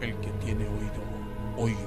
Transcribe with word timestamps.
El 0.00 0.14
que 0.20 0.30
tiene 0.44 0.64
oído, 0.68 1.02
oiga. 1.56 1.78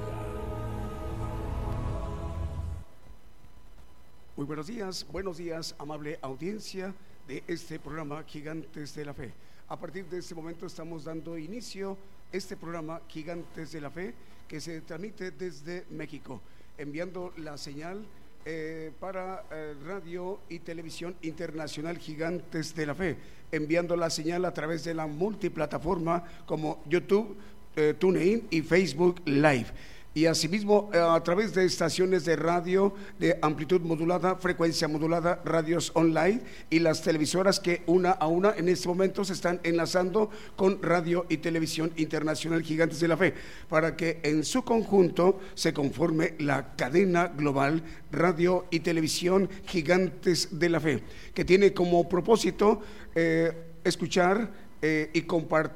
Muy 4.36 4.46
buenos 4.46 4.68
días, 4.68 5.08
buenos 5.10 5.38
días, 5.38 5.74
amable 5.80 6.20
audiencia 6.22 6.94
de 7.26 7.42
este 7.48 7.80
programa 7.80 8.22
Gigantes 8.28 8.94
de 8.96 9.06
la 9.06 9.14
Fe. 9.14 9.32
A 9.70 9.80
partir 9.80 10.08
de 10.08 10.18
este 10.18 10.36
momento 10.36 10.66
estamos 10.66 11.06
dando 11.06 11.38
inicio 11.38 11.94
a 11.94 12.36
este 12.36 12.58
programa 12.58 13.02
Gigantes 13.08 13.72
de 13.72 13.80
la 13.80 13.90
Fe 13.90 14.14
que 14.46 14.60
se 14.60 14.82
transmite 14.82 15.32
desde 15.32 15.86
México, 15.90 16.42
enviando 16.78 17.32
la 17.38 17.58
señal 17.58 18.06
eh, 18.44 18.92
para 19.00 19.46
eh, 19.52 19.74
radio 19.86 20.42
y 20.50 20.60
televisión 20.60 21.16
internacional 21.22 21.98
Gigantes 21.98 22.76
de 22.76 22.86
la 22.88 22.94
Fe, 22.96 23.18
enviando 23.54 23.96
la 23.96 24.10
señal 24.10 24.44
a 24.44 24.54
través 24.54 24.84
de 24.84 24.96
la 24.96 25.08
multiplataforma 25.08 26.26
como 26.46 26.84
YouTube, 26.90 27.38
eh, 27.76 27.94
TuneIn 27.98 28.48
y 28.50 28.62
Facebook 28.62 29.22
Live. 29.26 29.68
Y 30.14 30.26
asimismo 30.26 30.90
eh, 30.94 30.98
a 30.98 31.24
través 31.24 31.54
de 31.54 31.64
estaciones 31.64 32.26
de 32.26 32.36
radio 32.36 32.94
de 33.18 33.40
amplitud 33.42 33.80
modulada, 33.80 34.36
frecuencia 34.36 34.90
modulada, 34.90 35.42
radios 35.46 35.92
online 35.96 36.42
y 36.70 36.80
las 36.80 37.02
televisoras 37.02 37.62
que 37.62 37.84
una 37.86 38.12
a 38.12 38.28
una 38.28 38.54
en 38.58 38.68
este 38.68 38.90
momento 38.90 39.24
se 39.24 39.32
están 39.32 39.62
enlazando 39.64 40.30
con 40.58 40.82
Radio 40.82 41.26
y 41.30 41.38
Televisión 41.38 41.94
Internacional 41.96 42.62
Gigantes 42.62 43.00
de 43.00 43.08
la 43.08 43.16
Fe, 43.16 43.34
para 43.70 43.96
que 43.96 44.20
en 44.24 44.44
su 44.44 44.64
conjunto 44.64 45.40
se 45.54 45.74
conforme 45.74 46.34
la 46.40 46.76
cadena 46.76 47.30
global 47.30 47.82
Radio 48.12 48.66
y 48.70 48.82
Televisión 48.82 49.50
Gigantes 49.66 50.60
de 50.60 50.68
la 50.68 50.82
Fe, 50.82 51.04
que 51.34 51.46
tiene 51.46 51.74
como 51.74 52.10
propósito 52.10 52.82
eh, 53.16 53.54
escuchar 53.86 54.52
eh, 54.82 55.12
y 55.14 55.26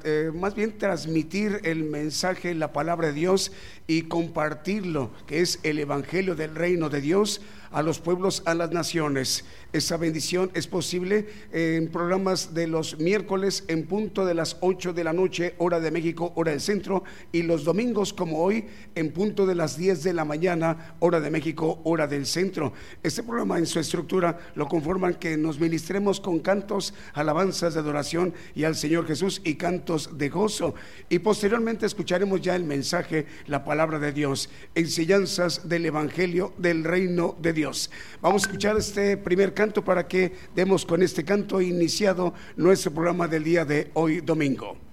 eh, 0.04 0.32
más 0.34 0.54
bien 0.54 0.78
transmitir 0.78 1.60
el 1.62 1.84
mensaje, 1.84 2.54
la 2.54 2.72
palabra 2.72 3.08
de 3.08 3.14
Dios 3.14 3.52
y 3.86 4.02
compartirlo, 4.02 5.12
que 5.26 5.40
es 5.40 5.60
el 5.62 5.78
Evangelio 5.78 6.34
del 6.34 6.54
reino 6.54 6.88
de 6.88 7.00
Dios 7.00 7.40
a 7.70 7.82
los 7.82 7.98
pueblos, 7.98 8.42
a 8.46 8.54
las 8.54 8.70
naciones. 8.70 9.44
Esa 9.72 9.96
bendición 9.96 10.50
es 10.54 10.66
posible 10.66 11.28
en 11.52 11.88
programas 11.88 12.54
de 12.54 12.66
los 12.66 12.98
miércoles 12.98 13.64
en 13.68 13.86
punto 13.86 14.24
de 14.24 14.34
las 14.34 14.56
8 14.60 14.92
de 14.92 15.04
la 15.04 15.12
noche, 15.12 15.54
hora 15.58 15.80
de 15.80 15.90
México, 15.90 16.32
hora 16.36 16.52
del 16.52 16.60
centro, 16.60 17.04
y 17.32 17.42
los 17.42 17.64
domingos 17.64 18.12
como 18.12 18.42
hoy 18.42 18.66
en 18.94 19.12
punto 19.12 19.46
de 19.46 19.54
las 19.54 19.76
10 19.76 20.02
de 20.02 20.12
la 20.12 20.24
mañana, 20.24 20.96
hora 21.00 21.20
de 21.20 21.30
México, 21.30 21.80
hora 21.84 22.06
del 22.06 22.26
centro. 22.26 22.72
Este 23.02 23.22
programa 23.22 23.58
en 23.58 23.66
su 23.66 23.78
estructura 23.78 24.38
lo 24.54 24.68
conforman 24.68 25.14
que 25.14 25.36
nos 25.36 25.60
ministremos 25.60 26.20
con 26.20 26.40
cantos, 26.40 26.94
alabanzas 27.12 27.74
de 27.74 27.80
adoración 27.80 28.34
y 28.54 28.64
al 28.64 28.76
Señor 28.76 29.06
Jesús 29.06 29.40
y 29.44 29.54
cantos 29.56 30.16
de 30.16 30.28
gozo. 30.28 30.74
Y 31.08 31.18
posteriormente 31.18 31.86
escucharemos 31.86 32.40
ya 32.40 32.56
el 32.56 32.64
mensaje, 32.64 33.26
la 33.46 33.64
palabra 33.64 33.98
de 33.98 34.12
Dios, 34.12 34.48
enseñanzas 34.74 35.68
del 35.68 35.86
Evangelio 35.86 36.52
del 36.58 36.84
reino 36.84 37.36
de 37.40 37.52
Dios. 37.56 37.90
Vamos 38.20 38.44
a 38.44 38.46
escuchar 38.46 38.76
este 38.76 39.16
primer 39.16 39.54
canto 39.54 39.82
para 39.82 40.06
que 40.06 40.32
demos 40.54 40.84
con 40.84 41.02
este 41.02 41.24
canto 41.24 41.60
iniciado 41.60 42.34
nuestro 42.54 42.92
programa 42.92 43.26
del 43.26 43.42
día 43.42 43.64
de 43.64 43.90
hoy 43.94 44.20
domingo. 44.20 44.85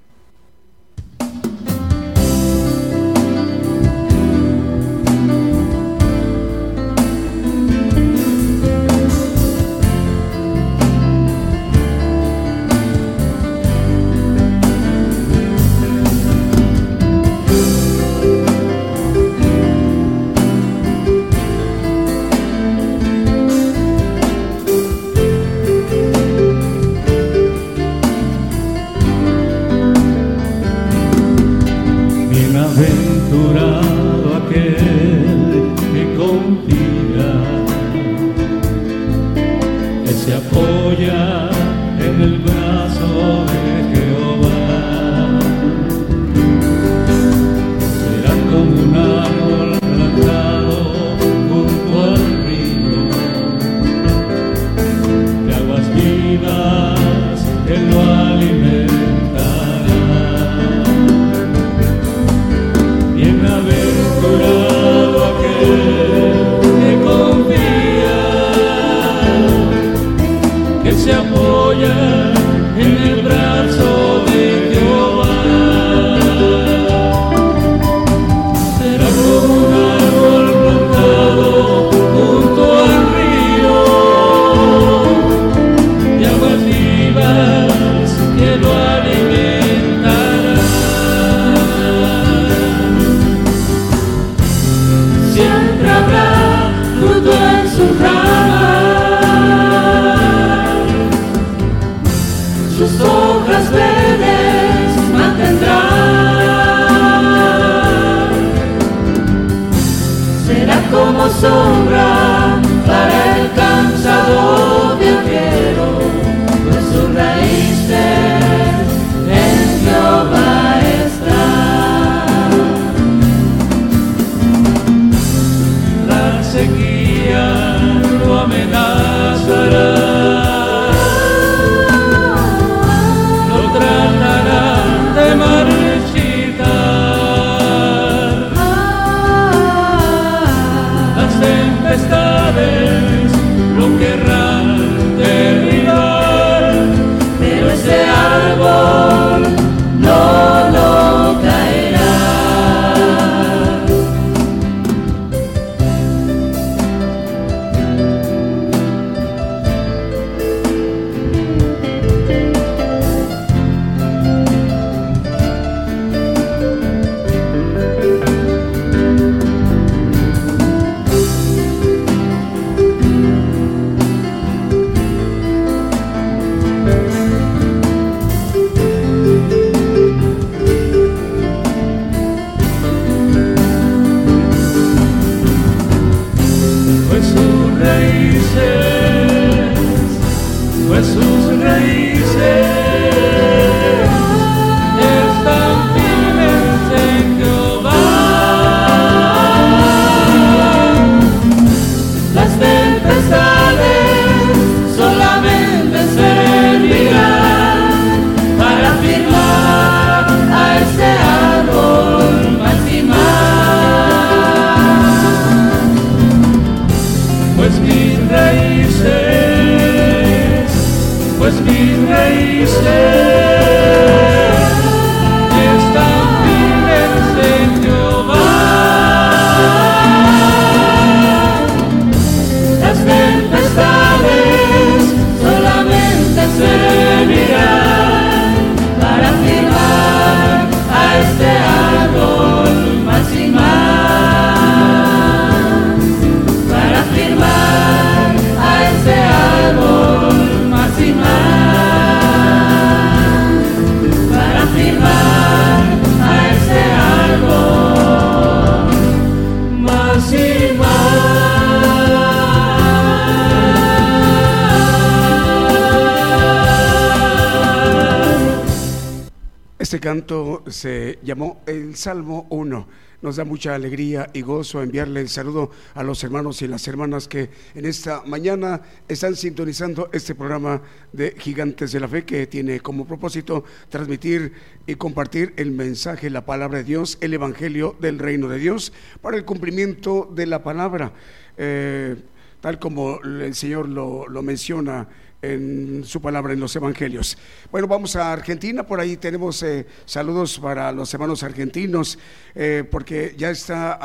Canto 270.04 270.66
se 270.68 271.18
llamó 271.24 271.62
el 271.66 271.96
Salmo 271.96 272.46
1. 272.50 272.88
Nos 273.22 273.38
da 273.38 273.46
mucha 273.46 273.74
alegría 273.74 274.30
y 274.34 274.42
gozo 274.42 274.84
enviarle 274.84 275.22
el 275.22 275.30
saludo 275.30 275.72
a 275.94 276.04
los 276.04 276.22
hermanos 276.26 276.62
y 276.62 276.68
las 276.68 276.86
hermanas 276.90 277.30
que 277.30 277.50
en 277.74 277.86
esta 277.86 278.22
mañana 278.26 278.82
están 279.08 279.38
sintonizando 279.38 280.10
este 280.12 280.36
programa 280.36 280.82
de 281.14 281.34
Gigantes 281.40 281.94
de 281.94 282.02
la 282.02 282.10
Fe 282.10 282.26
que 282.26 282.48
tiene 282.48 282.82
como 282.82 283.08
propósito 283.08 283.64
transmitir 283.88 284.52
y 284.86 284.96
compartir 284.96 285.54
el 285.56 285.72
mensaje, 285.72 286.30
la 286.30 286.46
palabra 286.46 286.80
de 286.80 286.84
Dios, 286.84 287.18
el 287.22 287.34
Evangelio 287.34 287.96
del 288.02 288.20
Reino 288.20 288.50
de 288.50 288.60
Dios 288.60 288.92
para 289.22 289.38
el 289.38 289.46
cumplimiento 289.46 290.30
de 290.36 290.48
la 290.48 290.64
palabra. 290.64 291.14
Eh, 291.56 292.18
tal 292.60 292.78
como 292.78 293.22
el 293.22 293.56
Señor 293.56 293.88
lo, 293.88 294.28
lo 294.28 294.42
menciona 294.42 295.08
en 295.44 296.04
su 296.06 296.22
palabra 296.22 296.54
en 296.54 296.60
los 296.60 296.76
evangelios. 296.76 297.38
Bueno, 297.70 297.88
vamos 297.88 298.16
a 298.16 298.32
Argentina, 298.32 298.88
por 298.88 299.00
ahí 299.00 299.18
tenemos 299.18 299.62
eh, 299.62 299.86
saludos 300.06 300.58
para 300.58 300.92
los 300.92 301.14
hermanos 301.14 301.44
argentinos, 301.44 302.18
eh, 302.56 302.84
porque 302.90 303.36
ya 303.38 303.52
está 303.52 304.00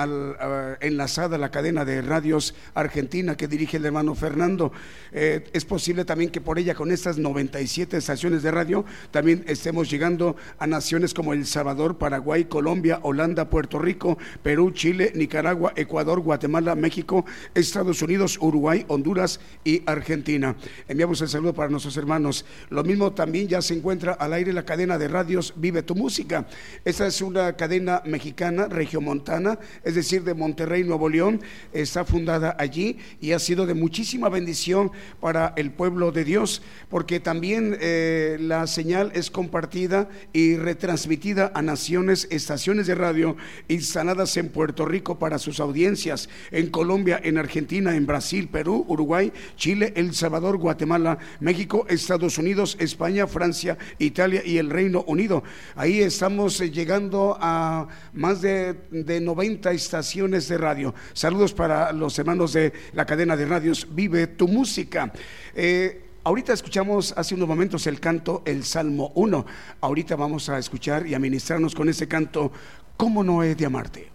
enlazada 0.80 1.38
la 1.38 1.50
cadena 1.50 1.84
de 1.84 2.02
radios 2.02 2.54
argentina 2.74 3.36
que 3.36 3.46
dirige 3.48 3.76
el 3.76 3.86
hermano 3.86 4.14
Fernando. 4.14 4.72
Eh, 5.12 5.48
es 5.52 5.64
posible 5.64 6.04
también 6.04 6.30
que 6.30 6.40
por 6.40 6.58
ella, 6.58 6.74
con 6.74 6.90
estas 6.90 7.18
97 7.18 7.96
estaciones 7.96 8.42
de 8.42 8.50
radio, 8.50 8.84
también 9.10 9.44
estemos 9.46 9.88
llegando 9.90 10.36
a 10.58 10.66
naciones 10.66 11.14
como 11.14 11.32
El 11.32 11.46
Salvador, 11.46 11.98
Paraguay, 11.98 12.46
Colombia, 12.46 12.98
Holanda, 13.02 13.48
Puerto 13.48 13.78
Rico, 13.78 14.18
Perú, 14.42 14.72
Chile, 14.72 15.12
Nicaragua, 15.14 15.72
Ecuador, 15.76 16.20
Guatemala, 16.20 16.74
México, 16.74 17.24
Estados 17.54 18.02
Unidos, 18.02 18.38
Uruguay, 18.40 18.84
Honduras 18.88 19.40
y 19.64 19.82
Argentina. 19.86 20.56
Enviamos 20.88 21.22
saludo 21.28 21.52
para 21.54 21.68
nuestros 21.68 21.96
hermanos. 21.96 22.44
Lo 22.70 22.84
mismo 22.84 23.12
también 23.12 23.48
ya 23.48 23.62
se 23.62 23.74
encuentra 23.74 24.12
al 24.12 24.32
aire 24.32 24.52
la 24.52 24.64
cadena 24.64 24.98
de 24.98 25.08
radios 25.08 25.52
Vive 25.56 25.82
tu 25.82 25.94
Música. 25.94 26.46
Esta 26.84 27.06
es 27.06 27.20
una 27.22 27.54
cadena 27.54 28.02
mexicana, 28.04 28.68
regiomontana, 28.68 29.58
es 29.84 29.94
decir, 29.94 30.24
de 30.24 30.34
Monterrey, 30.34 30.84
Nuevo 30.84 31.08
León. 31.08 31.40
Está 31.72 32.04
fundada 32.04 32.56
allí 32.58 32.98
y 33.20 33.32
ha 33.32 33.38
sido 33.38 33.66
de 33.66 33.74
muchísima 33.74 34.28
bendición 34.28 34.90
para 35.20 35.52
el 35.56 35.70
pueblo 35.70 36.12
de 36.12 36.24
Dios, 36.24 36.62
porque 36.88 37.20
también 37.20 37.76
eh, 37.80 38.36
la 38.40 38.66
señal 38.66 39.12
es 39.14 39.30
compartida 39.30 40.08
y 40.32 40.56
retransmitida 40.56 41.52
a 41.54 41.62
naciones, 41.62 42.28
estaciones 42.30 42.86
de 42.86 42.94
radio 42.94 43.36
instaladas 43.68 44.36
en 44.36 44.48
Puerto 44.48 44.86
Rico 44.86 45.18
para 45.18 45.38
sus 45.38 45.60
audiencias, 45.60 46.28
en 46.50 46.70
Colombia, 46.70 47.20
en 47.22 47.38
Argentina, 47.38 47.94
en 47.96 48.06
Brasil, 48.06 48.48
Perú, 48.48 48.84
Uruguay, 48.88 49.32
Chile, 49.56 49.92
El 49.96 50.14
Salvador, 50.14 50.56
Guatemala, 50.56 51.17
México, 51.40 51.86
Estados 51.88 52.38
Unidos, 52.38 52.76
España, 52.80 53.26
Francia, 53.26 53.76
Italia 53.98 54.42
y 54.44 54.58
el 54.58 54.70
Reino 54.70 55.04
Unido. 55.06 55.42
Ahí 55.76 56.00
estamos 56.00 56.60
eh, 56.60 56.70
llegando 56.70 57.36
a 57.40 57.88
más 58.12 58.40
de, 58.40 58.76
90 58.90 59.72
estaciones 59.72 60.48
de 60.48 60.58
radio. 60.58 60.94
Saludos 61.12 61.52
para 61.52 61.92
los 61.92 62.18
hermanos 62.18 62.52
de 62.52 62.72
la 62.92 63.06
cadena 63.06 63.36
de 63.36 63.46
radios 63.46 63.86
Vive 63.90 64.26
tu 64.26 64.48
música. 64.48 65.12
Eh, 65.54 66.02
ahorita 66.24 66.52
escuchamos 66.52 67.14
hace 67.16 67.34
unos 67.34 67.48
momentos 67.48 67.86
el 67.86 68.00
canto, 68.00 68.42
el 68.44 68.64
Salmo 68.64 69.12
1. 69.14 69.46
Ahorita 69.80 70.16
vamos 70.16 70.48
a 70.48 70.58
escuchar 70.58 71.06
y 71.06 71.14
a 71.14 71.18
ministrarnos 71.18 71.74
con 71.74 71.88
ese 71.88 72.06
canto, 72.08 72.52
¿Cómo 72.98 73.22
no 73.22 73.44
he 73.44 73.54
de 73.54 73.64
amarte? 73.64 74.10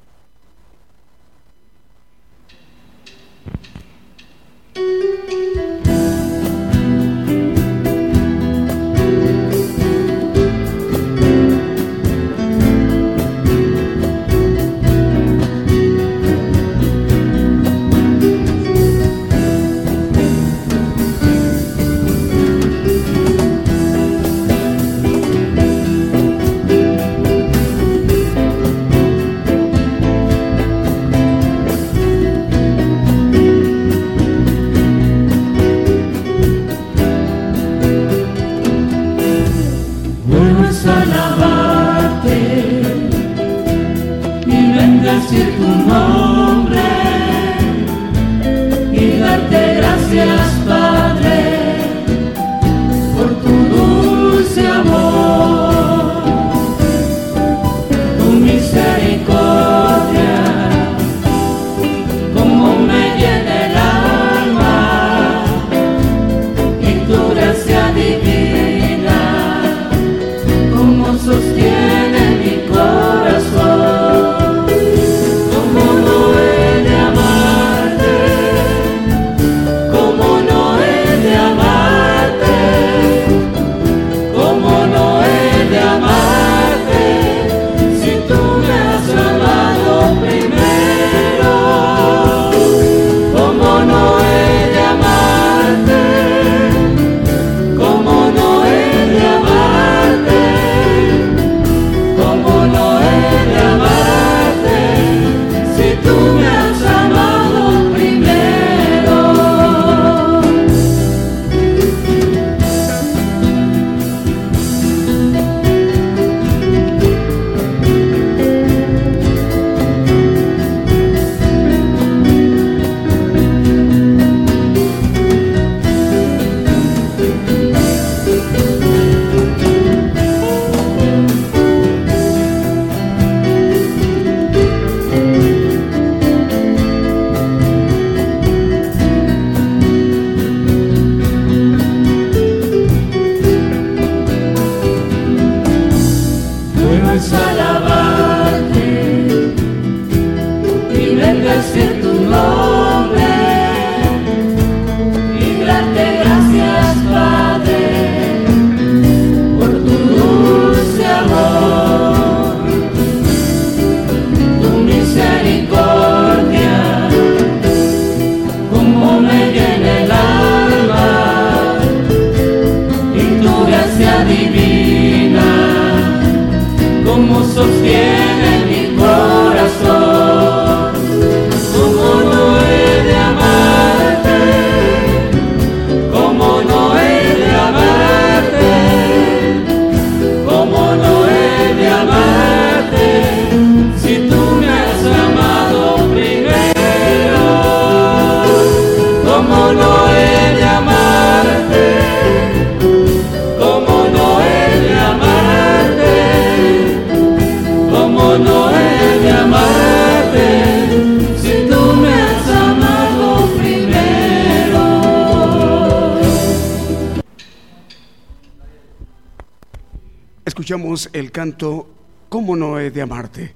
El 221.13 221.31
canto 221.31 221.93
¿Cómo 222.33 222.55
no 222.55 222.79
he 222.79 222.89
de 222.89 223.00
amarte? 223.00 223.53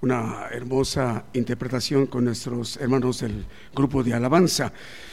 Una 0.00 0.46
hermosa 0.50 1.26
interpretación 1.34 2.06
con 2.06 2.24
nuestros 2.24 2.78
hermanos 2.78 3.20
del 3.20 3.44
grupo 3.74 4.02
de 4.02 4.14
alabanza. 4.14 4.72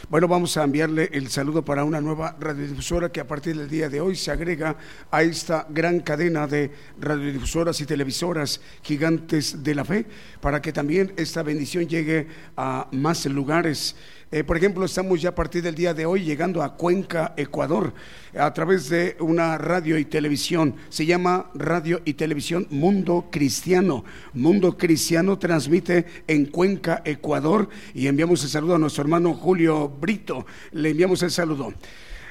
Bueno, 0.09 0.29
vamos 0.29 0.55
a 0.55 0.63
enviarle 0.63 1.09
el 1.11 1.27
saludo 1.27 1.65
para 1.65 1.83
una 1.83 2.00
nueva 2.00 2.38
radiodifusora 2.39 3.11
que 3.11 3.19
a 3.19 3.27
partir 3.27 3.57
del 3.57 3.69
día 3.69 3.89
de 3.89 4.00
hoy 4.00 4.15
se 4.15 4.31
agrega 4.31 4.77
a 5.11 5.23
esta 5.23 5.67
gran 5.69 6.00
cadena 6.00 6.47
de 6.47 6.71
radiodifusoras 7.01 7.81
y 7.81 7.85
televisoras 7.85 8.61
gigantes 8.81 9.61
de 9.61 9.75
la 9.75 9.83
fe, 9.83 10.05
para 10.39 10.61
que 10.61 10.71
también 10.71 11.11
esta 11.17 11.43
bendición 11.43 11.89
llegue 11.89 12.27
a 12.55 12.88
más 12.93 13.25
lugares. 13.25 13.97
Eh, 14.33 14.45
por 14.45 14.55
ejemplo, 14.55 14.85
estamos 14.85 15.21
ya 15.21 15.29
a 15.29 15.35
partir 15.35 15.61
del 15.61 15.75
día 15.75 15.93
de 15.93 16.05
hoy 16.05 16.23
llegando 16.23 16.63
a 16.63 16.77
Cuenca, 16.77 17.33
Ecuador 17.35 17.93
a 18.33 18.53
través 18.53 18.88
de 18.88 19.17
una 19.19 19.57
radio 19.57 19.97
y 19.97 20.05
televisión. 20.05 20.75
Se 20.88 21.05
llama 21.05 21.51
Radio 21.53 22.01
y 22.05 22.13
Televisión 22.13 22.65
Mundo 22.69 23.27
Cristiano. 23.29 24.05
Mundo 24.33 24.77
Cristiano 24.77 25.38
transmite 25.38 26.05
en 26.27 26.45
Cuenca, 26.45 27.01
Ecuador, 27.03 27.67
y 27.93 28.07
enviamos 28.07 28.41
el 28.45 28.50
saludo 28.50 28.75
a 28.75 28.79
nuestro 28.79 29.01
hermano 29.01 29.33
Julio 29.33 29.89
Brito. 29.89 30.45
Le 30.71 30.91
enviamos 30.91 31.21
el 31.23 31.31
saludo. 31.31 31.73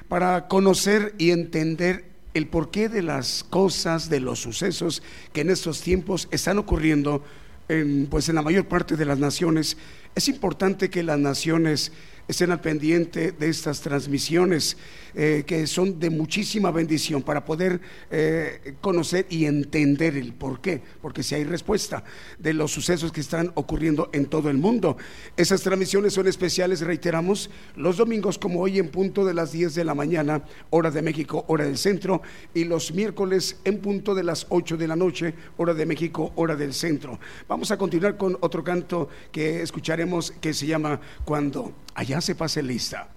Para 0.09 0.49
conocer 0.49 1.15
y 1.19 1.33
entender 1.33 2.07
el 2.33 2.47
porqué 2.47 2.89
de 2.89 3.03
las 3.03 3.45
cosas, 3.45 4.09
de 4.09 4.21
los 4.21 4.41
sucesos 4.41 5.03
que 5.35 5.43
en 5.43 5.51
estos 5.51 5.83
tiempos 5.83 6.29
están 6.31 6.57
ocurriendo 6.57 7.23
en, 7.71 8.07
pues 8.07 8.29
en 8.29 8.35
la 8.35 8.43
mayor 8.43 8.67
parte 8.67 8.97
de 8.97 9.05
las 9.05 9.19
naciones, 9.19 9.77
es 10.15 10.29
importante 10.29 10.91
que 10.91 11.03
las 11.03 11.19
naciones 11.19 11.93
estén 12.31 12.53
al 12.53 12.61
pendiente 12.61 13.33
de 13.33 13.49
estas 13.49 13.81
transmisiones 13.81 14.77
eh, 15.15 15.43
que 15.47 15.67
son 15.67 15.99
de 15.99 16.11
muchísima 16.11 16.71
bendición 16.71 17.23
para 17.23 17.45
poder 17.45 17.81
eh, 18.11 18.75
conocer 18.81 19.27
y 19.29 19.47
entender 19.47 20.17
el 20.17 20.33
por 20.33 20.61
qué, 20.61 20.81
porque 21.03 21.25
si 21.25 21.35
hay 21.35 21.45
respuesta 21.45 22.05
de 22.39 22.55
los 22.55 22.71
sucesos 22.73 23.11
que 23.11 23.21
están 23.21 23.51
ocurriendo 23.55 24.09
en 24.13 24.27
todo 24.27 24.51
el 24.51 24.59
mundo. 24.59 24.97
Esas 25.37 25.63
transmisiones 25.63 26.15
son 26.15 26.29
especiales, 26.29 26.81
reiteramos, 26.81 27.51
los 27.75 27.97
domingos 27.97 28.39
como 28.39 28.61
hoy 28.61 28.79
en 28.79 28.89
punto 28.89 29.25
de 29.25 29.35
las 29.35 29.51
10 29.51 29.75
de 29.75 29.85
la 29.85 29.95
mañana, 29.95 30.45
hora 30.71 30.91
de 30.91 31.03
México, 31.03 31.45
hora 31.49 31.65
del 31.65 31.79
centro, 31.79 32.23
y 32.55 32.65
los 32.65 32.93
miércoles 32.93 33.57
en 33.65 33.79
punto 33.79 34.15
de 34.15 34.23
las 34.23 34.47
8 34.49 34.77
de 34.77 34.87
la 34.87 34.97
noche, 34.97 35.35
hora 35.57 35.75
de 35.75 35.87
México, 35.87 36.33
hora 36.37 36.55
del 36.55 36.73
centro. 36.73 37.19
Vamos 37.49 37.73
a 37.73 37.77
continuar 37.77 38.17
con 38.17 38.39
otro 38.41 38.63
canto 38.63 39.09
que 39.33 39.63
escucharemos 39.63 40.33
que 40.41 40.55
se 40.55 40.67
llama 40.67 41.01
Cuando 41.25 41.75
allá 42.01 42.19
se 42.23 42.35
pase 42.35 42.63
lista. 42.63 43.09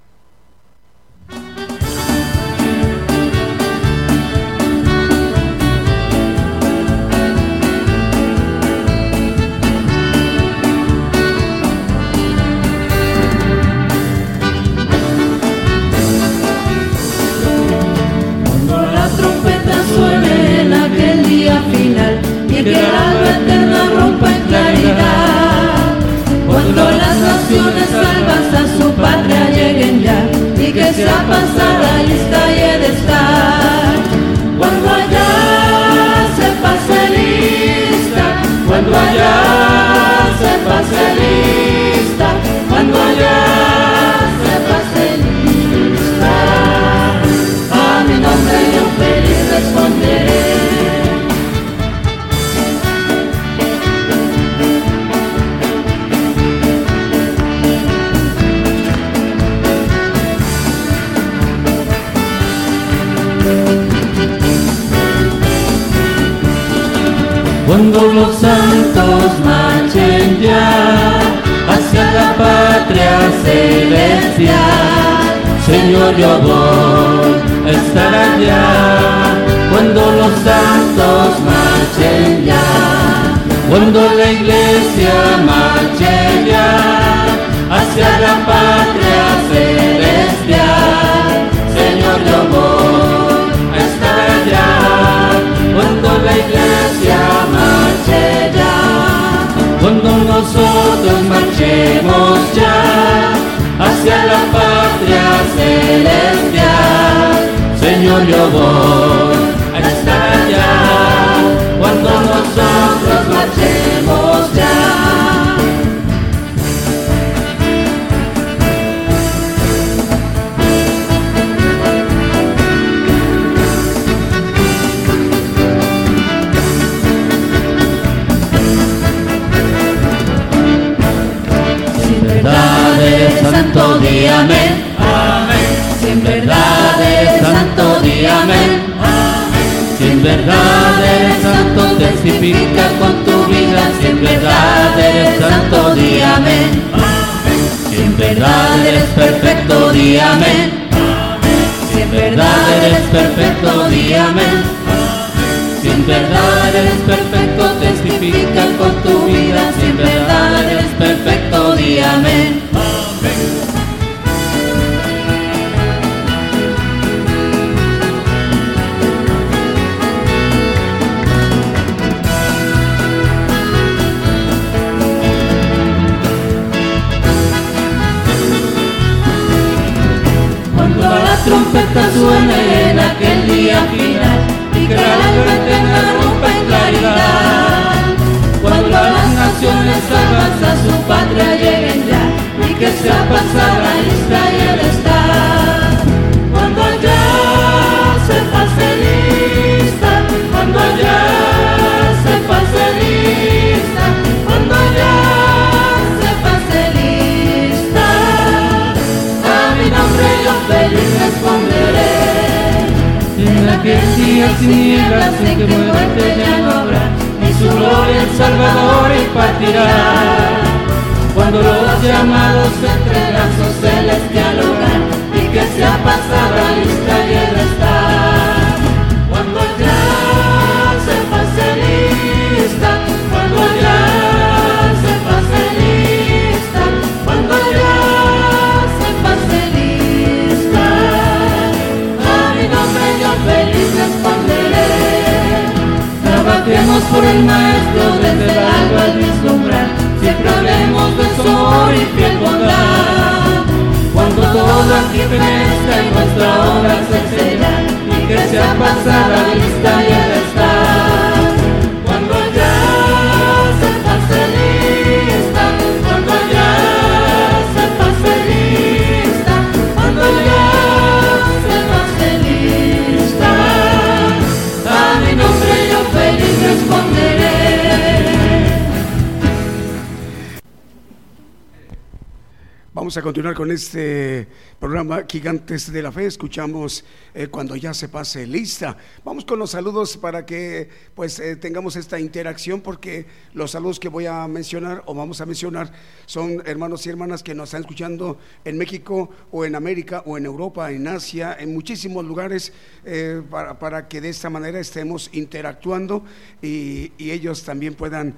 Continuar 283.23 283.55
con 283.55 283.71
este 283.71 284.47
programa 284.83 285.23
Gigantes 285.29 285.93
de 285.93 286.01
la 286.01 286.11
Fe. 286.11 286.25
Escuchamos 286.25 287.05
eh, 287.33 287.47
cuando 287.47 287.73
ya 287.77 287.93
se 287.93 288.09
pase 288.09 288.45
lista. 288.45 288.97
Vamos 289.23 289.45
con 289.45 289.57
los 289.57 289.71
saludos 289.71 290.17
para 290.17 290.45
que 290.45 290.89
pues 291.15 291.39
eh, 291.39 291.55
tengamos 291.55 291.95
esta 291.95 292.19
interacción 292.19 292.81
porque 292.81 293.25
los 293.53 293.71
saludos 293.71 293.97
que 293.97 294.09
voy 294.09 294.25
a 294.25 294.45
mencionar 294.45 295.01
o 295.05 295.13
vamos 295.13 295.39
a 295.39 295.45
mencionar 295.45 295.93
son 296.25 296.61
hermanos 296.65 297.07
y 297.07 297.09
hermanas 297.11 297.43
que 297.43 297.55
nos 297.55 297.69
están 297.69 297.83
escuchando 297.83 298.37
en 298.65 298.77
México 298.77 299.29
o 299.51 299.63
en 299.63 299.75
América 299.75 300.21
o 300.25 300.37
en 300.37 300.45
Europa, 300.45 300.91
en 300.91 301.07
Asia, 301.07 301.55
en 301.57 301.73
muchísimos 301.73 302.25
lugares 302.25 302.73
eh, 303.05 303.41
para, 303.49 303.79
para 303.79 304.09
que 304.09 304.19
de 304.19 304.27
esta 304.27 304.49
manera 304.49 304.81
estemos 304.81 305.29
interactuando 305.31 306.25
y, 306.61 307.13
y 307.17 307.31
ellos 307.31 307.63
también 307.63 307.95
puedan 307.95 308.35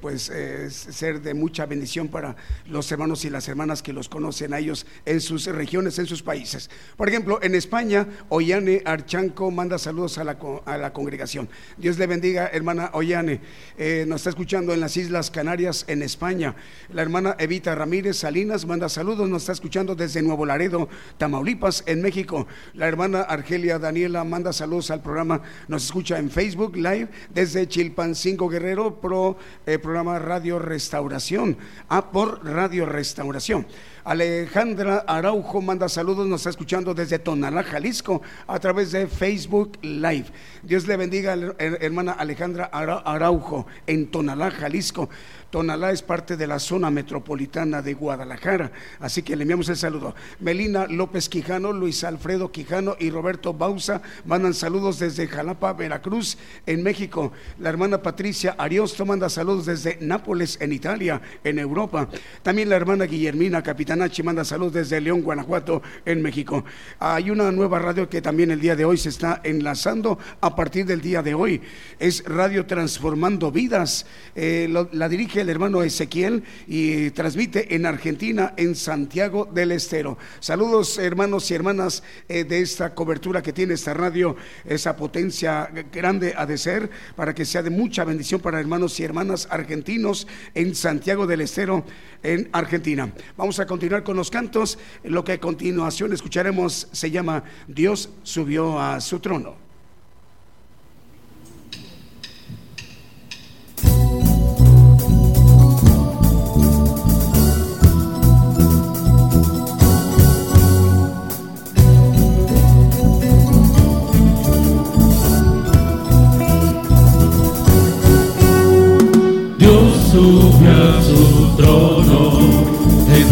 pues 0.00 0.32
ser 0.70 1.20
de 1.20 1.34
mucha 1.34 1.66
bendición 1.66 2.08
para 2.08 2.36
los 2.66 2.90
hermanos 2.90 3.26
y 3.26 3.30
las 3.30 3.48
hermanas 3.48 3.82
que 3.82 3.92
los 3.92 4.08
conocen 4.08 4.54
a 4.54 4.60
ellos 4.60 4.86
en 5.04 5.20
sus 5.20 5.46
regiones, 5.58 5.98
en 5.98 6.06
sus 6.06 6.22
países. 6.22 6.70
Por 6.96 7.08
ejemplo, 7.08 7.38
en 7.42 7.54
España, 7.54 8.06
Ollane 8.30 8.80
Archanco 8.84 9.50
manda 9.50 9.76
saludos 9.78 10.16
a 10.16 10.24
la, 10.24 10.38
a 10.64 10.78
la 10.78 10.92
congregación. 10.92 11.48
Dios 11.76 11.98
le 11.98 12.06
bendiga, 12.06 12.48
hermana 12.52 12.90
Ollane. 12.94 13.40
Eh, 13.76 14.04
nos 14.08 14.20
está 14.20 14.30
escuchando 14.30 14.72
en 14.72 14.80
las 14.80 14.96
Islas 14.96 15.30
Canarias, 15.30 15.84
en 15.88 16.02
España. 16.02 16.54
La 16.90 17.02
hermana 17.02 17.36
Evita 17.38 17.74
Ramírez 17.74 18.18
Salinas 18.18 18.64
manda 18.64 18.88
saludos, 18.88 19.28
nos 19.28 19.42
está 19.42 19.52
escuchando 19.52 19.94
desde 19.94 20.22
Nuevo 20.22 20.46
Laredo, 20.46 20.88
Tamaulipas, 21.18 21.82
en 21.86 22.00
México. 22.00 22.46
La 22.74 22.86
hermana 22.88 23.22
Argelia 23.22 23.78
Daniela 23.78 24.24
manda 24.24 24.52
saludos 24.52 24.90
al 24.90 25.02
programa, 25.02 25.42
nos 25.66 25.84
escucha 25.84 26.18
en 26.18 26.30
Facebook 26.30 26.76
Live 26.76 27.08
desde 27.34 27.66
Chilpancingo 27.66 28.48
Guerrero, 28.48 29.00
pro, 29.00 29.36
eh, 29.66 29.78
programa 29.78 30.18
Radio 30.18 30.58
Restauración. 30.58 31.58
Ah, 31.88 32.10
por 32.10 32.44
Radio 32.44 32.86
Restauración. 32.86 33.66
Alejandra 34.08 35.04
Araujo 35.06 35.60
manda 35.60 35.86
saludos, 35.86 36.26
nos 36.26 36.40
está 36.40 36.48
escuchando 36.48 36.94
desde 36.94 37.18
Tonalá, 37.18 37.62
Jalisco, 37.62 38.22
a 38.46 38.58
través 38.58 38.92
de 38.92 39.06
Facebook 39.06 39.78
Live. 39.82 40.24
Dios 40.62 40.86
le 40.86 40.96
bendiga, 40.96 41.36
hermana 41.58 42.12
Alejandra 42.12 42.70
Araujo, 42.72 43.66
en 43.86 44.10
Tonalá, 44.10 44.50
Jalisco. 44.50 45.10
Tonalá 45.50 45.92
es 45.92 46.02
parte 46.02 46.36
de 46.36 46.46
la 46.46 46.58
zona 46.58 46.90
metropolitana 46.90 47.80
de 47.80 47.94
Guadalajara, 47.94 48.70
así 49.00 49.22
que 49.22 49.34
le 49.34 49.42
enviamos 49.42 49.68
el 49.70 49.76
saludo. 49.76 50.14
Melina 50.40 50.86
López 50.86 51.30
Quijano, 51.30 51.72
Luis 51.72 52.04
Alfredo 52.04 52.52
Quijano 52.52 52.96
y 52.98 53.08
Roberto 53.08 53.54
Bausa 53.54 54.02
mandan 54.26 54.52
saludos 54.52 54.98
desde 54.98 55.26
Jalapa, 55.26 55.72
Veracruz, 55.72 56.36
en 56.66 56.82
México. 56.82 57.32
La 57.58 57.70
hermana 57.70 58.02
Patricia 58.02 58.56
Ariosto 58.58 59.06
manda 59.06 59.30
saludos 59.30 59.64
desde 59.64 59.96
Nápoles, 60.02 60.58
en 60.60 60.72
Italia, 60.72 61.22
en 61.42 61.58
Europa. 61.58 62.10
También 62.42 62.68
la 62.68 62.76
hermana 62.76 63.06
Guillermina 63.06 63.62
Capitanachi 63.62 64.22
manda 64.22 64.44
saludos 64.44 64.74
desde 64.74 65.00
León, 65.00 65.22
Guanajuato, 65.22 65.80
en 66.04 66.20
México. 66.20 66.62
Hay 66.98 67.30
una 67.30 67.50
nueva 67.52 67.78
radio 67.78 68.06
que 68.06 68.20
también 68.20 68.50
el 68.50 68.60
día 68.60 68.76
de 68.76 68.84
hoy 68.84 68.98
se 68.98 69.08
está 69.08 69.40
enlazando 69.44 70.18
a 70.42 70.54
partir 70.54 70.84
del 70.84 71.00
día 71.00 71.22
de 71.22 71.32
hoy. 71.32 71.62
Es 71.98 72.22
Radio 72.26 72.66
Transformando 72.66 73.50
Vidas. 73.50 74.04
Eh, 74.34 74.68
la 74.92 75.08
dirige 75.08 75.37
el 75.38 75.48
hermano 75.48 75.82
Ezequiel 75.82 76.44
y 76.66 77.10
transmite 77.10 77.74
en 77.74 77.86
Argentina, 77.86 78.54
en 78.56 78.74
Santiago 78.74 79.44
del 79.46 79.72
Estero. 79.72 80.18
Saludos 80.40 80.98
hermanos 80.98 81.50
y 81.50 81.54
hermanas 81.54 82.02
eh, 82.28 82.44
de 82.44 82.60
esta 82.60 82.94
cobertura 82.94 83.42
que 83.42 83.52
tiene 83.52 83.74
esta 83.74 83.94
radio, 83.94 84.36
esa 84.64 84.96
potencia 84.96 85.70
grande 85.92 86.34
ha 86.36 86.46
de 86.46 86.58
ser, 86.58 86.90
para 87.16 87.34
que 87.34 87.44
sea 87.44 87.62
de 87.62 87.70
mucha 87.70 88.04
bendición 88.04 88.40
para 88.40 88.60
hermanos 88.60 88.98
y 89.00 89.04
hermanas 89.04 89.48
argentinos 89.50 90.26
en 90.54 90.74
Santiago 90.74 91.26
del 91.26 91.42
Estero, 91.42 91.84
en 92.22 92.48
Argentina. 92.52 93.12
Vamos 93.36 93.60
a 93.60 93.66
continuar 93.66 94.02
con 94.02 94.16
los 94.16 94.30
cantos. 94.30 94.78
Lo 95.04 95.24
que 95.24 95.32
a 95.32 95.40
continuación 95.40 96.12
escucharemos 96.12 96.88
se 96.92 97.10
llama 97.10 97.44
Dios 97.66 98.10
subió 98.22 98.80
a 98.80 99.00
su 99.00 99.20
trono. 99.20 99.67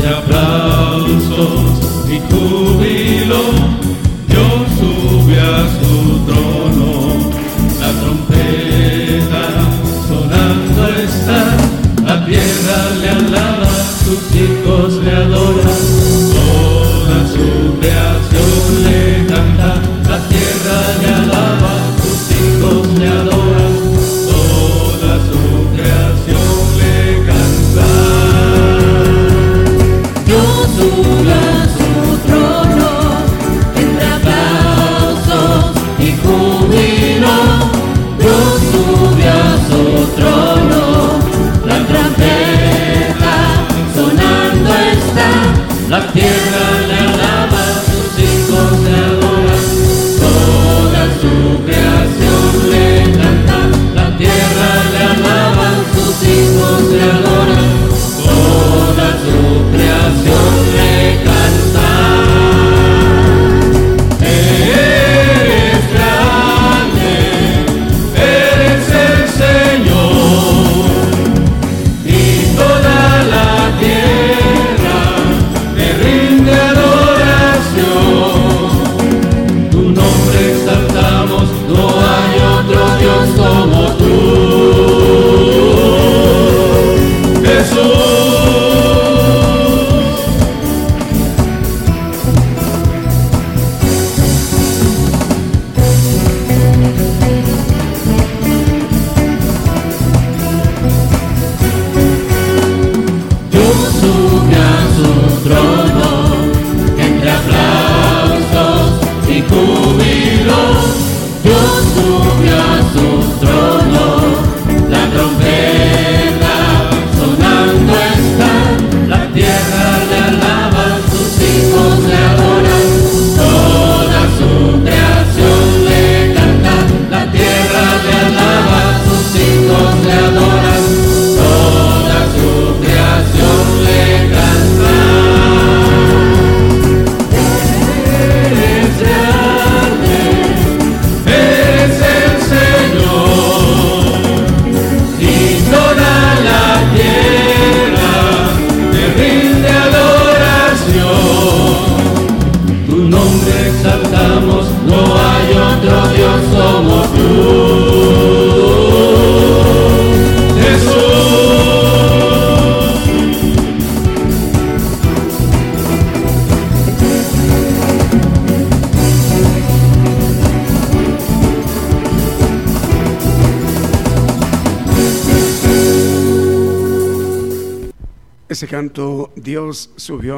Entre 0.07 0.19
aplausos 0.19 0.46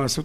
su 0.09 0.23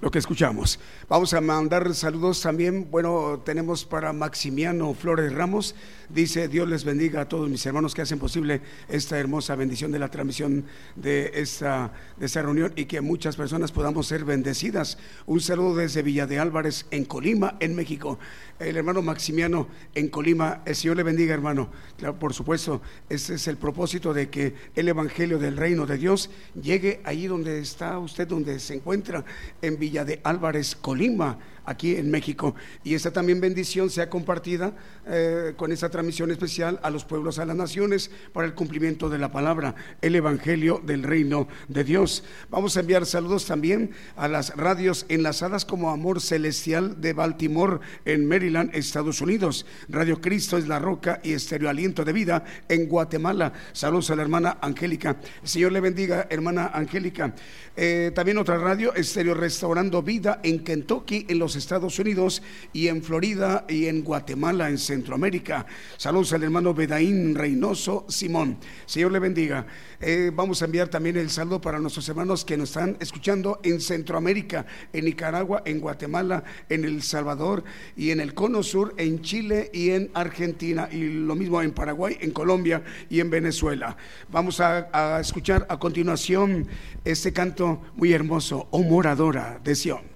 lo 0.00 0.10
que 0.10 0.18
escuchamos. 0.18 0.78
Vamos 1.08 1.34
a 1.34 1.40
mandar 1.40 1.94
saludos 1.94 2.40
también. 2.40 2.90
Bueno, 2.90 3.42
tenemos 3.44 3.84
para 3.84 4.12
Maximiano 4.12 4.92
Flores 4.94 5.32
Ramos. 5.32 5.74
Dice, 6.16 6.48
Dios 6.48 6.66
les 6.66 6.82
bendiga 6.82 7.20
a 7.20 7.28
todos 7.28 7.50
mis 7.50 7.66
hermanos 7.66 7.94
que 7.94 8.00
hacen 8.00 8.18
posible 8.18 8.62
esta 8.88 9.18
hermosa 9.18 9.54
bendición 9.54 9.92
de 9.92 9.98
la 9.98 10.10
transmisión 10.10 10.64
de 10.94 11.30
esta, 11.34 11.92
de 12.16 12.24
esta 12.24 12.40
reunión 12.40 12.72
y 12.74 12.86
que 12.86 13.02
muchas 13.02 13.36
personas 13.36 13.70
podamos 13.70 14.06
ser 14.06 14.24
bendecidas. 14.24 14.96
Un 15.26 15.42
saludo 15.42 15.76
desde 15.76 16.00
Villa 16.00 16.26
de 16.26 16.38
Álvarez, 16.38 16.86
en 16.90 17.04
Colima, 17.04 17.58
en 17.60 17.74
México 17.74 18.18
el 18.58 18.76
hermano 18.76 19.02
Maximiano 19.02 19.68
en 19.94 20.08
Colima. 20.08 20.62
El 20.64 20.74
Señor 20.74 20.96
le 20.96 21.02
bendiga, 21.02 21.34
hermano. 21.34 21.70
Por 22.18 22.32
supuesto, 22.32 22.80
ese 23.08 23.34
es 23.34 23.48
el 23.48 23.56
propósito 23.56 24.14
de 24.14 24.30
que 24.30 24.54
el 24.74 24.88
Evangelio 24.88 25.38
del 25.38 25.56
Reino 25.56 25.86
de 25.86 25.98
Dios 25.98 26.30
llegue 26.60 27.00
allí 27.04 27.26
donde 27.26 27.58
está 27.58 27.98
usted, 27.98 28.26
donde 28.26 28.58
se 28.58 28.74
encuentra, 28.74 29.24
en 29.60 29.78
Villa 29.78 30.04
de 30.04 30.20
Álvarez, 30.24 30.76
Colima, 30.76 31.38
aquí 31.64 31.96
en 31.96 32.10
México. 32.10 32.54
Y 32.84 32.94
esta 32.94 33.12
también 33.12 33.40
bendición 33.40 33.90
sea 33.90 34.08
compartida 34.08 34.72
eh, 35.06 35.52
con 35.56 35.72
esta 35.72 35.90
transmisión 35.90 36.05
especial 36.10 36.80
a 36.82 36.90
los 36.90 37.04
pueblos, 37.04 37.38
a 37.38 37.46
las 37.46 37.56
naciones, 37.56 38.10
para 38.32 38.46
el 38.46 38.54
cumplimiento 38.54 39.08
de 39.08 39.18
la 39.18 39.30
palabra, 39.32 39.74
el 40.00 40.14
Evangelio 40.14 40.80
del 40.84 41.02
Reino 41.02 41.48
de 41.68 41.84
Dios. 41.84 42.24
Vamos 42.50 42.76
a 42.76 42.80
enviar 42.80 43.06
saludos 43.06 43.46
también 43.46 43.90
a 44.16 44.28
las 44.28 44.56
radios 44.56 45.06
enlazadas 45.08 45.64
como 45.64 45.90
Amor 45.90 46.20
Celestial 46.20 47.00
de 47.00 47.12
Baltimore, 47.12 47.80
en 48.04 48.26
Maryland, 48.26 48.74
Estados 48.74 49.20
Unidos. 49.20 49.66
Radio 49.88 50.20
Cristo 50.20 50.56
es 50.56 50.68
la 50.68 50.78
roca 50.78 51.20
y 51.22 51.32
Estéreo 51.32 51.68
Aliento 51.68 52.04
de 52.04 52.12
Vida 52.12 52.44
en 52.68 52.88
Guatemala. 52.88 53.52
Saludos 53.72 54.10
a 54.10 54.16
la 54.16 54.22
hermana 54.22 54.58
Angélica. 54.60 55.16
Señor 55.42 55.72
le 55.72 55.80
bendiga, 55.80 56.26
hermana 56.30 56.70
Angélica. 56.72 57.34
Eh, 57.76 58.10
también 58.14 58.38
otra 58.38 58.56
radio, 58.56 58.94
Estéreo 58.94 59.34
Restaurando 59.34 60.02
Vida 60.02 60.40
en 60.42 60.64
Kentucky, 60.64 61.26
en 61.28 61.38
los 61.38 61.56
Estados 61.56 61.98
Unidos, 61.98 62.42
y 62.72 62.88
en 62.88 63.02
Florida 63.02 63.64
y 63.68 63.86
en 63.86 64.02
Guatemala, 64.02 64.68
en 64.70 64.78
Centroamérica. 64.78 65.66
Saludos 65.98 66.34
al 66.34 66.42
hermano 66.42 66.74
Bedaín 66.74 67.34
Reynoso 67.34 68.04
Simón. 68.08 68.58
Señor 68.84 69.12
le 69.12 69.18
bendiga. 69.18 69.66
Eh, 69.98 70.30
vamos 70.34 70.60
a 70.60 70.66
enviar 70.66 70.88
también 70.88 71.16
el 71.16 71.30
saludo 71.30 71.58
para 71.58 71.78
nuestros 71.78 72.06
hermanos 72.10 72.44
que 72.44 72.58
nos 72.58 72.68
están 72.68 72.98
escuchando 73.00 73.60
en 73.62 73.80
Centroamérica, 73.80 74.66
en 74.92 75.06
Nicaragua, 75.06 75.62
en 75.64 75.80
Guatemala, 75.80 76.44
en 76.68 76.84
El 76.84 77.02
Salvador 77.02 77.64
y 77.96 78.10
en 78.10 78.20
el 78.20 78.34
Cono 78.34 78.62
Sur, 78.62 78.92
en 78.98 79.22
Chile 79.22 79.70
y 79.72 79.90
en 79.90 80.10
Argentina, 80.12 80.86
y 80.92 81.08
lo 81.08 81.34
mismo 81.34 81.62
en 81.62 81.72
Paraguay, 81.72 82.18
en 82.20 82.30
Colombia 82.30 82.82
y 83.08 83.20
en 83.20 83.30
Venezuela. 83.30 83.96
Vamos 84.30 84.60
a, 84.60 84.90
a 84.92 85.20
escuchar 85.20 85.66
a 85.70 85.78
continuación 85.78 86.68
este 87.06 87.32
canto 87.32 87.80
muy 87.94 88.12
hermoso, 88.12 88.68
O 88.70 88.82
Moradora 88.82 89.58
de 89.64 89.74
Sion. 89.74 90.15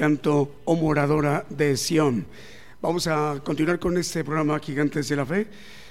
Canto, 0.00 0.62
O 0.64 0.76
Moradora 0.76 1.44
de 1.50 1.76
Sión. 1.76 2.24
Vamos 2.80 3.06
a 3.06 3.38
continuar 3.44 3.78
con 3.78 3.98
este 3.98 4.24
programa 4.24 4.58
Gigantes 4.58 5.10
de 5.10 5.16
la 5.16 5.26
Fe. 5.26 5.46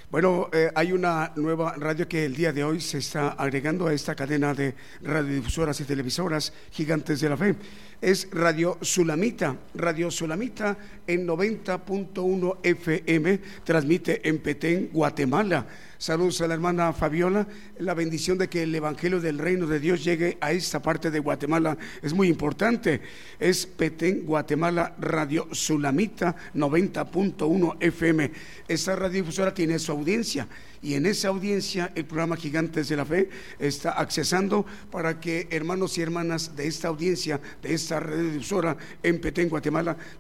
Bueno, 0.10 0.50
eh, 0.52 0.72
hay 0.74 0.94
una 0.94 1.32
nueva 1.36 1.76
radio 1.78 2.08
que 2.08 2.26
el 2.26 2.36
día 2.36 2.52
de 2.52 2.64
hoy 2.64 2.82
se 2.82 2.98
está 2.98 3.34
agregando 3.34 3.86
a 3.86 3.94
esta 3.94 4.16
cadena 4.16 4.56
de 4.56 4.74
radiodifusoras 5.04 5.80
y 5.82 5.84
televisoras 5.84 6.52
Gigantes 6.72 7.22
de 7.22 7.30
la 7.30 7.38
Fe. 7.38 7.56
Es 8.02 8.28
Radio 8.32 8.80
Sulamita. 8.82 9.56
Radio 9.80 10.12
Sulamita 10.12 10.78
en 11.08 11.26
90.1 11.26 12.58
FM 12.62 13.40
transmite 13.64 14.28
en 14.28 14.40
Petén, 14.40 14.90
Guatemala. 14.92 15.66
Saludos 15.98 16.40
a 16.40 16.48
la 16.48 16.54
hermana 16.54 16.94
Fabiola. 16.94 17.46
La 17.80 17.94
bendición 17.94 18.38
de 18.38 18.48
que 18.48 18.64
el 18.64 18.74
Evangelio 18.74 19.20
del 19.20 19.38
Reino 19.38 19.68
de 19.68 19.80
Dios 19.80 20.04
llegue 20.04 20.38
a 20.40 20.52
esta 20.52 20.82
parte 20.82 21.12
de 21.12 21.20
Guatemala 21.20 21.78
es 22.02 22.14
muy 22.14 22.30
importante. 22.30 23.02
Es 23.40 23.66
Petén, 23.66 24.26
Guatemala, 24.26 24.96
Radio 25.00 25.48
Sulamita 25.52 26.36
90.1 26.56 27.78
FM. 27.82 28.32
Esta 28.68 28.96
radiodifusora 28.96 29.54
tiene 29.54 29.78
su 29.78 29.92
audiencia 29.92 30.48
y 30.82 30.94
en 30.94 31.06
esa 31.06 31.28
audiencia 31.28 31.92
el 31.96 32.06
programa 32.06 32.38
Gigantes 32.38 32.88
de 32.88 32.96
la 32.96 33.06
Fe 33.06 33.30
está 33.60 33.92
accesando 33.92 34.66
para 34.92 35.20
que 35.20 35.48
hermanos 35.52 35.98
y 35.98 36.02
hermanas 36.02 36.56
de 36.56 36.68
esta 36.68 36.88
audiencia, 36.88 37.42
de 37.62 37.74
esta 37.74 38.00
radiodifusora 38.00 38.78
en 39.04 39.20
Petén, 39.20 39.50
Guatemala, 39.50 39.69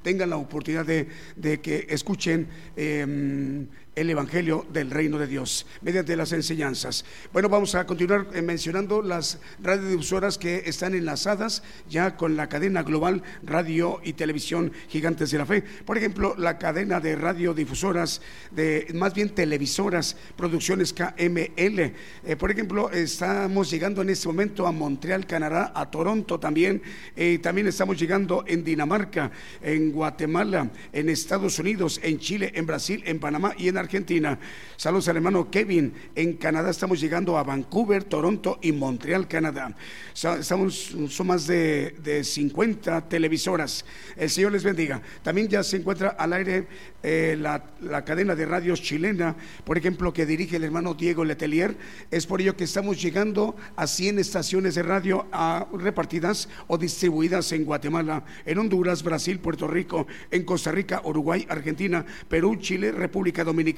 tengan 0.01 0.29
la 0.29 0.38
oportunidad 0.38 0.85
de, 0.85 1.59
que 1.62 1.88
escuchen. 1.89 2.47
Em, 2.75 3.67
el 3.99 4.09
Evangelio 4.09 4.65
del 4.71 4.91
Reino 4.91 5.19
de 5.19 5.27
Dios 5.27 5.65
mediante 5.81 6.15
las 6.15 6.31
enseñanzas. 6.31 7.03
Bueno, 7.33 7.49
vamos 7.49 7.75
a 7.75 7.85
continuar 7.85 8.27
eh, 8.33 8.41
mencionando 8.41 9.01
las 9.01 9.39
radiodifusoras 9.62 10.38
que 10.38 10.63
están 10.65 10.95
enlazadas 10.95 11.63
ya 11.89 12.15
con 12.15 12.38
la 12.38 12.47
cadena 12.47 12.83
global 12.83 13.21
radio 13.43 13.99
y 14.01 14.13
televisión 14.13 14.71
gigantes 14.88 15.31
de 15.31 15.38
la 15.38 15.45
fe. 15.45 15.63
Por 15.85 15.97
ejemplo, 15.97 16.33
la 16.38 16.57
cadena 16.57 17.01
de 17.01 17.17
radiodifusoras, 17.17 18.21
de 18.51 18.88
más 18.93 19.13
bien 19.13 19.35
televisoras, 19.35 20.15
producciones 20.38 20.93
KML. 20.93 21.79
Eh, 21.79 21.93
por 22.38 22.51
ejemplo, 22.51 22.89
estamos 22.91 23.69
llegando 23.69 24.01
en 24.01 24.12
este 24.12 24.29
momento 24.29 24.65
a 24.65 24.71
Montreal, 24.71 25.27
Canadá, 25.27 25.73
a 25.75 25.91
Toronto 25.91 26.39
también. 26.39 26.81
Eh, 27.17 27.39
también 27.39 27.67
estamos 27.67 27.99
llegando 27.99 28.45
en 28.47 28.63
Dinamarca, 28.63 29.29
en 29.62 29.91
Guatemala, 29.91 30.69
en 30.93 31.09
Estados 31.09 31.59
Unidos, 31.59 31.99
en 32.01 32.17
Chile, 32.17 32.53
en 32.55 32.65
Brasil, 32.65 33.03
en 33.05 33.19
Panamá 33.19 33.53
y 33.57 33.67
en 33.67 33.75
Argentina 33.75 33.88
Argentina. 33.89 34.38
Saludos 34.78 35.08
al 35.08 35.15
hermano 35.15 35.49
Kevin. 35.49 35.91
En 36.13 36.34
Canadá 36.34 36.69
estamos 36.69 37.02
llegando 37.02 37.39
a 37.39 37.43
Vancouver, 37.43 38.04
Toronto 38.04 38.60
y 38.62 38.71
Montreal, 38.71 39.28
Canadá. 39.28 39.75
Estamos, 40.13 40.95
son 41.10 41.28
más 41.28 41.47
de, 41.47 41.95
de 42.04 42.23
50 42.23 43.10
televisoras. 43.10 43.84
El 44.15 44.30
Señor 44.30 44.52
les 44.52 44.63
bendiga. 44.63 45.02
También 45.23 45.47
ya 45.47 45.63
se 45.63 45.78
encuentra 45.78 46.10
al 46.10 46.34
aire 46.34 46.67
eh, 47.02 47.38
la, 47.39 47.63
cadena 48.04 48.36
de 48.36 48.45
radios 48.45 48.82
chilena, 48.82 49.36
por 49.63 49.78
ejemplo, 49.78 50.13
que 50.13 50.25
dirige 50.25 50.58
el 50.58 50.65
hermano 50.65 50.93
Diego 50.93 51.25
Letelier. 51.25 51.75
Es 52.12 52.28
por 52.28 52.41
ello 52.41 52.56
que 52.56 52.65
estamos 52.65 53.02
llegando 53.02 53.56
a 53.75 53.88
100 53.88 54.19
estaciones 54.19 54.75
de 54.75 54.84
radio 54.84 55.25
repartidas 55.73 56.47
o 56.67 56.78
distribuidas 56.78 57.52
en 57.54 57.65
Guatemala, 57.65 58.23
en 58.45 58.60
Honduras, 58.60 59.02
Brasil, 59.02 59.39
Puerto 59.39 59.67
Rico, 59.67 60.08
en 60.30 60.43
Costa 60.43 60.71
Rica, 60.71 61.02
Uruguay, 61.04 61.47
Argentina, 61.49 62.06
Perú, 62.28 62.58
Chile, 62.58 62.91
República 62.91 63.43
Dominicana, 63.43 63.68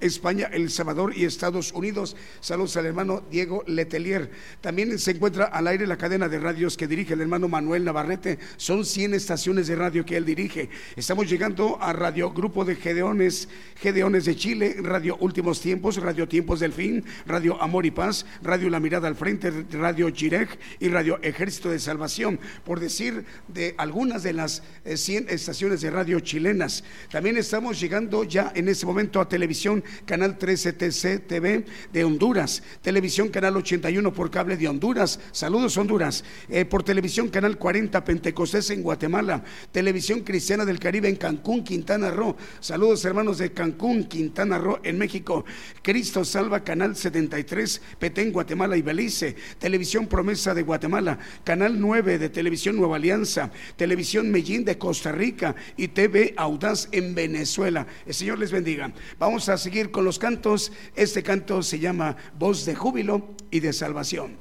España, 0.00 0.48
El 0.52 0.70
Salvador 0.70 1.16
y 1.16 1.24
Estados 1.24 1.72
Unidos. 1.72 2.16
Saludos 2.40 2.76
al 2.76 2.86
hermano 2.86 3.22
Diego 3.30 3.62
Letelier. 3.66 4.30
También 4.60 4.98
se 4.98 5.12
encuentra 5.12 5.46
al 5.46 5.66
aire 5.66 5.86
la 5.86 5.96
cadena 5.96 6.28
de 6.28 6.38
radios 6.38 6.76
que 6.76 6.86
dirige 6.86 7.14
el 7.14 7.20
hermano 7.20 7.48
Manuel 7.48 7.84
Navarrete. 7.84 8.38
Son 8.56 8.84
100 8.84 9.14
estaciones 9.14 9.66
de 9.66 9.76
radio 9.76 10.04
que 10.04 10.16
él 10.16 10.24
dirige. 10.24 10.70
Estamos 10.96 11.28
llegando 11.28 11.78
a 11.80 11.92
Radio 11.92 12.30
Grupo 12.32 12.64
de 12.64 12.76
Gedeones, 12.76 13.48
Gedeones 13.76 14.24
de 14.24 14.36
Chile, 14.36 14.76
Radio 14.82 15.16
Últimos 15.20 15.60
Tiempos, 15.60 15.96
Radio 15.96 16.28
Tiempos 16.28 16.60
del 16.60 16.72
Fin, 16.72 17.04
Radio 17.26 17.60
Amor 17.62 17.86
y 17.86 17.90
Paz, 17.90 18.26
Radio 18.42 18.70
La 18.70 18.80
Mirada 18.80 19.08
al 19.08 19.16
Frente, 19.16 19.50
Radio 19.72 20.10
Chirec 20.10 20.58
y 20.80 20.88
Radio 20.88 21.18
Ejército 21.22 21.70
de 21.70 21.78
Salvación, 21.78 22.38
por 22.64 22.80
decir 22.80 23.24
de 23.48 23.74
algunas 23.78 24.22
de 24.22 24.32
las 24.32 24.62
100 24.84 25.24
eh, 25.24 25.34
estaciones 25.34 25.80
de 25.80 25.90
radio 25.90 26.20
chilenas. 26.20 26.84
También 27.10 27.36
estamos 27.36 27.80
llegando 27.80 28.24
ya 28.24 28.52
en 28.54 28.68
este 28.68 28.86
momento 28.86 29.20
a 29.20 29.27
televisión, 29.28 29.84
Canal 30.04 30.38
13 30.38 30.72
TC 30.72 31.26
TV 31.26 31.64
de 31.92 32.04
Honduras, 32.04 32.62
televisión 32.82 33.28
Canal 33.28 33.56
81 33.56 34.12
por 34.12 34.30
cable 34.30 34.56
de 34.56 34.68
Honduras, 34.68 35.20
saludos 35.32 35.76
Honduras, 35.76 36.24
eh, 36.48 36.64
por 36.64 36.82
televisión 36.82 37.28
Canal 37.28 37.58
40 37.58 38.04
Pentecostés 38.04 38.70
en 38.70 38.82
Guatemala, 38.82 39.44
televisión 39.72 40.20
Cristiana 40.20 40.64
del 40.64 40.78
Caribe 40.78 41.08
en 41.08 41.16
Cancún, 41.16 41.64
Quintana 41.64 42.10
Roo, 42.10 42.36
Saludos 42.60 43.04
hermanos 43.04 43.38
de 43.38 43.52
Cancún, 43.52 44.04
Quintana 44.04 44.58
Roo, 44.58 44.78
en 44.82 44.98
México. 44.98 45.44
Cristo 45.82 46.24
Salva, 46.24 46.64
Canal 46.64 46.96
73, 46.96 47.80
Petén, 47.98 48.32
Guatemala 48.32 48.76
y 48.76 48.82
Belice. 48.82 49.36
Televisión 49.58 50.06
Promesa 50.06 50.54
de 50.54 50.62
Guatemala. 50.62 51.18
Canal 51.44 51.80
9 51.80 52.18
de 52.18 52.28
Televisión 52.28 52.76
Nueva 52.76 52.96
Alianza. 52.96 53.50
Televisión 53.76 54.30
Medellín 54.30 54.64
de 54.64 54.78
Costa 54.78 55.12
Rica 55.12 55.54
y 55.76 55.88
TV 55.88 56.34
Audaz 56.36 56.88
en 56.92 57.14
Venezuela. 57.14 57.86
El 58.06 58.14
Señor 58.14 58.38
les 58.38 58.52
bendiga. 58.52 58.92
Vamos 59.18 59.48
a 59.48 59.58
seguir 59.58 59.90
con 59.90 60.04
los 60.04 60.18
cantos. 60.18 60.70
Este 60.94 61.22
canto 61.24 61.62
se 61.62 61.80
llama 61.80 62.16
Voz 62.38 62.64
de 62.64 62.76
Júbilo 62.76 63.34
y 63.50 63.58
de 63.58 63.72
Salvación. 63.72 64.36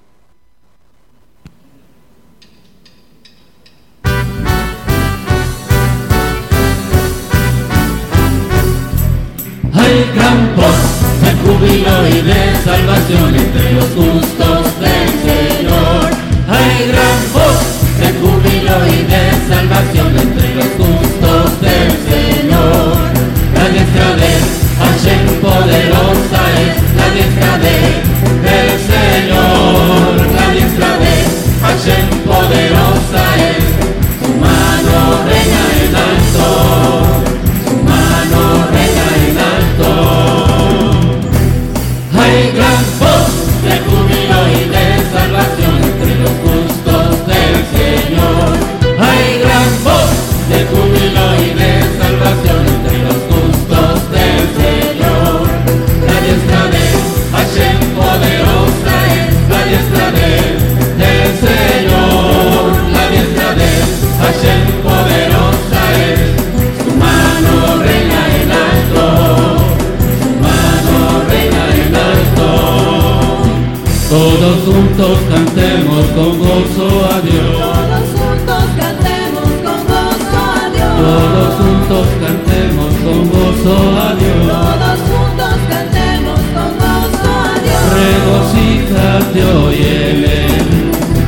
Hay 9.73 10.11
gran 10.13 10.55
voz 10.55 10.75
de 11.23 11.32
júbilo 11.41 12.07
y 12.09 12.21
de 12.21 12.55
salvación 12.63 13.36
entre 13.36 13.73
los 13.73 13.86
justos 13.86 14.80
del 14.80 15.09
Señor. 15.25 16.11
Hay 16.47 16.88
gran 16.89 17.34
voz 17.34 17.99
de 17.99 18.13
júbilo 18.19 18.88
y 18.88 19.03
de 19.03 19.47
salvación 19.47 20.19
entre 20.19 20.46
juntos 74.78 75.17
cantemos 75.34 76.05
con 76.15 76.38
gozo 76.38 76.88
a 77.11 77.19
Dios. 77.21 77.51
Todos 77.57 78.07
juntos 78.19 78.63
cantemos 78.78 79.49
con 79.65 79.80
gozo 79.91 80.38
a 80.38 80.69
Dios. 80.75 80.93
Todos 81.01 81.51
juntos 81.61 82.07
cantemos 82.23 82.91
con 83.03 83.19
gozo 83.34 83.75
a 83.97 84.15
Dios. 84.21 84.43
Todos 84.47 84.99
juntos 85.09 85.55
cantemos 85.73 86.39
con 86.55 86.69
gozo 86.84 87.30
a 87.41 87.55
Dios. 87.65 87.82
Regocíjate 88.03 89.39
hoy 89.55 89.78
en 89.82 90.17
él, 90.45 90.65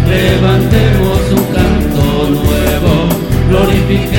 levantemos 0.07 1.19
un 1.37 1.45
canto 1.57 2.03
nuevo, 2.29 2.93
glorifiquemos 3.49 4.18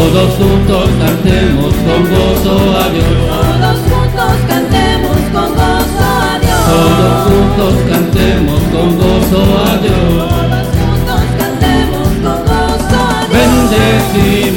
Todos 0.00 0.30
juntos 0.36 0.88
cantemos 0.98 1.74
con 1.74 2.00
gozo 2.08 2.54
a 2.74 2.88
Dios. 2.88 3.04
Todos 3.28 3.78
juntos 3.84 4.32
cantemos 4.48 5.18
con 5.30 5.48
gozo 5.54 6.00
a 6.00 6.38
Dios. 6.40 6.62
Todos 6.70 7.16
juntos 7.28 7.74
cantemos 7.90 8.60
con 8.72 8.96
gozo 8.96 9.40
a 9.60 9.76
Dios. 9.76 10.30
Todos 10.30 10.68
juntos 10.80 11.22
cantemos 11.38 12.08
con 12.24 12.38
gozo 12.46 12.96
a 12.96 13.26
Dios. 13.28 14.49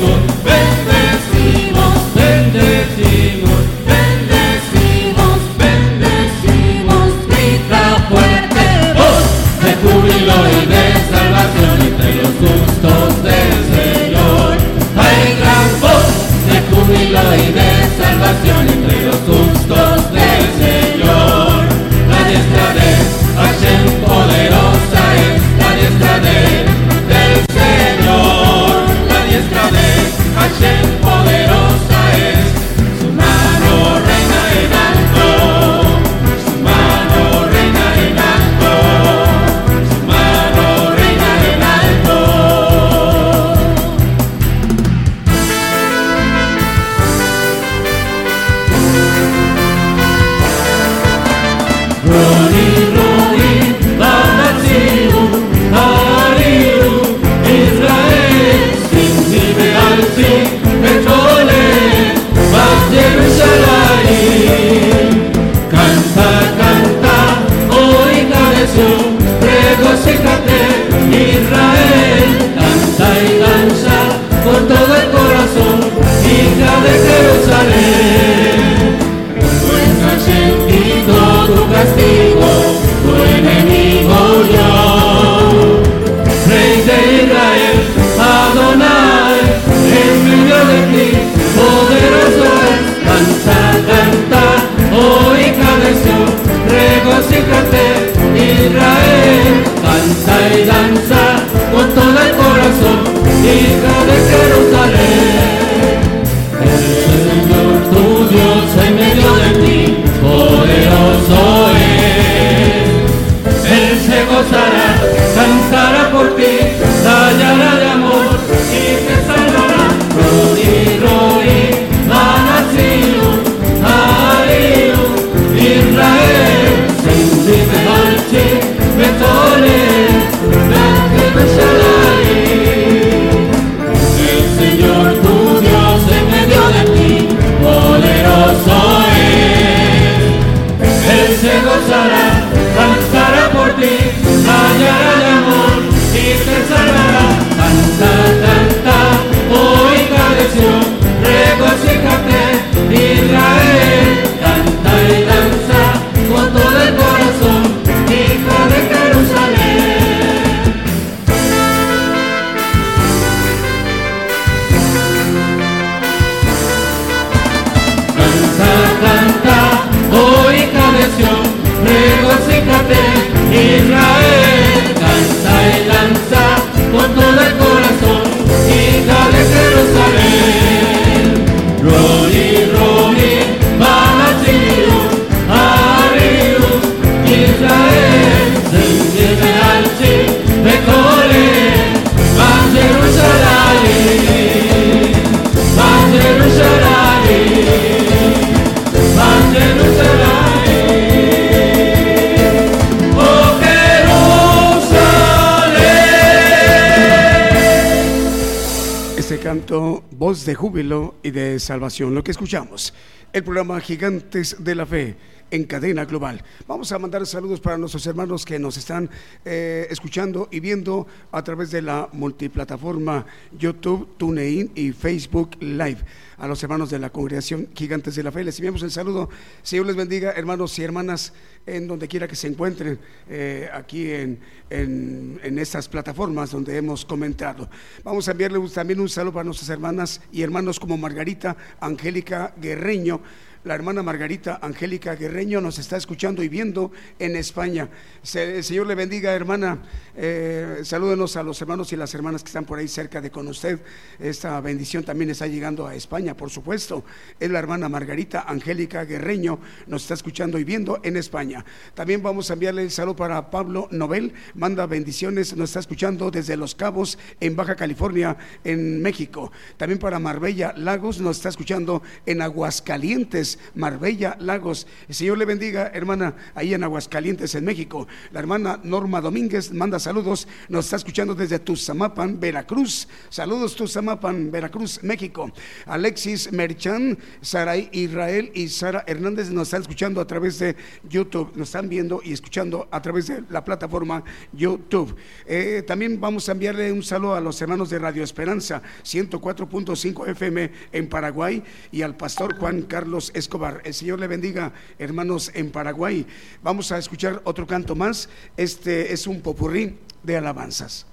Salvación, 211.64 212.14
lo 212.14 212.24
que 212.24 212.32
escuchamos, 212.32 212.94
el 213.32 213.44
programa 213.44 213.80
Gigantes 213.80 214.58
de 214.60 214.76
la 214.76 214.86
Fe 214.86 215.16
en 215.50 215.66
cadena 215.66 216.04
global. 216.06 216.44
Vamos 216.68 216.92
a 216.92 217.00
mandar 217.00 217.26
saludos 217.28 217.60
para 217.60 217.78
nuestros 217.78 218.06
hermanos 218.08 218.44
que 218.44 218.58
nos 218.58 218.76
están 218.76 219.10
eh, 219.46 219.88
escuchando 219.90 220.50
y 220.52 220.60
viendo 220.60 221.06
a 221.32 221.44
través 221.44 221.70
de 221.70 221.84
la 221.84 222.10
multiplataforma 222.12 223.26
YouTube, 223.58 224.18
TuneIn 224.18 224.72
y 224.74 224.92
Facebook 224.92 225.56
Live. 225.60 226.00
A 226.44 226.48
los 226.48 226.62
hermanos 226.62 226.90
de 226.90 227.00
la 227.00 227.10
congregación 227.10 227.70
Gigantes 227.74 228.16
de 228.16 228.24
la 228.24 228.30
Fe 228.30 228.44
les 228.44 228.60
enviamos 228.60 228.84
el 228.84 228.92
saludo. 228.92 229.30
Señor 229.62 229.86
les 229.86 229.96
bendiga, 229.96 230.34
hermanos 230.34 230.78
y 230.78 230.84
hermanas, 230.84 231.32
en 231.66 231.88
donde 231.88 232.10
quiera 232.10 232.28
que 232.28 232.36
se 232.36 232.48
encuentren 232.48 233.00
eh, 233.30 233.70
aquí 233.72 234.12
en, 234.12 234.40
en, 234.70 235.40
en 235.42 235.58
estas 235.58 235.88
plataformas 235.88 236.52
donde 236.52 236.76
hemos 236.76 237.06
comentado. 237.06 237.70
Vamos 238.04 238.28
a 238.28 238.32
enviarle 238.32 238.60
también 238.68 239.00
un 239.00 239.08
saludo 239.08 239.36
para 239.36 239.46
nuestras 239.46 239.70
hermanas 239.70 240.20
y 240.34 240.42
hermanos 240.42 240.82
como 240.82 240.98
Margarita 240.98 241.56
Angélica 241.80 242.54
Guerreño. 242.58 243.22
La 243.64 243.76
hermana 243.76 244.04
Margarita 244.04 244.60
Angélica 244.62 245.16
Guerreño 245.16 245.62
nos 245.62 245.80
está 245.80 245.96
escuchando 245.96 246.44
y 246.44 246.50
viendo 246.50 246.92
en 247.18 247.38
España. 247.38 247.88
El 248.34 248.62
Señor 248.62 248.88
le 248.88 248.96
bendiga, 248.96 249.32
hermana. 249.34 249.80
Eh, 250.18 250.82
salúdenos 250.84 251.38
a 251.38 251.44
los 251.44 251.62
hermanos 251.62 251.94
y 251.94 251.96
las 251.96 252.14
hermanas 252.14 252.44
que 252.44 252.48
están 252.48 252.66
por 252.66 252.80
ahí 252.80 252.90
cerca 252.90 253.22
de 253.22 253.32
con 253.32 253.48
usted. 253.48 253.80
Esta 254.20 254.60
bendición 254.60 255.06
también 255.06 255.30
está 255.30 255.48
llegando 255.48 255.88
a 255.88 255.96
España, 255.96 256.36
por 256.36 256.50
supuesto. 256.50 257.06
Es 257.40 257.50
la 257.50 257.60
hermana 257.60 257.88
Margarita 257.88 258.44
Angélica 258.46 259.06
Guerreño. 259.06 259.60
Nos 259.88 260.02
está 260.02 260.16
escuchando 260.16 260.60
y 260.60 260.66
viendo 260.66 261.00
en 261.02 261.16
España. 261.16 261.64
También 261.94 262.22
vamos 262.22 262.50
a 262.50 262.56
enviarle 262.56 262.84
el 262.84 262.92
saludo 262.92 263.16
para 263.16 263.50
Pablo 263.50 263.88
Nobel. 263.92 264.34
Manda 264.56 264.86
bendiciones. 264.88 265.56
Nos 265.56 265.70
está 265.70 265.80
escuchando 265.80 266.32
desde 266.32 266.58
Los 266.58 266.76
Cabos, 266.76 267.18
en 267.40 267.56
Baja 267.56 267.78
California, 267.78 268.36
en 268.66 269.02
México. 269.02 269.54
También 269.78 270.00
para 270.00 270.20
Marbella 270.20 270.74
Lagos. 270.76 271.22
Nos 271.22 271.38
está 271.38 271.48
escuchando 271.48 272.04
en 272.26 272.42
Aguascalientes, 272.42 273.53
Marbella 273.76 274.36
Lagos. 274.40 274.88
El 275.08 275.16
Señor 275.16 275.38
le 275.38 275.46
bendiga, 275.46 275.92
hermana, 275.94 276.36
ahí 276.56 276.74
en 276.74 276.84
Aguascalientes, 276.84 277.56
en 277.56 277.66
México. 277.66 278.08
La 278.32 278.40
hermana 278.40 278.80
Norma 278.84 279.22
Domínguez 279.22 279.72
manda 279.72 280.00
saludos. 280.00 280.48
Nos 280.70 280.86
está 280.86 280.98
escuchando 280.98 281.36
desde 281.36 281.60
Tuzamapan, 281.60 282.40
Veracruz. 282.40 283.08
Saludos, 283.30 283.76
Tuzamapan, 283.76 284.52
Veracruz, 284.52 285.02
México. 285.04 285.52
Alexis 285.86 286.52
Merchan, 286.52 287.18
Saray 287.42 287.90
Israel 287.92 288.52
y 288.54 288.68
Sara 288.70 289.04
Hernández 289.08 289.50
nos 289.50 289.68
están 289.68 289.82
escuchando 289.82 290.22
a 290.22 290.28
través 290.28 290.60
de 290.60 290.76
YouTube. 291.10 291.52
Nos 291.56 291.70
están 291.70 291.90
viendo 291.90 292.22
y 292.24 292.34
escuchando 292.34 292.88
a 292.92 293.02
través 293.02 293.28
de 293.28 293.44
la 293.50 293.64
plataforma 293.64 294.24
YouTube. 294.52 295.16
Eh, 295.46 295.84
también 295.86 296.20
vamos 296.20 296.50
a 296.50 296.54
enviarle 296.54 296.92
un 296.92 297.04
saludo 297.04 297.36
a 297.36 297.42
los 297.42 297.62
hermanos 297.62 297.90
de 297.90 298.00
Radio 298.00 298.24
Esperanza, 298.24 298.82
104.5 299.04 300.28
FM 300.30 300.72
en 300.92 301.10
Paraguay 301.10 301.64
y 301.92 302.02
al 302.02 302.16
pastor 302.16 302.58
Juan 302.58 302.84
Carlos 302.84 303.32
Escobar. 303.44 303.82
El 303.84 303.94
Señor 303.94 304.20
le 304.20 304.28
bendiga, 304.28 304.74
hermanos 304.98 305.52
en 305.54 305.72
Paraguay. 305.72 306.26
Vamos 306.62 306.92
a 306.92 306.98
escuchar 306.98 307.42
otro 307.44 307.68
canto 307.68 307.96
más. 307.96 308.30
Este 308.58 309.14
es 309.14 309.28
un 309.28 309.42
popurrí 309.42 309.98
de 310.24 310.38
alabanzas. 310.38 311.06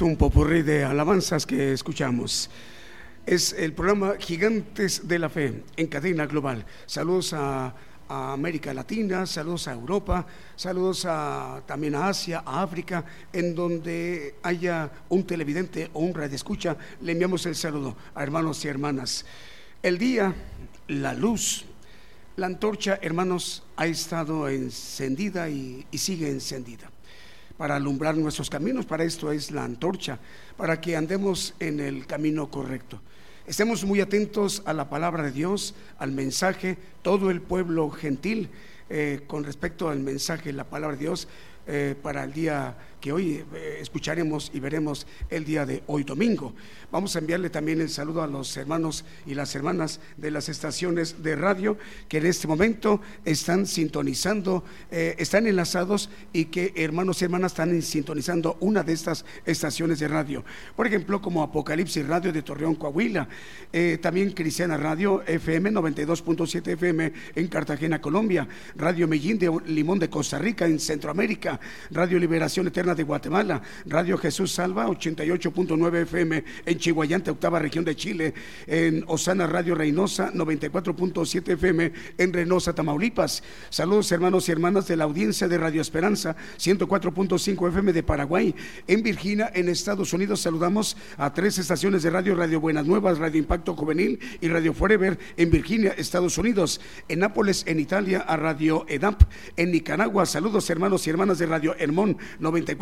Un 0.00 0.16
popurrí 0.16 0.62
de 0.62 0.84
alabanzas 0.84 1.46
que 1.46 1.72
escuchamos. 1.72 2.50
Es 3.24 3.52
el 3.52 3.72
programa 3.72 4.14
Gigantes 4.18 5.06
de 5.06 5.18
la 5.18 5.28
Fe 5.28 5.62
en 5.76 5.86
cadena 5.86 6.26
global. 6.26 6.64
Saludos 6.86 7.32
a, 7.32 7.74
América 8.08 8.72
Latina, 8.72 9.26
saludos 9.26 9.66
a 9.66 9.72
Europa, 9.72 10.24
saludos 10.54 11.04
a, 11.08 11.60
también 11.66 11.96
a 11.96 12.08
Asia, 12.08 12.44
a 12.46 12.62
África, 12.62 13.04
en 13.32 13.52
donde 13.52 14.36
haya 14.44 14.90
un 15.08 15.26
televidente 15.26 15.90
o 15.92 16.00
un 16.00 16.14
radioescucha, 16.14 16.76
le 17.00 17.12
enviamos 17.12 17.44
el 17.46 17.56
saludo 17.56 17.96
a 18.14 18.22
hermanos 18.22 18.64
y 18.64 18.68
hermanas. 18.68 19.26
El 19.82 19.98
día, 19.98 20.32
la 20.86 21.14
luz, 21.14 21.64
la 22.36 22.46
antorcha, 22.46 23.00
hermanos, 23.02 23.64
ha 23.76 23.86
estado 23.86 24.48
encendida 24.48 25.48
y 25.48 25.84
sigue 25.92 26.30
encendida 26.30 26.90
para 27.56 27.76
alumbrar 27.76 28.16
nuestros 28.16 28.50
caminos. 28.50 28.86
Para 28.86 29.04
esto 29.04 29.32
es 29.32 29.50
la 29.50 29.64
antorcha, 29.64 30.18
para 30.56 30.80
que 30.80 30.96
andemos 30.96 31.54
en 31.60 31.80
el 31.80 32.06
camino 32.06 32.50
correcto. 32.50 33.00
Estemos 33.46 33.84
muy 33.84 34.00
atentos 34.00 34.62
a 34.66 34.72
la 34.72 34.90
palabra 34.90 35.22
de 35.22 35.30
Dios, 35.30 35.74
al 35.98 36.10
mensaje, 36.10 36.78
todo 37.02 37.30
el 37.30 37.40
pueblo 37.40 37.90
gentil, 37.90 38.50
eh, 38.90 39.20
con 39.26 39.44
respecto 39.44 39.88
al 39.88 40.00
mensaje, 40.00 40.52
la 40.52 40.64
palabra 40.64 40.96
de 40.96 41.02
Dios, 41.02 41.28
eh, 41.68 41.94
para 42.02 42.24
el 42.24 42.32
día 42.32 42.76
que 43.06 43.12
hoy 43.12 43.44
eh, 43.54 43.78
escucharemos 43.80 44.50
y 44.52 44.58
veremos 44.58 45.06
el 45.30 45.44
día 45.44 45.64
de 45.64 45.84
hoy 45.86 46.02
domingo. 46.02 46.52
Vamos 46.90 47.14
a 47.14 47.20
enviarle 47.20 47.50
también 47.50 47.80
el 47.80 47.88
saludo 47.88 48.20
a 48.20 48.26
los 48.26 48.56
hermanos 48.56 49.04
y 49.24 49.34
las 49.34 49.54
hermanas 49.54 50.00
de 50.16 50.32
las 50.32 50.48
estaciones 50.48 51.22
de 51.22 51.36
radio 51.36 51.78
que 52.08 52.18
en 52.18 52.26
este 52.26 52.48
momento 52.48 53.00
están 53.24 53.66
sintonizando, 53.66 54.64
eh, 54.90 55.14
están 55.18 55.46
enlazados 55.46 56.10
y 56.32 56.46
que 56.46 56.72
hermanos 56.74 57.22
y 57.22 57.26
hermanas 57.26 57.52
están 57.52 57.80
sintonizando 57.80 58.56
una 58.58 58.82
de 58.82 58.94
estas 58.94 59.24
estaciones 59.44 60.00
de 60.00 60.08
radio. 60.08 60.44
Por 60.74 60.88
ejemplo, 60.88 61.22
como 61.22 61.44
Apocalipsis 61.44 62.04
Radio 62.08 62.32
de 62.32 62.42
Torreón, 62.42 62.74
Coahuila, 62.74 63.28
eh, 63.72 64.00
también 64.02 64.32
Cristiana 64.32 64.76
Radio 64.76 65.22
FM 65.28 65.70
92.7 65.70 66.72
FM 66.72 67.12
en 67.36 67.46
Cartagena, 67.46 68.00
Colombia, 68.00 68.48
Radio 68.74 69.06
Medellín 69.06 69.38
de 69.38 69.60
Limón 69.66 70.00
de 70.00 70.10
Costa 70.10 70.40
Rica 70.40 70.66
en 70.66 70.80
Centroamérica, 70.80 71.60
Radio 71.92 72.18
Liberación 72.18 72.66
Eterna 72.66 72.95
de 72.96 73.04
Guatemala, 73.04 73.62
Radio 73.84 74.18
Jesús 74.18 74.52
Salva 74.52 74.86
88.9 74.88 76.02
FM 76.02 76.44
en 76.64 76.78
Chihuayante, 76.78 77.30
octava 77.30 77.58
región 77.58 77.84
de 77.84 77.94
Chile, 77.94 78.34
en 78.66 79.04
Osana 79.06 79.46
Radio 79.46 79.74
Reynosa 79.74 80.32
94.7 80.32 81.52
FM 81.52 81.92
en 82.18 82.32
Reynosa, 82.32 82.74
Tamaulipas. 82.74 83.42
Saludos 83.70 84.10
hermanos 84.12 84.48
y 84.48 84.52
hermanas 84.52 84.88
de 84.88 84.96
la 84.96 85.04
audiencia 85.04 85.46
de 85.48 85.58
Radio 85.58 85.80
Esperanza 85.80 86.36
104.5 86.58 87.68
FM 87.68 87.92
de 87.92 88.02
Paraguay. 88.02 88.54
En 88.86 89.02
Virginia, 89.02 89.50
en 89.54 89.68
Estados 89.68 90.12
Unidos, 90.12 90.40
saludamos 90.40 90.96
a 91.16 91.32
tres 91.32 91.58
estaciones 91.58 92.02
de 92.02 92.10
radio, 92.10 92.34
Radio 92.34 92.60
Buenas 92.60 92.86
Nuevas, 92.86 93.18
Radio 93.18 93.38
Impacto 93.38 93.74
Juvenil 93.74 94.18
y 94.40 94.48
Radio 94.48 94.72
Forever 94.72 95.18
en 95.36 95.50
Virginia, 95.50 95.94
Estados 95.96 96.38
Unidos. 96.38 96.80
En 97.08 97.20
Nápoles, 97.20 97.64
en 97.66 97.80
Italia, 97.80 98.20
a 98.20 98.36
Radio 98.36 98.84
EDAP. 98.88 99.22
En 99.56 99.70
Nicaragua, 99.70 100.26
saludos 100.26 100.68
hermanos 100.70 101.06
y 101.06 101.10
hermanas 101.10 101.38
de 101.38 101.46
Radio 101.46 101.76
Hermón 101.78 102.16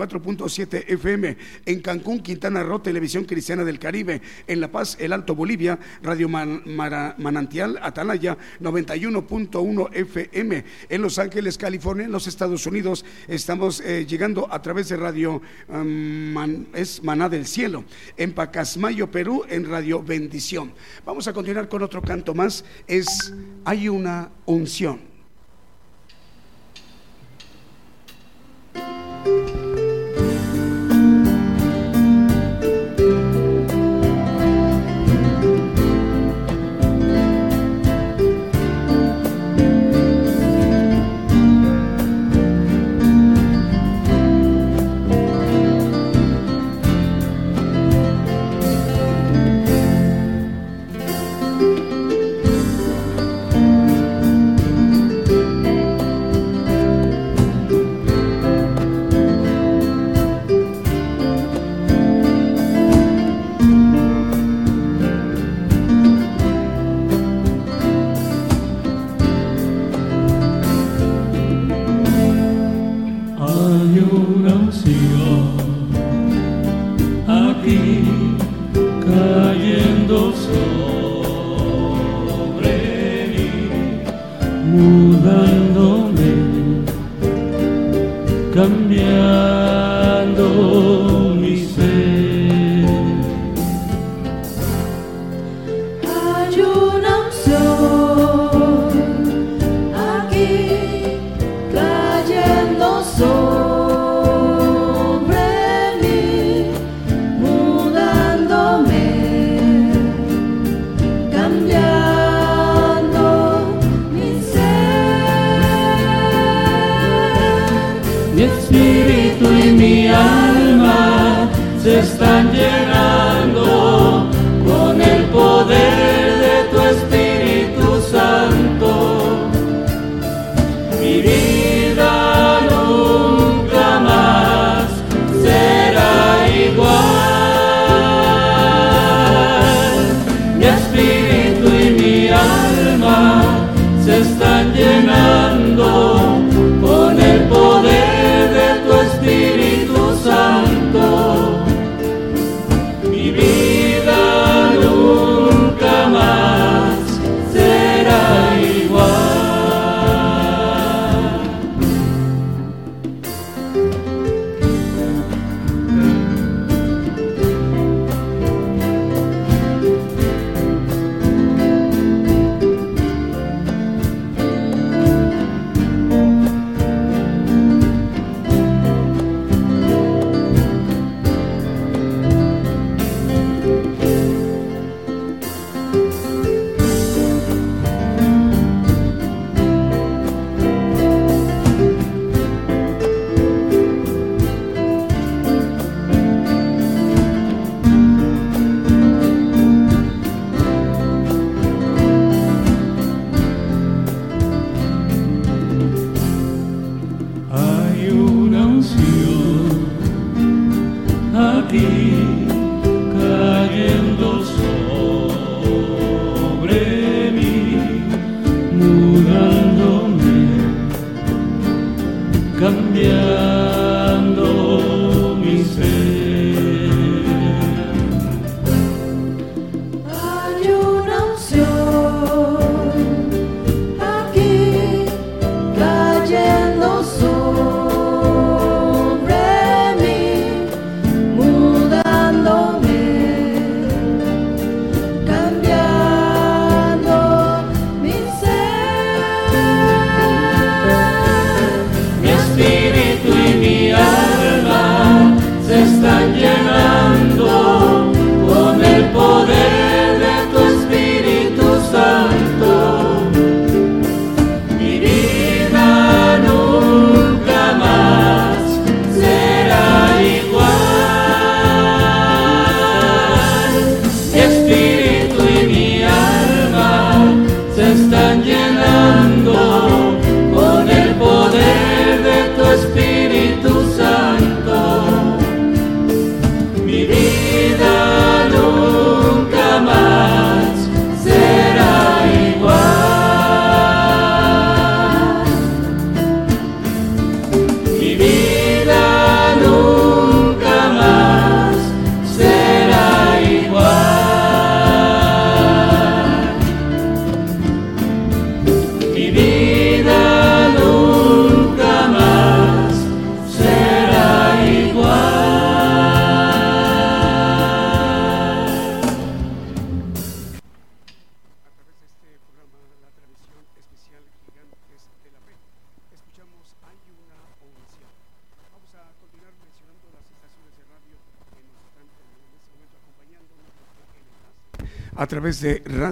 94.7 0.09 0.85
FM. 0.89 1.37
En 1.67 1.81
Cancún, 1.81 2.21
Quintana 2.21 2.63
Roo, 2.63 2.81
Televisión 2.81 3.25
Cristiana 3.25 3.65
del 3.65 3.79
Caribe. 3.79 4.21
En 4.47 4.61
La 4.61 4.71
Paz, 4.71 4.97
El 5.01 5.13
Alto 5.13 5.35
Bolivia, 5.35 5.79
Radio 6.03 6.29
Mara- 6.29 7.15
Manantial 7.19 7.79
Atalaya 7.83 8.37
91.1 8.61 9.89
FM. 9.93 10.65
En 10.89 11.03
Los 11.03 11.19
Ángeles, 11.19 11.59
California, 11.59 12.07
en 12.07 12.13
los 12.13 12.27
Estados 12.27 12.67
Unidos, 12.67 13.05
estamos 13.29 13.81
eh, 13.81 14.07
llegando 14.07 14.53
a 14.53 14.61
través 14.63 14.89
de 14.89 14.97
Radio 14.97 15.41
um, 15.69 16.65
es 16.75 17.03
Maná 17.03 17.29
del 17.29 17.47
Cielo. 17.47 17.85
En 18.17 18.33
Pacasmayo, 18.33 19.11
Perú, 19.11 19.45
en 19.49 19.69
Radio 19.69 20.03
Bendición. 20.03 20.73
Vamos 21.05 21.29
a 21.29 21.33
continuar 21.33 21.69
con 21.69 21.83
otro 21.83 22.03
canto 22.03 22.35
más. 22.35 22.65
Es 22.87 23.33
Hay 23.65 23.89
una 23.89 24.31
unción. 24.47 25.14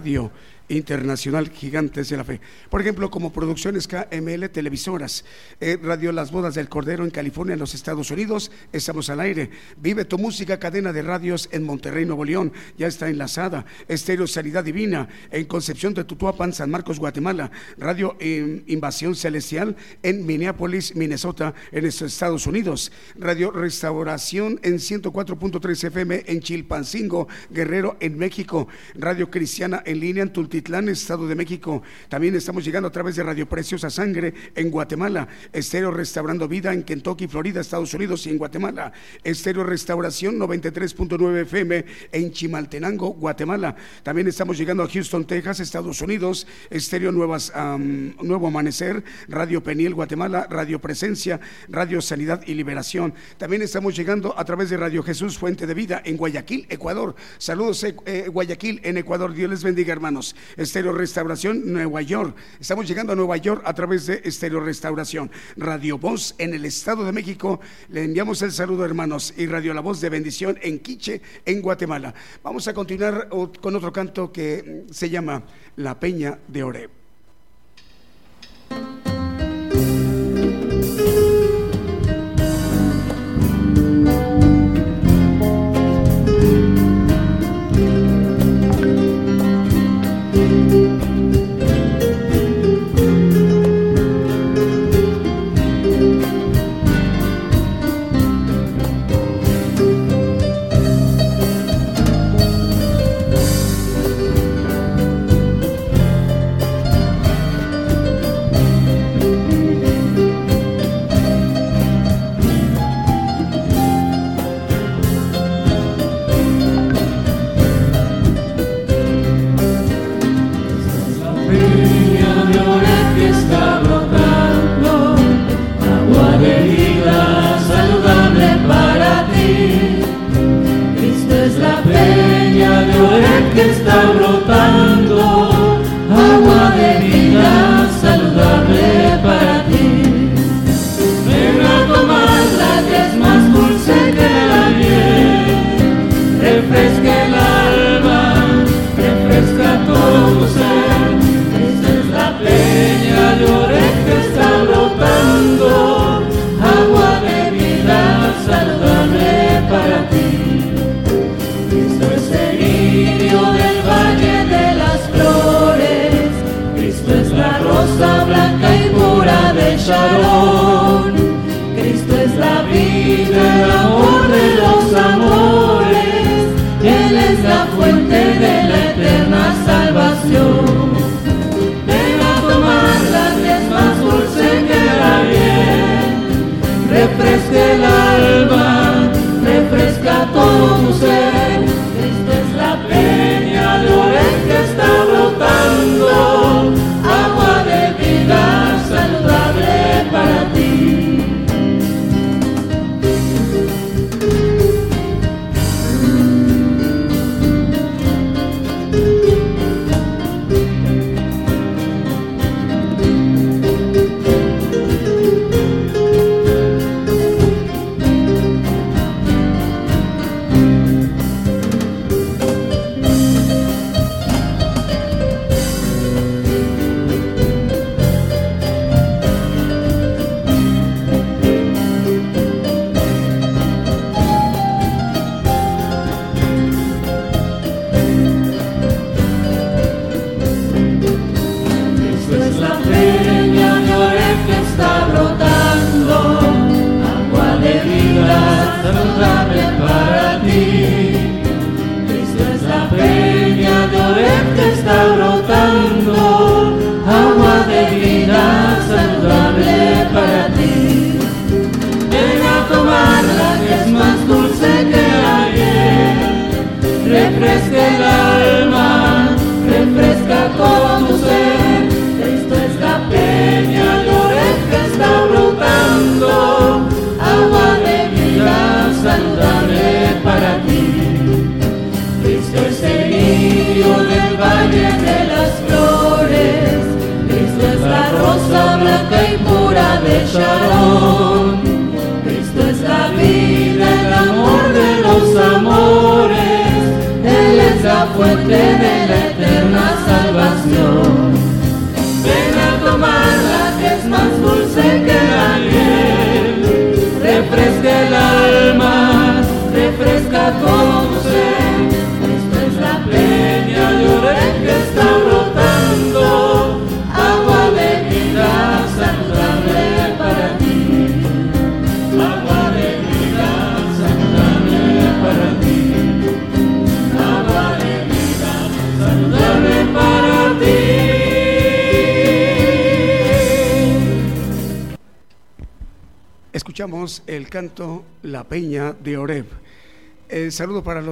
Radio 0.02 0.31
Internacional 0.92 1.48
Gigantes 1.48 2.10
de 2.10 2.16
la 2.18 2.24
Fe. 2.24 2.40
Por 2.68 2.82
ejemplo, 2.82 3.10
como 3.10 3.32
Producciones 3.32 3.88
KML 3.88 4.50
Televisoras, 4.50 5.24
eh, 5.58 5.78
Radio 5.82 6.12
Las 6.12 6.30
Bodas 6.30 6.54
del 6.54 6.68
Cordero 6.68 7.02
en 7.04 7.10
California, 7.10 7.54
en 7.54 7.60
los 7.60 7.74
Estados 7.74 8.10
Unidos, 8.10 8.50
estamos 8.72 9.08
al 9.08 9.20
aire. 9.20 9.48
Vive 9.78 10.04
tu 10.04 10.18
música, 10.18 10.58
cadena 10.58 10.92
de 10.92 11.00
radios 11.00 11.48
en 11.50 11.62
Monterrey, 11.62 12.04
Nuevo 12.04 12.26
León, 12.26 12.52
ya 12.76 12.88
está 12.88 13.08
enlazada. 13.08 13.64
Estéreo 13.88 14.26
Sanidad 14.26 14.64
Divina 14.64 15.08
en 15.30 15.46
Concepción 15.46 15.94
de 15.94 16.04
Tutuapan, 16.04 16.52
San 16.52 16.70
Marcos, 16.70 16.98
Guatemala. 16.98 17.50
Radio 17.78 18.16
Invasión 18.20 19.14
Celestial 19.14 19.76
en 20.02 20.26
Minneapolis, 20.26 20.94
Minnesota, 20.94 21.54
en 21.70 21.84
los 21.86 22.02
Estados 22.02 22.46
Unidos. 22.46 22.92
Radio 23.16 23.50
Restauración 23.50 24.60
en 24.62 24.74
104.3 24.74 25.84
FM 25.84 26.24
en 26.26 26.40
Chilpancingo, 26.40 27.28
Guerrero, 27.50 27.96
en 28.00 28.18
México. 28.18 28.68
Radio 28.94 29.30
Cristiana 29.30 29.82
en 29.86 30.00
línea 30.00 30.22
en 30.22 30.34
Tultitlán, 30.34 30.81
Estado 30.88 31.26
de 31.26 31.34
México. 31.34 31.82
También 32.08 32.34
estamos 32.34 32.64
llegando 32.64 32.88
a 32.88 32.92
través 32.92 33.16
de 33.16 33.22
Radio 33.22 33.48
Preciosa 33.48 33.90
Sangre 33.90 34.34
en 34.54 34.70
Guatemala. 34.70 35.28
Estéreo 35.52 35.90
Restaurando 35.90 36.48
Vida 36.48 36.72
en 36.72 36.82
Kentucky, 36.82 37.28
Florida, 37.28 37.60
Estados 37.60 37.94
Unidos 37.94 38.26
y 38.26 38.30
en 38.30 38.38
Guatemala. 38.38 38.92
Estéreo 39.24 39.64
Restauración 39.64 40.38
93.9 40.38 41.42
FM 41.42 41.84
en 42.12 42.32
Chimaltenango, 42.32 43.10
Guatemala. 43.14 43.76
También 44.02 44.28
estamos 44.28 44.58
llegando 44.58 44.82
a 44.82 44.88
Houston, 44.88 45.26
Texas, 45.26 45.60
Estados 45.60 46.00
Unidos. 46.00 46.46
Estéreo 46.70 47.12
Nuevas, 47.12 47.52
Nuevo 48.22 48.46
Amanecer, 48.46 49.02
Radio 49.28 49.62
Peniel, 49.62 49.94
Guatemala, 49.94 50.46
Radio 50.50 50.80
Presencia, 50.80 51.40
Radio 51.68 52.00
Sanidad 52.00 52.42
y 52.46 52.54
Liberación. 52.54 53.14
También 53.38 53.62
estamos 53.62 53.96
llegando 53.96 54.38
a 54.38 54.44
través 54.44 54.70
de 54.70 54.76
Radio 54.76 55.02
Jesús 55.02 55.38
Fuente 55.38 55.66
de 55.66 55.74
Vida 55.74 56.02
en 56.04 56.16
Guayaquil, 56.16 56.66
Ecuador. 56.68 57.14
Saludos, 57.38 57.82
eh, 57.84 57.96
eh, 58.06 58.28
Guayaquil, 58.28 58.80
en 58.84 58.96
Ecuador. 58.96 59.34
Dios 59.34 59.50
les 59.50 59.62
bendiga, 59.62 59.92
hermanos. 59.92 60.34
Restauración, 60.80 61.70
Nueva 61.70 62.00
York. 62.00 62.34
Estamos 62.58 62.88
llegando 62.88 63.12
a 63.12 63.16
Nueva 63.16 63.36
York 63.36 63.62
a 63.66 63.74
través 63.74 64.06
de 64.06 64.22
Estéreo 64.24 64.60
Restauración. 64.60 65.30
Radio 65.56 65.98
Voz 65.98 66.34
en 66.38 66.54
el 66.54 66.64
Estado 66.64 67.04
de 67.04 67.12
México. 67.12 67.60
Le 67.90 68.04
enviamos 68.04 68.40
el 68.40 68.52
saludo, 68.52 68.84
hermanos. 68.86 69.34
Y 69.36 69.46
Radio 69.46 69.74
La 69.74 69.82
Voz 69.82 70.00
de 70.00 70.08
Bendición 70.08 70.58
en 70.62 70.78
Quiche, 70.78 71.20
en 71.44 71.60
Guatemala. 71.60 72.14
Vamos 72.42 72.66
a 72.68 72.74
continuar 72.74 73.28
con 73.28 73.76
otro 73.76 73.92
canto 73.92 74.32
que 74.32 74.84
se 74.90 75.10
llama 75.10 75.42
La 75.76 76.00
Peña 76.00 76.38
de 76.48 76.62
Oreb. 76.62 76.90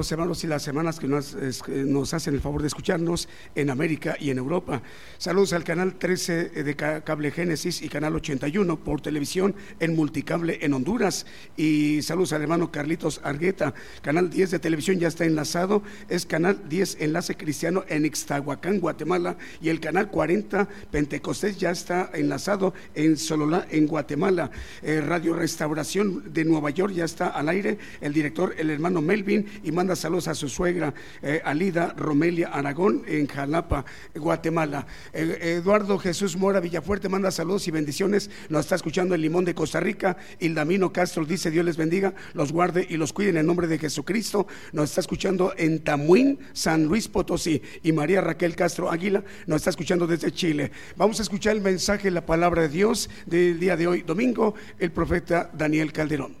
Hermanos 0.09 0.41
y 0.45 0.47
las 0.47 0.65
hermanas 0.69 0.99
que 1.01 1.07
nos, 1.09 2.13
hacen 2.13 2.33
el 2.33 2.39
favor 2.39 2.61
de 2.61 2.67
escucharnos 2.67 3.27
en 3.55 3.69
América 3.69 4.15
y 4.17 4.29
en 4.29 4.37
Europa. 4.37 4.81
Saludos 5.17 5.51
al 5.51 5.65
canal 5.65 5.95
13 5.95 6.45
de 6.63 6.75
Ca- 6.77 7.01
Cable 7.03 7.31
Génesis 7.31 7.81
y 7.81 7.89
canal 7.89 8.15
81 8.15 8.81
por 8.85 9.01
televisión 9.01 9.53
en 9.81 9.95
Multicable 9.97 10.59
en 10.61 10.73
Honduras. 10.73 11.25
Y 11.57 12.01
saludos 12.03 12.31
al 12.31 12.41
hermano 12.43 12.71
Carlitos 12.71 13.19
Argueta. 13.25 13.73
Canal 14.01 14.29
10 14.29 14.51
de 14.51 14.59
televisión 14.59 14.97
ya 14.97 15.09
está 15.09 15.25
enlazado. 15.25 15.83
Es 16.07 16.25
canal 16.25 16.69
10 16.69 16.97
Enlace 17.01 17.35
Cristiano 17.35 17.83
en 17.89 18.05
Ixtahuacán, 18.05 18.79
Guatemala. 18.79 19.35
Y 19.61 19.67
el 19.67 19.79
canal 19.81 20.09
40 20.09 20.69
Pentecostés 20.91 21.57
ya 21.57 21.71
está 21.71 22.09
enlazado 22.13 22.73
en 22.95 23.17
Sololá, 23.17 23.67
en 23.69 23.87
Guatemala. 23.87 24.51
Eh, 24.83 25.01
Radio 25.01 25.33
Restauración 25.33 26.31
de 26.33 26.45
Nueva 26.45 26.69
York 26.69 26.93
ya 26.93 27.05
está 27.05 27.27
al 27.27 27.49
aire. 27.49 27.77
El 27.99 28.13
director, 28.13 28.53
el 28.57 28.69
hermano 28.69 29.01
Melvin, 29.01 29.45
y 29.63 29.71
manda 29.71 29.90
saludos 29.95 30.27
a 30.27 30.35
su 30.35 30.49
suegra, 30.49 30.93
eh, 31.21 31.41
Alida 31.43 31.93
Romelia 31.97 32.49
Aragón, 32.49 33.03
en 33.07 33.27
Jalapa, 33.27 33.85
Guatemala. 34.15 34.85
Eh, 35.13 35.57
Eduardo 35.57 35.97
Jesús 35.97 36.37
Mora 36.37 36.59
Villafuerte 36.59 37.09
manda 37.09 37.31
saludos 37.31 37.67
y 37.67 37.71
bendiciones. 37.71 38.29
Nos 38.49 38.65
está 38.65 38.75
escuchando 38.75 39.15
el 39.15 39.21
Limón 39.21 39.45
de 39.45 39.55
Costa 39.55 39.79
Rica. 39.79 40.17
Ildamino 40.39 40.91
Castro 40.91 41.25
dice: 41.25 41.51
Dios 41.51 41.65
les 41.65 41.77
bendiga, 41.77 42.13
los 42.33 42.51
guarde 42.51 42.85
y 42.89 42.97
los 42.97 43.13
cuide 43.13 43.29
en 43.29 43.37
el 43.37 43.45
nombre 43.45 43.67
de 43.67 43.77
Jesucristo. 43.77 44.47
Nos 44.71 44.89
está 44.89 45.01
escuchando 45.01 45.53
en 45.57 45.83
Tamuín, 45.83 46.39
San 46.53 46.85
Luis 46.85 47.07
Potosí. 47.07 47.61
Y 47.83 47.91
María 47.91 48.21
Raquel 48.21 48.55
Castro 48.55 48.91
Águila 48.91 49.23
nos 49.47 49.57
está 49.57 49.69
escuchando 49.71 50.07
desde 50.07 50.31
Chile. 50.31 50.71
Vamos 50.95 51.19
a 51.19 51.23
escuchar 51.23 51.55
el 51.55 51.61
mensaje, 51.61 52.11
la 52.11 52.25
palabra 52.25 52.63
de 52.63 52.69
Dios 52.69 53.09
del 53.25 53.59
día 53.59 53.77
de 53.77 53.87
hoy, 53.87 54.01
domingo, 54.01 54.55
el 54.79 54.91
profeta 54.91 55.49
Daniel 55.53 55.91
Calderón. 55.91 56.40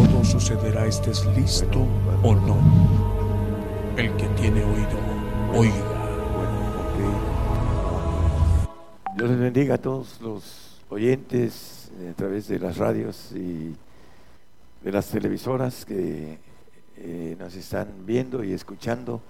sucederá 0.23 0.85
estés 0.85 1.25
listo 1.35 1.87
o 2.23 2.35
no. 2.35 2.57
El 3.97 4.15
que 4.15 4.27
tiene 4.29 4.63
oído, 4.63 4.99
oiga. 5.53 5.91
Dios 9.15 9.29
les 9.29 9.39
bendiga 9.39 9.75
a 9.75 9.77
todos 9.77 10.19
los 10.21 10.81
oyentes 10.89 11.91
eh, 11.99 12.09
a 12.11 12.13
través 12.13 12.47
de 12.47 12.59
las 12.59 12.77
radios 12.77 13.31
y 13.33 13.75
de 14.83 14.91
las 14.91 15.07
televisoras 15.09 15.85
que 15.85 16.39
eh, 16.97 17.35
nos 17.37 17.55
están 17.55 17.87
viendo 18.05 18.43
y 18.43 18.53
escuchando. 18.53 19.21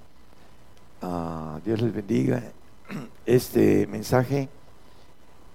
Ah, 1.02 1.60
Dios 1.66 1.82
les 1.82 1.94
bendiga. 1.94 2.44
Este 3.26 3.88
mensaje 3.88 4.50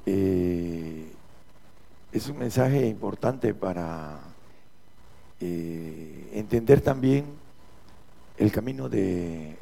eh, 0.07 1.13
es 2.13 2.29
un 2.29 2.39
mensaje 2.39 2.87
importante 2.87 3.55
para 3.55 4.19
eh, 5.41 6.31
entender 6.33 6.81
también 6.81 7.27
el 8.39 8.53
camino 8.53 8.89
de 8.89 9.57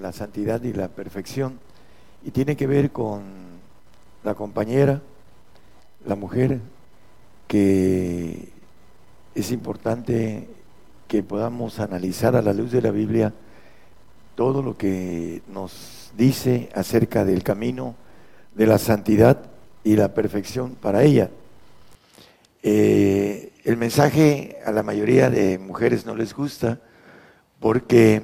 la 0.00 0.12
santidad 0.12 0.62
y 0.62 0.72
la 0.72 0.88
perfección 0.88 1.58
y 2.24 2.30
tiene 2.30 2.56
que 2.56 2.66
ver 2.66 2.90
con 2.90 3.22
la 4.24 4.34
compañera, 4.34 5.00
la 6.04 6.16
mujer 6.16 6.60
que 7.46 8.48
es 9.34 9.52
importante 9.52 10.48
que 11.08 11.22
podamos 11.22 11.78
analizar 11.78 12.34
a 12.34 12.42
la 12.42 12.52
luz 12.52 12.72
de 12.72 12.82
la 12.82 12.90
Biblia 12.90 13.32
todo 14.34 14.62
lo 14.62 14.76
que 14.76 15.42
nos 15.48 16.12
dice 16.16 16.68
acerca 16.74 17.24
del 17.24 17.42
camino 17.42 17.94
de 18.54 18.66
la 18.66 18.78
santidad 18.78 19.38
y 19.84 19.96
la 19.96 20.14
perfección 20.14 20.74
para 20.74 21.02
ella. 21.02 21.30
Eh, 22.62 23.52
el 23.66 23.76
mensaje 23.76 24.58
a 24.64 24.70
la 24.70 24.84
mayoría 24.84 25.28
de 25.28 25.58
mujeres 25.58 26.06
no 26.06 26.14
les 26.14 26.32
gusta 26.34 26.78
porque 27.58 28.22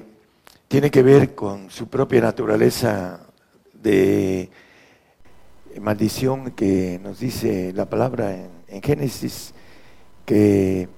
tiene 0.69 0.89
que 0.93 1.03
ver 1.03 1.35
con 1.35 1.69
su 1.69 1.89
propia 1.89 2.21
naturaleza 2.21 3.27
de 3.75 4.51
maldición 5.81 6.53
que 6.53 7.01
nos 7.03 7.19
dice 7.19 7.73
la 7.75 7.91
palabra 7.91 8.37
en, 8.69 8.83
Génesis, 8.83 9.53
que 10.25 10.89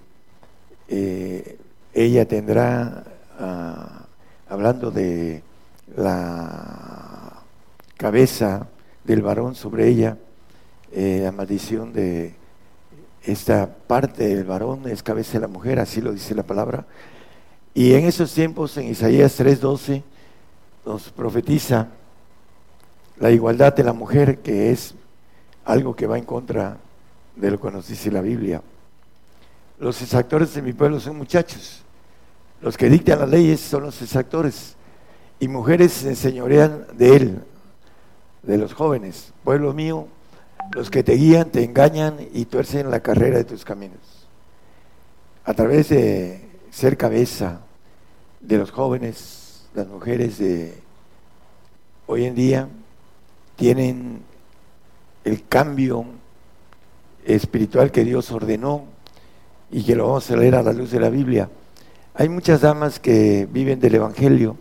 eh, 0.89 1.59
ella 1.95 2.29
tendrá, 2.29 3.03
ah, 3.39 4.07
hablando 4.47 4.91
de 4.91 5.43
la 5.97 7.43
cabeza 7.97 8.69
del 9.05 9.23
varón 9.23 9.55
sobre 9.55 9.89
ella, 9.89 10.19
eh, 10.93 11.21
la 11.25 11.33
maldición 11.33 11.95
de 11.95 12.44
esta 13.27 13.75
parte 13.87 14.29
del 14.29 14.45
varón 14.45 14.89
es 14.89 15.03
cabeza 15.03 15.35
de 15.35 15.41
la 15.41 15.49
mujer, 15.49 15.81
así 15.81 16.01
lo 16.01 16.13
dice 16.13 16.35
la 16.35 16.43
palabra. 16.43 16.87
Y 17.73 17.95
en 17.95 18.05
esos 18.05 18.33
tiempos, 18.33 18.77
en 18.77 18.89
Isaías 18.89 19.39
3:12, 19.39 20.03
nos 20.85 21.11
profetiza 21.11 21.89
la 23.19 23.31
igualdad 23.31 23.75
de 23.75 23.85
la 23.85 23.93
mujer, 23.93 24.39
que 24.41 24.71
es 24.71 24.95
algo 25.65 25.97
que 25.97 26.07
va 26.07 26.19
en 26.19 26.25
contra 26.25 26.77
de 27.37 27.51
lo 27.51 27.61
que 27.61 27.71
nos 27.71 27.89
dice 27.89 28.11
la 28.11 28.21
Biblia. 28.21 28.63
Los 29.79 30.03
exactores 30.03 30.55
de 30.55 30.63
mi 30.63 30.73
pueblo 30.73 31.01
son 31.01 31.17
muchachos, 31.17 31.83
los 32.61 32.77
que 32.77 32.89
dictan 32.89 33.19
las 33.19 33.29
leyes 33.29 33.61
son 33.61 33.83
los 33.85 34.01
exactores, 34.03 34.77
y 35.41 35.49
mujeres 35.49 35.93
se 35.93 36.09
enseñorean 36.11 36.87
de 36.97 37.17
él, 37.17 37.45
de 38.43 38.59
los 38.59 38.75
jóvenes. 38.75 39.33
Pueblo 39.43 39.73
mío, 39.73 40.07
los 40.73 40.91
que 40.91 41.03
te 41.03 41.15
guían 41.15 41.51
te 41.51 41.65
engañan 41.65 42.17
y 42.33 42.47
tuercen 42.47 42.91
la 42.91 43.01
carrera 43.01 43.39
de 43.39 43.45
tus 43.45 43.65
caminos. 43.65 43.99
A 45.45 45.55
través 45.55 45.89
de 45.91 46.49
ser 46.71 46.97
cabeza 46.97 47.61
de 48.41 48.59
los 48.59 48.71
jóvenes, 48.71 49.67
las 49.75 49.87
mujeres 49.87 50.39
de 50.39 50.75
hoy 52.07 52.25
en 52.25 52.35
día, 52.35 52.69
tienen 53.57 54.23
el 55.25 55.47
cambio 55.47 56.05
espiritual 57.25 57.91
que 57.91 58.05
Dios 58.05 58.31
ordenó 58.31 58.85
y 59.71 59.85
que 59.85 59.95
lo 59.95 60.07
vamos 60.07 60.31
a 60.31 60.37
leer 60.37 60.55
a 60.57 60.63
la 60.63 60.73
luz 60.73 60.91
de 60.91 61.01
la 61.01 61.09
Biblia. 61.09 61.49
Hay 62.15 62.29
muchas 62.29 62.61
damas 62.61 63.01
que 63.01 63.49
viven 63.51 63.81
del 63.81 63.97
Evangelio 63.97 64.57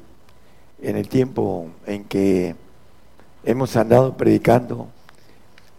en 0.82 0.98
el 0.98 1.08
tiempo 1.08 1.68
en 1.86 2.06
que 2.06 2.56
hemos 3.44 3.76
andado 3.76 4.18
predicando. 4.18 4.88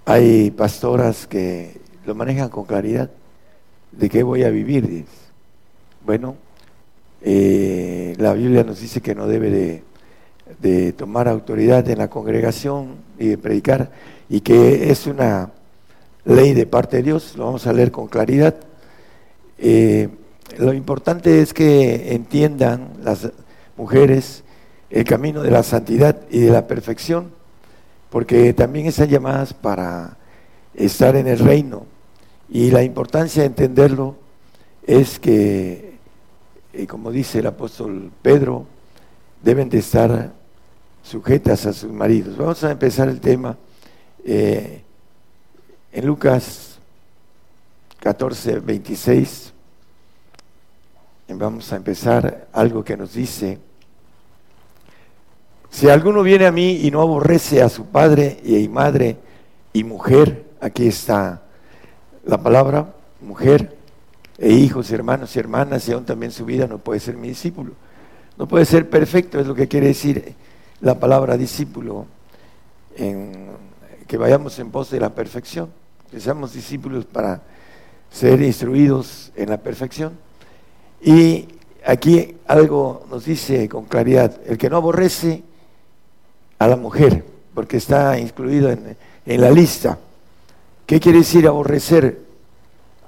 Hay 0.06 0.50
pastoras 0.50 1.26
que 1.26 1.80
lo 2.04 2.14
manejan 2.14 2.50
con 2.50 2.64
claridad. 2.64 3.10
¿De 3.90 4.10
qué 4.10 4.22
voy 4.22 4.42
a 4.42 4.50
vivir? 4.50 5.06
Bueno, 6.04 6.36
eh, 7.22 8.14
la 8.18 8.34
Biblia 8.34 8.64
nos 8.64 8.80
dice 8.80 9.00
que 9.00 9.14
no 9.14 9.26
debe 9.26 9.82
de 10.60 10.92
tomar 10.92 11.26
autoridad 11.26 11.88
en 11.88 11.98
la 11.98 12.08
congregación 12.08 12.96
y 13.18 13.28
de 13.28 13.38
predicar, 13.38 13.92
y 14.28 14.42
que 14.42 14.90
es 14.90 15.06
una 15.06 15.50
ley 16.26 16.52
de 16.52 16.66
parte 16.66 16.98
de 16.98 17.04
Dios, 17.04 17.34
lo 17.36 17.46
vamos 17.46 17.66
a 17.66 17.72
leer 17.72 17.90
con 17.90 18.08
claridad. 18.08 18.54
Eh, 19.58 20.10
lo 20.58 20.74
importante 20.74 21.40
es 21.40 21.54
que 21.54 22.12
entiendan 22.12 22.90
las 23.02 23.30
mujeres 23.78 24.44
el 24.90 25.04
camino 25.04 25.42
de 25.42 25.50
la 25.50 25.62
santidad 25.62 26.20
y 26.30 26.40
de 26.40 26.50
la 26.50 26.66
perfección, 26.66 27.32
porque 28.14 28.54
también 28.54 28.86
están 28.86 29.08
llamadas 29.08 29.52
para 29.52 30.16
estar 30.72 31.16
en 31.16 31.26
el 31.26 31.40
reino. 31.40 31.84
Y 32.48 32.70
la 32.70 32.84
importancia 32.84 33.42
de 33.42 33.48
entenderlo 33.48 34.14
es 34.86 35.18
que, 35.18 35.98
eh, 36.72 36.86
como 36.86 37.10
dice 37.10 37.40
el 37.40 37.48
apóstol 37.48 38.12
Pedro, 38.22 38.66
deben 39.42 39.68
de 39.68 39.78
estar 39.78 40.32
sujetas 41.02 41.66
a 41.66 41.72
sus 41.72 41.90
maridos. 41.90 42.36
Vamos 42.36 42.62
a 42.62 42.70
empezar 42.70 43.08
el 43.08 43.18
tema 43.18 43.56
eh, 44.24 44.84
en 45.90 46.06
Lucas 46.06 46.78
14, 47.98 48.60
26. 48.60 49.52
Vamos 51.30 51.72
a 51.72 51.76
empezar 51.76 52.46
algo 52.52 52.84
que 52.84 52.96
nos 52.96 53.14
dice, 53.14 53.58
si 55.74 55.88
alguno 55.88 56.22
viene 56.22 56.46
a 56.46 56.52
mí 56.52 56.82
y 56.84 56.92
no 56.92 57.00
aborrece 57.00 57.60
a 57.60 57.68
su 57.68 57.86
padre 57.86 58.38
y 58.44 58.68
madre 58.68 59.16
y 59.72 59.82
mujer, 59.82 60.44
aquí 60.60 60.86
está 60.86 61.42
la 62.24 62.38
palabra, 62.38 62.94
mujer, 63.20 63.76
e 64.38 64.52
hijos, 64.52 64.92
hermanos 64.92 65.34
y 65.34 65.40
hermanas, 65.40 65.88
y 65.88 65.92
aún 65.92 66.04
también 66.04 66.30
su 66.30 66.44
vida 66.44 66.68
no 66.68 66.78
puede 66.78 67.00
ser 67.00 67.16
mi 67.16 67.26
discípulo. 67.26 67.72
No 68.38 68.46
puede 68.46 68.66
ser 68.66 68.88
perfecto, 68.88 69.40
es 69.40 69.48
lo 69.48 69.54
que 69.56 69.66
quiere 69.66 69.88
decir 69.88 70.36
la 70.80 71.00
palabra 71.00 71.36
discípulo, 71.36 72.06
que 72.96 74.16
vayamos 74.16 74.56
en 74.60 74.70
pos 74.70 74.92
de 74.92 75.00
la 75.00 75.10
perfección, 75.10 75.70
que 76.08 76.20
seamos 76.20 76.52
discípulos 76.52 77.04
para 77.04 77.42
ser 78.12 78.40
instruidos 78.42 79.32
en 79.34 79.50
la 79.50 79.56
perfección. 79.56 80.12
Y 81.02 81.48
aquí 81.84 82.36
algo 82.46 83.06
nos 83.10 83.24
dice 83.24 83.68
con 83.68 83.86
claridad, 83.86 84.40
el 84.46 84.56
que 84.56 84.70
no 84.70 84.76
aborrece 84.76 85.42
a 86.58 86.66
la 86.66 86.76
mujer, 86.76 87.24
porque 87.54 87.76
está 87.76 88.18
incluido 88.18 88.70
en, 88.70 88.96
en 89.26 89.40
la 89.40 89.50
lista. 89.50 89.98
¿Qué 90.86 91.00
quiere 91.00 91.18
decir 91.18 91.46
aborrecer? 91.46 92.20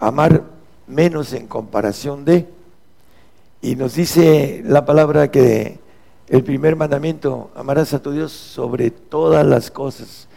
Amar 0.00 0.42
menos 0.86 1.32
en 1.32 1.46
comparación 1.46 2.24
de. 2.24 2.46
Y 3.62 3.76
nos 3.76 3.94
dice 3.94 4.62
la 4.64 4.84
palabra 4.84 5.30
que 5.30 5.78
el 6.28 6.42
primer 6.42 6.76
mandamiento, 6.76 7.50
amarás 7.54 7.94
a 7.94 8.02
tu 8.02 8.10
Dios 8.10 8.32
sobre 8.32 8.90
todas 8.90 9.46
las 9.46 9.70
cosas, 9.70 10.28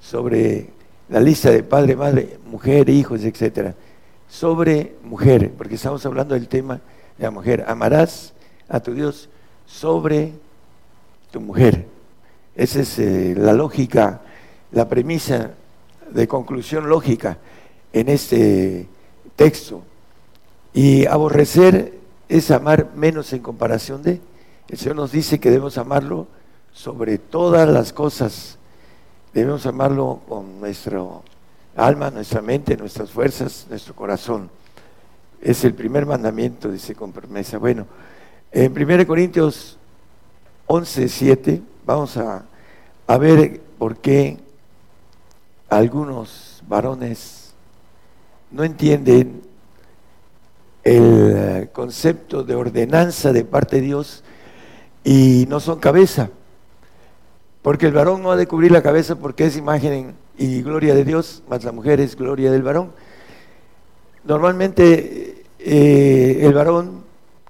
sobre 0.00 0.68
la 1.08 1.20
lista 1.20 1.50
de 1.50 1.62
padre, 1.62 1.96
madre, 1.96 2.38
mujer, 2.46 2.88
hijos, 2.88 3.24
etcétera. 3.24 3.74
Sobre 4.28 4.94
mujer, 5.02 5.52
porque 5.56 5.76
estamos 5.76 6.04
hablando 6.06 6.34
del 6.34 6.48
tema 6.48 6.80
de 7.18 7.24
la 7.24 7.30
mujer. 7.30 7.64
Amarás 7.66 8.32
a 8.68 8.80
tu 8.80 8.92
Dios 8.94 9.28
sobre 9.66 10.32
tu 11.30 11.40
mujer. 11.40 11.93
Esa 12.56 12.80
es 12.80 12.98
eh, 12.98 13.34
la 13.36 13.52
lógica, 13.52 14.22
la 14.72 14.88
premisa 14.88 15.50
de 16.10 16.28
conclusión 16.28 16.88
lógica 16.88 17.38
en 17.92 18.08
este 18.08 18.88
texto. 19.36 19.82
Y 20.72 21.06
aborrecer 21.06 21.94
es 22.28 22.50
amar 22.50 22.90
menos 22.94 23.32
en 23.32 23.40
comparación 23.40 24.02
de 24.02 24.20
el 24.68 24.78
Señor 24.78 24.96
nos 24.96 25.12
dice 25.12 25.38
que 25.38 25.50
debemos 25.50 25.76
amarlo 25.78 26.26
sobre 26.72 27.18
todas 27.18 27.68
las 27.68 27.92
cosas. 27.92 28.58
Debemos 29.32 29.66
amarlo 29.66 30.22
con 30.28 30.58
nuestro 30.60 31.22
alma, 31.76 32.10
nuestra 32.10 32.40
mente, 32.40 32.76
nuestras 32.76 33.10
fuerzas, 33.10 33.66
nuestro 33.68 33.94
corazón. 33.94 34.50
Es 35.40 35.64
el 35.64 35.74
primer 35.74 36.06
mandamiento, 36.06 36.70
dice 36.70 36.94
con 36.94 37.12
promesa. 37.12 37.58
Bueno, 37.58 37.86
en 38.50 38.72
1 38.72 39.06
Corintios 39.06 39.78
11, 40.66 41.08
7, 41.08 41.62
vamos 41.84 42.16
a, 42.16 42.44
a 43.06 43.18
ver 43.18 43.60
por 43.78 43.96
qué 43.96 44.38
algunos 45.68 46.62
varones 46.66 47.54
no 48.50 48.64
entienden 48.64 49.42
el 50.84 51.70
concepto 51.72 52.44
de 52.44 52.54
ordenanza 52.54 53.32
de 53.32 53.44
parte 53.44 53.76
de 53.76 53.82
Dios 53.82 54.22
y 55.02 55.46
no 55.48 55.60
son 55.60 55.80
cabeza. 55.80 56.30
Porque 57.62 57.86
el 57.86 57.92
varón 57.92 58.22
no 58.22 58.30
ha 58.30 58.36
de 58.36 58.46
cubrir 58.46 58.70
la 58.70 58.82
cabeza 58.82 59.16
porque 59.16 59.46
es 59.46 59.56
imagen 59.56 60.14
y 60.36 60.62
gloria 60.62 60.94
de 60.94 61.04
Dios, 61.04 61.42
más 61.48 61.64
la 61.64 61.72
mujer 61.72 62.00
es 62.00 62.14
gloria 62.14 62.52
del 62.52 62.62
varón. 62.62 62.92
Normalmente 64.24 65.44
eh, 65.58 66.38
el 66.42 66.52
varón, 66.52 67.04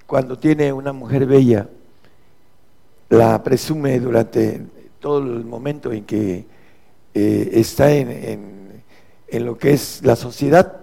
cuando 0.07 0.39
tiene 0.39 0.73
una 0.73 0.93
mujer 0.93 1.27
bella, 1.27 1.69
la 3.09 3.43
presume 3.43 3.99
durante 4.01 4.63
todo 5.01 5.19
el 5.19 5.45
momento 5.45 5.93
en 5.93 6.05
que 6.05 6.47
eh, 7.15 7.51
está 7.53 7.93
en, 7.93 8.83
en 9.29 9.45
lo 9.45 9.59
que 9.59 9.73
es 9.73 10.01
la 10.05 10.17
sociedad, 10.17 10.81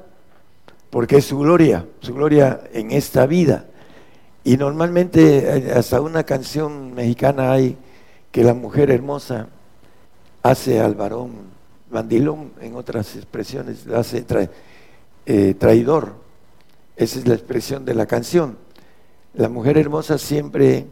porque 0.89 1.17
es 1.17 1.25
su 1.25 1.39
gloria, 1.39 1.85
su 2.01 2.13
gloria 2.13 2.61
en 2.73 2.91
esta 2.91 3.25
vida. 3.25 3.65
Y 4.43 4.57
normalmente 4.57 5.37
eh, 5.37 5.73
hasta 5.73 6.01
una 6.01 6.23
canción 6.23 6.93
mexicana 6.93 7.51
hay 7.51 7.77
que 8.31 8.43
la 8.43 8.53
mujer 8.53 8.91
hermosa 8.91 9.47
hace 10.43 10.79
al 10.79 10.95
varón 10.95 11.51
mandilón, 11.91 12.51
en 12.61 12.75
otras 12.75 13.15
expresiones, 13.15 13.87
hace, 13.87 14.21
trae. 14.21 14.49
eh, 15.25 15.53
traidor. 15.53 16.15
Esa 16.95 17.19
es 17.19 17.27
la 17.27 17.35
expresión 17.35 17.85
de 17.85 17.93
la 17.93 18.05
canción. 18.05 18.57
La 19.33 19.49
mujer 19.49 19.77
hermosa 19.77 20.17
siempre 20.17 20.87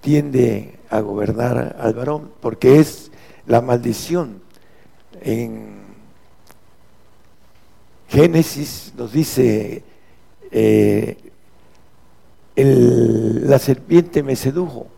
tiende 0.00 0.78
a 0.90 1.00
gobernar 1.00 1.76
al 1.78 1.94
varón 1.94 2.30
porque 2.40 2.80
es 2.80 3.10
la 3.46 3.60
maldición. 3.60 4.42
En 5.20 5.80
Génesis 8.08 8.92
nos 8.96 9.12
dice, 9.12 9.82
eh, 10.50 11.16
la 12.56 13.58
serpiente 13.58 14.22
me 14.22 14.36
sedujo, 14.36 14.88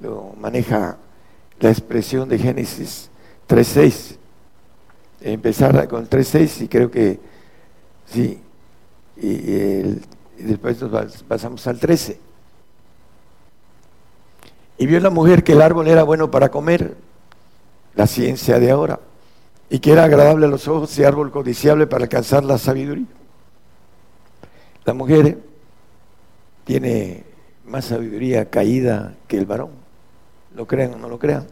lo 0.00 0.32
maneja 0.40 0.96
la 1.60 1.70
expresión 1.70 2.28
de 2.28 2.38
Génesis 2.38 3.10
3.6. 3.48 4.16
Empezar 5.20 5.88
con 5.88 6.08
3.6 6.08 6.62
y 6.62 6.68
creo 6.68 6.90
que 6.90 7.18
sí, 8.06 8.38
y, 9.16 9.32
después 10.38 10.80
nos 10.80 11.22
pasamos 11.22 11.66
al 11.66 11.78
13. 11.78 12.18
Y 14.78 14.86
vio 14.86 15.00
la 15.00 15.10
mujer 15.10 15.44
que 15.44 15.52
el 15.52 15.62
árbol 15.62 15.88
era 15.88 16.02
bueno 16.02 16.30
para 16.30 16.50
comer, 16.50 16.96
la 17.94 18.06
ciencia 18.06 18.58
de 18.58 18.70
ahora, 18.70 19.00
y 19.70 19.78
que 19.78 19.92
era 19.92 20.04
agradable 20.04 20.46
a 20.46 20.48
los 20.48 20.66
ojos 20.66 20.98
y 20.98 21.04
árbol 21.04 21.30
codiciable 21.30 21.86
para 21.86 22.04
alcanzar 22.04 22.44
la 22.44 22.58
sabiduría. 22.58 23.06
La 24.84 24.94
mujer 24.94 25.38
tiene 26.64 27.24
más 27.64 27.86
sabiduría 27.86 28.50
caída 28.50 29.14
que 29.28 29.38
el 29.38 29.46
varón, 29.46 29.70
lo 30.54 30.66
crean 30.66 30.94
o 30.94 30.98
no 30.98 31.08
lo 31.08 31.18
crean. 31.18 31.46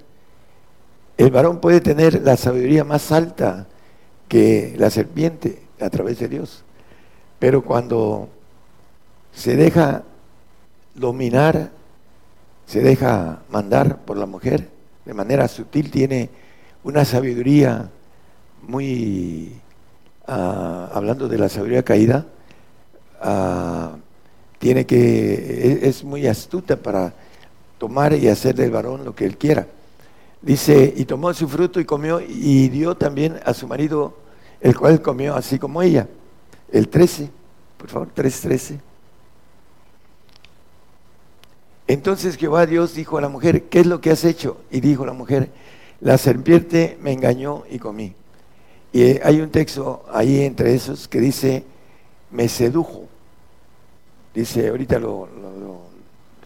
El 1.16 1.30
varón 1.30 1.60
puede 1.60 1.80
tener 1.80 2.22
la 2.22 2.36
sabiduría 2.36 2.84
más 2.84 3.12
alta 3.12 3.66
que 4.28 4.74
la 4.78 4.90
serpiente 4.90 5.62
a 5.80 5.90
través 5.90 6.18
de 6.18 6.28
Dios, 6.28 6.64
pero 7.38 7.62
cuando 7.62 8.28
se 9.32 9.56
deja 9.56 10.02
dominar, 10.94 11.70
se 12.66 12.80
deja 12.80 13.42
mandar 13.50 13.98
por 14.04 14.16
la 14.16 14.26
mujer 14.26 14.68
de 15.04 15.14
manera 15.14 15.48
sutil, 15.48 15.90
tiene 15.90 16.30
una 16.84 17.04
sabiduría 17.04 17.90
muy, 18.62 19.52
ah, 20.26 20.90
hablando 20.92 21.28
de 21.28 21.38
la 21.38 21.48
sabiduría 21.48 21.82
caída, 21.82 22.26
ah, 23.20 23.96
tiene 24.58 24.86
que, 24.86 25.80
es 25.82 26.04
muy 26.04 26.26
astuta 26.26 26.76
para 26.76 27.12
tomar 27.78 28.14
y 28.14 28.28
hacer 28.28 28.54
del 28.54 28.70
varón 28.70 29.04
lo 29.04 29.14
que 29.14 29.24
él 29.24 29.36
quiera. 29.36 29.66
Dice, 30.40 30.92
y 30.96 31.04
tomó 31.04 31.32
su 31.34 31.48
fruto 31.48 31.80
y 31.80 31.84
comió 31.84 32.20
y 32.20 32.68
dio 32.68 32.96
también 32.96 33.38
a 33.44 33.54
su 33.54 33.66
marido, 33.66 34.16
el 34.60 34.76
cual 34.76 35.02
comió 35.02 35.34
así 35.34 35.58
como 35.58 35.82
ella. 35.82 36.08
El 36.70 36.88
13, 36.88 37.28
por 37.76 37.88
favor, 37.88 38.08
3.13. 38.14 38.78
Entonces 41.92 42.38
Jehová 42.38 42.64
Dios 42.64 42.94
dijo 42.94 43.18
a 43.18 43.20
la 43.20 43.28
mujer, 43.28 43.64
¿qué 43.64 43.80
es 43.80 43.86
lo 43.86 44.00
que 44.00 44.10
has 44.10 44.24
hecho? 44.24 44.62
Y 44.70 44.80
dijo 44.80 45.04
la 45.04 45.12
mujer, 45.12 45.50
la 46.00 46.16
serpiente 46.16 46.96
me 47.02 47.12
engañó 47.12 47.64
y 47.70 47.78
comí. 47.78 48.14
Y 48.94 49.20
hay 49.20 49.42
un 49.42 49.50
texto 49.50 50.02
ahí 50.10 50.40
entre 50.40 50.74
esos 50.74 51.06
que 51.06 51.20
dice, 51.20 51.64
me 52.30 52.48
sedujo. 52.48 53.04
Dice, 54.32 54.70
ahorita 54.70 54.98
lo, 54.98 55.28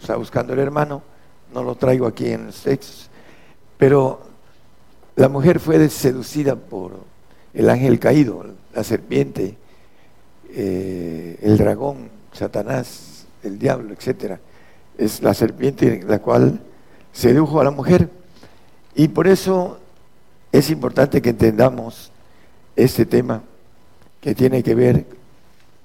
está 0.00 0.16
buscando 0.16 0.52
el 0.52 0.58
hermano, 0.58 1.04
no 1.54 1.62
lo 1.62 1.76
traigo 1.76 2.08
aquí 2.08 2.26
en 2.26 2.46
los 2.46 2.60
textos, 2.62 3.08
pero 3.78 4.22
la 5.14 5.28
mujer 5.28 5.60
fue 5.60 5.88
seducida 5.88 6.56
por 6.56 6.98
el 7.54 7.70
ángel 7.70 8.00
caído, 8.00 8.44
la 8.74 8.82
serpiente, 8.82 9.54
eh, 10.50 11.38
el 11.40 11.56
dragón, 11.56 12.10
Satanás, 12.32 13.26
el 13.44 13.60
diablo, 13.60 13.94
etcétera. 13.94 14.40
Es 14.98 15.22
la 15.22 15.34
serpiente 15.34 16.02
la 16.06 16.20
cual 16.20 16.60
sedujo 17.12 17.60
a 17.60 17.64
la 17.64 17.70
mujer. 17.70 18.10
Y 18.94 19.08
por 19.08 19.26
eso 19.26 19.78
es 20.52 20.70
importante 20.70 21.20
que 21.20 21.30
entendamos 21.30 22.10
este 22.74 23.06
tema 23.06 23.42
que 24.20 24.34
tiene 24.34 24.62
que 24.62 24.74
ver 24.74 25.06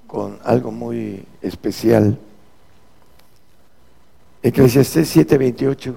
con 0.06 0.38
algo 0.44 0.72
muy 0.72 1.24
especial. 1.40 2.18
Eclesiastés 4.42 5.14
7:28 5.16 5.94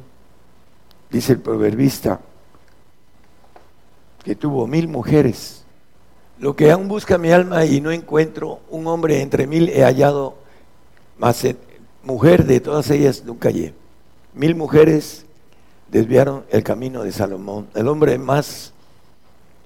dice 1.10 1.34
el 1.34 1.40
proverbista 1.40 2.20
que 4.24 4.36
tuvo 4.36 4.68
mil 4.68 4.88
mujeres. 4.88 5.64
Lo 6.40 6.56
que 6.56 6.72
aún 6.72 6.88
busca 6.88 7.18
mi 7.18 7.32
alma 7.32 7.66
y 7.66 7.80
no 7.80 7.92
encuentro 7.92 8.60
un 8.70 8.88
hombre 8.88 9.22
entre 9.22 9.48
mil 9.48 9.70
he 9.70 9.84
hallado, 9.84 10.36
más 11.18 11.46
mujer 12.06 12.46
de 12.46 12.60
todas 12.60 12.90
ellas 12.92 13.24
nunca 13.26 13.50
hallé. 13.50 13.74
Mil 14.34 14.56
mujeres 14.56 15.26
desviaron 15.90 16.46
el 16.50 16.64
camino 16.64 17.04
de 17.04 17.12
Salomón, 17.12 17.68
el 17.74 17.88
hombre 17.88 18.18
más 18.18 18.74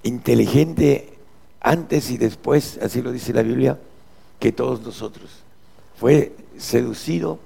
inteligente 0.04 1.14
antes 1.62 2.10
y 2.10 2.18
después, 2.18 2.80
así 2.82 3.02
lo 3.02 3.12
dice 3.12 3.34
la 3.34 3.44
Biblia, 3.44 3.78
que 4.40 4.52
todos 4.52 4.82
nosotros. 4.82 5.30
Fue 5.98 6.34
seducido 6.58 7.40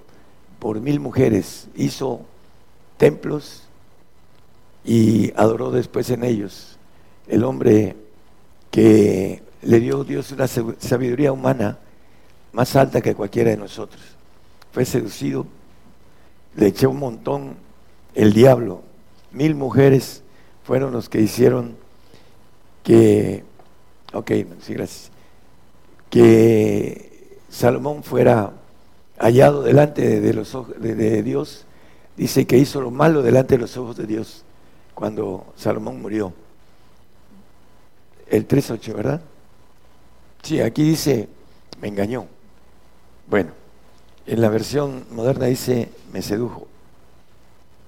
por 0.59 0.79
mil 0.79 0.99
mujeres, 0.99 1.67
hizo 1.75 2.21
templos 2.97 3.63
y 4.85 5.31
adoró 5.35 5.71
después 5.71 6.09
en 6.09 6.23
ellos. 6.23 6.77
El 7.27 7.43
hombre 7.43 7.95
que 8.69 9.41
le 9.61 9.79
dio 9.79 10.03
Dios 10.03 10.31
una 10.31 10.47
sabiduría 10.47 11.31
humana 11.31 11.79
más 12.51 12.75
alta 12.75 13.01
que 13.01 13.15
cualquiera 13.15 13.49
de 13.49 13.57
nosotros. 13.57 14.01
Fue 14.73 14.85
seducido, 14.85 15.45
le 16.55 16.67
echó 16.67 16.89
un 16.89 16.99
montón 16.99 17.55
el 18.15 18.33
diablo. 18.33 18.81
Mil 19.31 19.55
mujeres 19.55 20.23
fueron 20.63 20.91
los 20.91 21.09
que 21.09 21.21
hicieron 21.21 21.77
que, 22.83 23.43
ok, 24.13 24.31
sí, 24.61 24.73
gracias, 24.73 25.11
que 26.09 27.37
Salomón 27.49 28.03
fuera 28.03 28.51
hallado 29.19 29.61
delante 29.61 30.19
de, 30.19 30.33
los 30.33 30.55
ojos 30.55 30.73
de, 30.79 31.23
Dios. 31.23 31.65
Dice 32.17 32.47
que 32.47 32.57
hizo 32.57 32.81
lo 32.81 32.91
malo 32.91 33.21
delante 33.21 33.55
de 33.55 33.61
los 33.61 33.77
ojos 33.77 33.95
de 33.95 34.07
Dios 34.07 34.43
cuando 34.93 35.53
Salomón 35.55 36.01
murió. 36.01 36.33
El 38.27 38.47
3.8, 38.47 38.95
¿verdad? 38.95 39.21
Sí, 40.41 40.59
aquí 40.61 40.83
dice, 40.83 41.29
me 41.79 41.87
engañó. 41.87 42.25
Bueno, 43.27 43.51
en 44.25 44.41
la 44.41 44.49
versión 44.49 45.05
moderna 45.11 45.45
dice, 45.45 45.89
me 46.11 46.21
sedujo. 46.21 46.67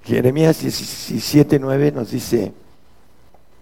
Jeremías 0.03 0.63
17.9 0.63 1.93
nos 1.93 2.11
dice 2.11 2.51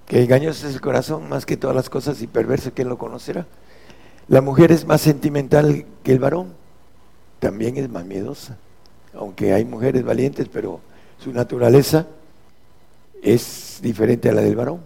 que 0.08 0.24
engañoso 0.24 0.68
es 0.68 0.76
el 0.76 0.82
corazón 0.82 1.30
más 1.30 1.46
que 1.46 1.56
todas 1.56 1.76
las 1.76 1.90
cosas 1.90 2.22
y 2.22 2.28
perverso, 2.28 2.72
¿quién 2.74 2.90
lo 2.90 2.98
conocerá? 2.98 3.46
La 4.28 4.42
mujer 4.42 4.72
es 4.72 4.86
más 4.86 5.02
sentimental 5.02 5.86
que 6.04 6.12
el 6.12 6.20
varón, 6.20 6.54
también 7.40 7.78
es 7.78 7.90
más 7.90 8.06
miedosa, 8.06 8.58
aunque 9.14 9.54
hay 9.54 9.66
mujeres 9.66 10.04
valientes, 10.04 10.48
pero 10.52 10.82
su 11.20 11.32
naturaleza 11.32 12.08
es 13.22 13.80
diferente 13.82 14.30
a 14.30 14.34
la 14.34 14.42
del 14.42 14.56
varón. 14.56 14.82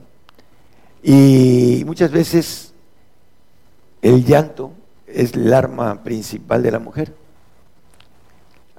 Y 1.03 1.83
muchas 1.85 2.11
veces 2.11 2.73
el 4.01 4.25
llanto 4.25 4.71
es 5.07 5.33
el 5.33 5.53
arma 5.53 6.03
principal 6.03 6.61
de 6.61 6.71
la 6.71 6.79
mujer. 6.79 7.13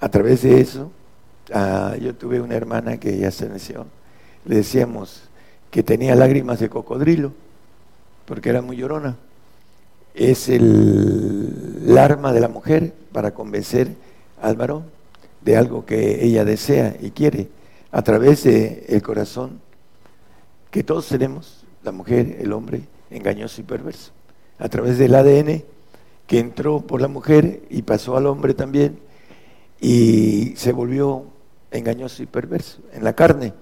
A 0.00 0.08
través 0.08 0.42
de 0.42 0.60
eso 0.60 0.90
Ah, 1.52 1.96
yo 1.98 2.14
tuve 2.14 2.40
una 2.40 2.54
hermana 2.54 2.98
que 2.98 3.16
ya 3.16 3.30
se 3.30 3.48
nació, 3.48 3.86
le 4.44 4.56
decíamos 4.56 5.22
que 5.70 5.82
tenía 5.82 6.14
lágrimas 6.14 6.60
de 6.60 6.68
cocodrilo, 6.68 7.32
porque 8.26 8.50
era 8.50 8.60
muy 8.60 8.76
llorona. 8.76 9.16
Es 10.14 10.48
el, 10.48 11.96
arma 11.98 12.32
de 12.32 12.40
la 12.40 12.48
mujer 12.48 12.92
para 13.12 13.32
convencer 13.32 13.88
al 14.42 14.56
varón 14.56 14.84
de 15.40 15.56
algo 15.56 15.86
que 15.86 16.24
ella 16.24 16.44
desea 16.44 16.96
y 17.00 17.10
quiere, 17.10 17.48
a 17.92 18.02
través 18.02 18.44
del 18.44 18.84
el 18.86 19.02
corazón 19.02 19.60
que 20.70 20.82
todos 20.82 21.08
tenemos, 21.08 21.64
la 21.82 21.92
mujer, 21.92 22.36
el 22.40 22.52
hombre, 22.52 22.82
engañoso 23.10 23.62
y 23.62 23.64
perverso, 23.64 24.12
a 24.58 24.68
través 24.68 24.98
del 24.98 25.14
ADN 25.14 25.62
que 26.26 26.38
entró 26.38 26.82
por 26.82 27.00
la 27.00 27.08
mujer 27.08 27.62
y 27.70 27.82
pasó 27.82 28.18
al 28.18 28.26
hombre 28.26 28.52
también 28.52 28.98
y 29.80 30.54
se 30.56 30.72
volvió 30.72 31.24
engañoso 31.70 32.22
y 32.22 32.26
perverso. 32.26 32.78
En 32.92 33.04
la 33.04 33.14
carne, 33.14 33.54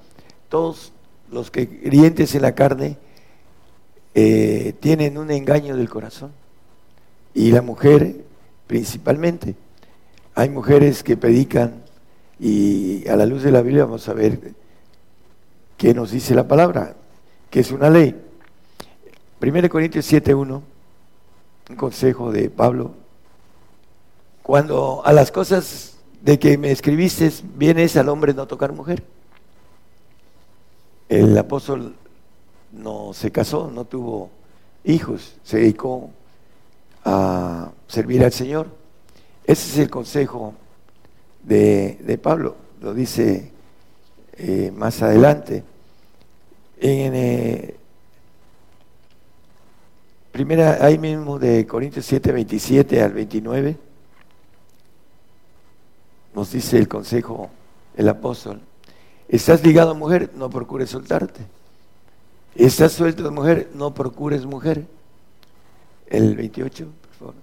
todos 0.49 0.93
los 1.31 1.51
que 1.51 1.69
creyentes 1.69 2.35
en 2.35 2.43
la 2.43 2.55
carne 2.55 2.99
eh, 4.15 4.75
tienen 4.81 5.19
un 5.19 5.31
engaño 5.31 5.77
del 5.77 5.89
corazón. 5.89 6.33
Y 7.35 7.51
la 7.51 7.63
mujer 7.63 8.25
principalmente. 8.67 9.55
Hay 10.35 10.51
mujeres 10.51 11.03
que 11.03 11.17
predican 11.17 11.83
y 12.39 13.07
a 13.09 13.17
la 13.17 13.27
luz 13.27 13.43
de 13.43 13.51
la 13.51 13.63
Biblia 13.63 13.85
vamos 13.85 14.09
a 14.09 14.13
ver 14.13 14.53
qué 15.77 15.95
nos 15.95 16.11
dice 16.11 16.35
la 16.35 16.47
palabra, 16.47 16.95
que 17.51 17.61
es 17.61 17.71
una 17.73 17.89
ley. 17.89 18.15
1 19.41 19.69
Corintios 19.69 20.11
7.1 20.11 20.63
un 21.69 21.77
consejo 21.77 22.31
de 22.31 22.49
Pablo. 22.49 22.93
Cuando 24.43 25.03
a 25.05 25.13
las 25.13 25.33
cosas 25.33 25.96
de 26.27 26.41
que 26.41 26.59
me 26.59 26.73
escribiste 26.73 27.31
vienes 27.55 27.97
al 27.97 28.09
hombre 28.09 28.35
no 28.35 28.49
tocar 28.49 28.73
mujer. 28.73 29.05
El 31.09 31.39
apóstol 31.39 31.95
no 32.73 33.13
se 33.15 33.31
casó, 33.31 33.71
no 33.73 33.85
tuvo 33.85 34.31
hijos, 34.83 35.37
se 35.45 35.59
dedicó 35.59 36.11
a 37.05 37.71
servir 37.87 38.25
al 38.25 38.33
Señor. 38.33 38.67
Ese 39.45 39.71
es 39.71 39.79
el 39.79 39.89
consejo 39.89 40.55
de, 41.45 42.19
Pablo, 42.21 42.57
lo 42.81 42.93
dice 42.93 43.53
eh, 44.37 44.73
más 44.75 45.01
adelante. 45.03 45.63
En 46.81 47.15
eh, 47.15 47.77
primera, 50.33 50.85
ahí 50.85 50.99
mismo 50.99 51.39
de 51.39 51.65
Corintios 51.69 52.05
7, 52.05 52.33
27 52.33 53.01
al 53.01 53.13
29, 53.13 53.86
nos 56.37 56.53
dice 56.53 56.77
el 56.77 56.87
consejo, 56.87 57.49
el 57.97 58.11
apóstol, 58.11 58.61
estás 59.27 59.65
ligado 59.65 59.93
a 59.93 59.95
mujer, 59.95 60.33
no 60.37 60.51
procures 60.51 60.91
soltarte. 60.91 61.41
Estás 62.55 62.93
suelto 62.93 63.23
de 63.23 63.31
mujer, 63.31 63.71
no 63.75 63.95
procures 63.95 64.45
mujer. 64.45 64.87
El 66.07 66.37
28, 66.37 66.85
por 66.85 67.13
favor. 67.15 67.35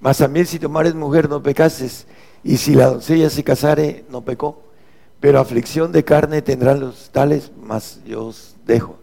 Mas 0.00 0.16
también 0.18 0.46
si 0.46 0.58
tomares 0.58 0.94
mujer, 0.94 1.28
no 1.28 1.42
pecases. 1.42 2.06
Y 2.42 2.56
si 2.56 2.74
la 2.74 2.86
doncella 2.86 3.28
se 3.28 3.44
casare, 3.44 4.06
no 4.10 4.22
pecó. 4.22 4.62
Pero 5.20 5.38
aflicción 5.38 5.92
de 5.92 6.02
carne 6.02 6.40
tendrán 6.40 6.80
los 6.80 7.10
tales, 7.10 7.52
mas 7.62 8.00
yo 8.06 8.24
os 8.24 8.56
dejo. 8.64 8.96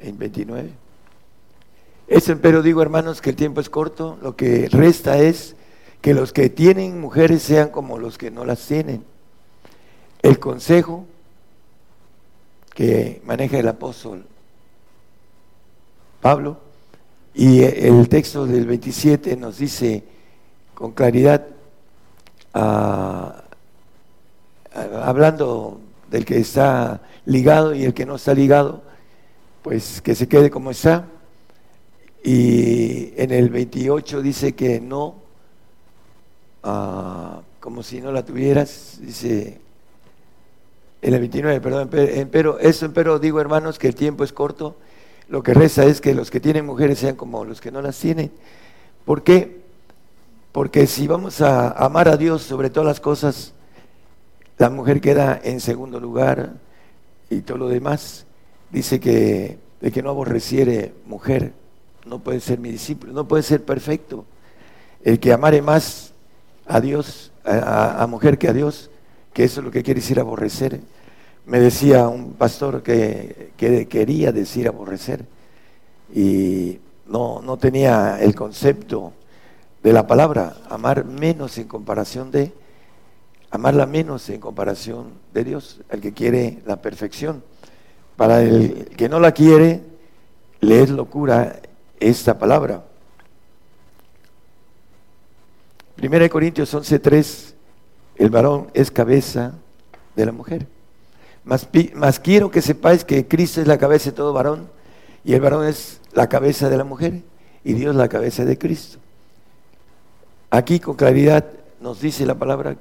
En 0.00 0.18
29. 0.18 0.70
Eso, 2.08 2.36
pero 2.42 2.60
digo, 2.60 2.82
hermanos, 2.82 3.20
que 3.20 3.30
el 3.30 3.36
tiempo 3.36 3.60
es 3.60 3.70
corto. 3.70 4.18
Lo 4.20 4.34
que 4.34 4.68
resta 4.68 5.18
es 5.18 5.54
que 6.04 6.12
los 6.12 6.34
que 6.34 6.50
tienen 6.50 7.00
mujeres 7.00 7.40
sean 7.40 7.70
como 7.70 7.96
los 7.96 8.18
que 8.18 8.30
no 8.30 8.44
las 8.44 8.60
tienen. 8.66 9.02
El 10.20 10.38
consejo 10.38 11.06
que 12.74 13.22
maneja 13.24 13.58
el 13.58 13.66
apóstol 13.66 14.26
Pablo 16.20 16.58
y 17.32 17.62
el 17.62 18.06
texto 18.10 18.44
del 18.46 18.66
27 18.66 19.34
nos 19.38 19.56
dice 19.56 20.04
con 20.74 20.92
claridad, 20.92 21.46
hablando 24.74 25.80
del 26.10 26.26
que 26.26 26.36
está 26.36 27.00
ligado 27.24 27.74
y 27.74 27.84
el 27.84 27.94
que 27.94 28.04
no 28.04 28.16
está 28.16 28.34
ligado, 28.34 28.82
pues 29.62 30.02
que 30.02 30.14
se 30.14 30.28
quede 30.28 30.50
como 30.50 30.70
está. 30.70 31.06
Y 32.22 33.14
en 33.16 33.30
el 33.30 33.48
28 33.48 34.20
dice 34.20 34.54
que 34.54 34.82
no, 34.82 35.23
ah, 36.64 37.40
como 37.60 37.82
si 37.82 38.00
no 38.00 38.10
la 38.10 38.24
tuvieras, 38.24 38.98
dice 39.00 39.60
en 41.00 41.12
el 41.14 41.20
29, 41.20 41.60
perdón, 41.60 41.90
pero 42.32 42.58
eso, 42.58 42.90
pero 42.92 43.18
digo 43.18 43.38
hermanos 43.38 43.78
que 43.78 43.88
el 43.88 43.94
tiempo 43.94 44.24
es 44.24 44.32
corto, 44.32 44.74
lo 45.28 45.42
que 45.42 45.52
resta 45.52 45.84
es 45.84 46.00
que 46.00 46.14
los 46.14 46.30
que 46.30 46.40
tienen 46.40 46.64
mujeres 46.64 46.98
sean 46.98 47.14
como 47.14 47.44
los 47.44 47.60
que 47.60 47.70
no 47.70 47.82
las 47.82 47.98
tienen. 47.98 48.32
¿Por 49.04 49.22
qué? 49.22 49.60
Porque 50.52 50.86
si 50.86 51.06
vamos 51.06 51.42
a 51.42 51.70
amar 51.72 52.08
a 52.08 52.16
Dios 52.16 52.42
sobre 52.42 52.70
todas 52.70 52.86
las 52.86 53.00
cosas, 53.00 53.52
la 54.56 54.70
mujer 54.70 55.02
queda 55.02 55.38
en 55.44 55.60
segundo 55.60 56.00
lugar 56.00 56.54
y 57.28 57.42
todo 57.42 57.58
lo 57.58 57.68
demás. 57.68 58.24
Dice 58.70 58.98
que 58.98 59.58
de 59.82 59.92
que 59.92 60.02
no 60.02 60.08
aborreciere 60.08 60.94
mujer, 61.04 61.52
no 62.06 62.20
puede 62.20 62.40
ser 62.40 62.58
mi 62.58 62.70
discípulo, 62.70 63.12
no 63.12 63.28
puede 63.28 63.42
ser 63.42 63.62
perfecto. 63.62 64.24
El 65.02 65.20
que 65.20 65.34
amare 65.34 65.60
más 65.60 66.13
a 66.66 66.80
Dios, 66.80 67.32
a, 67.44 68.06
mujer 68.08 68.38
que 68.38 68.48
a 68.48 68.52
Dios, 68.52 68.90
que 69.32 69.44
eso 69.44 69.60
es 69.60 69.64
lo 69.64 69.70
que 69.70 69.82
quiere 69.82 70.00
decir 70.00 70.20
aborrecer. 70.20 70.80
Me 71.46 71.60
decía 71.60 72.08
un 72.08 72.32
pastor 72.34 72.82
que, 72.82 73.52
que 73.56 73.86
quería 73.86 74.32
decir 74.32 74.66
aborrecer 74.66 75.26
y 76.14 76.78
no, 77.06 77.42
no 77.42 77.56
tenía 77.58 78.18
el 78.20 78.34
concepto 78.34 79.12
de 79.82 79.92
la 79.92 80.06
palabra, 80.06 80.56
amar 80.70 81.04
menos 81.04 81.58
en 81.58 81.68
comparación 81.68 82.30
de, 82.30 82.52
amarla 83.50 83.86
menos 83.86 84.28
en 84.30 84.40
comparación 84.40 85.12
de 85.32 85.44
Dios, 85.44 85.80
el 85.90 86.00
que 86.00 86.12
quiere 86.12 86.62
la 86.66 86.80
perfección. 86.80 87.44
Para 88.16 88.42
el 88.42 88.86
que 88.96 89.08
no 89.08 89.20
la 89.20 89.32
quiere, 89.32 89.82
le 90.60 90.82
es 90.82 90.90
locura 90.90 91.60
esta 92.00 92.38
palabra. 92.38 92.84
Primera 95.96 96.24
de 96.24 96.30
Corintios 96.30 96.74
11:3, 96.74 97.54
el 98.16 98.30
varón 98.30 98.70
es 98.74 98.90
cabeza 98.90 99.52
de 100.16 100.26
la 100.26 100.32
mujer. 100.32 100.66
Más 101.44 102.18
quiero 102.20 102.50
que 102.50 102.62
sepáis 102.62 103.04
que 103.04 103.26
Cristo 103.28 103.60
es 103.60 103.66
la 103.66 103.78
cabeza 103.78 104.10
de 104.10 104.16
todo 104.16 104.32
varón 104.32 104.68
y 105.24 105.34
el 105.34 105.40
varón 105.40 105.66
es 105.66 106.00
la 106.12 106.28
cabeza 106.28 106.68
de 106.68 106.76
la 106.78 106.84
mujer 106.84 107.22
y 107.64 107.74
Dios 107.74 107.94
la 107.94 108.08
cabeza 108.08 108.44
de 108.44 108.58
Cristo. 108.58 108.98
Aquí 110.50 110.80
con 110.80 110.96
claridad 110.96 111.44
nos 111.80 112.00
dice 112.00 112.24
la 112.26 112.36
palabra 112.36 112.76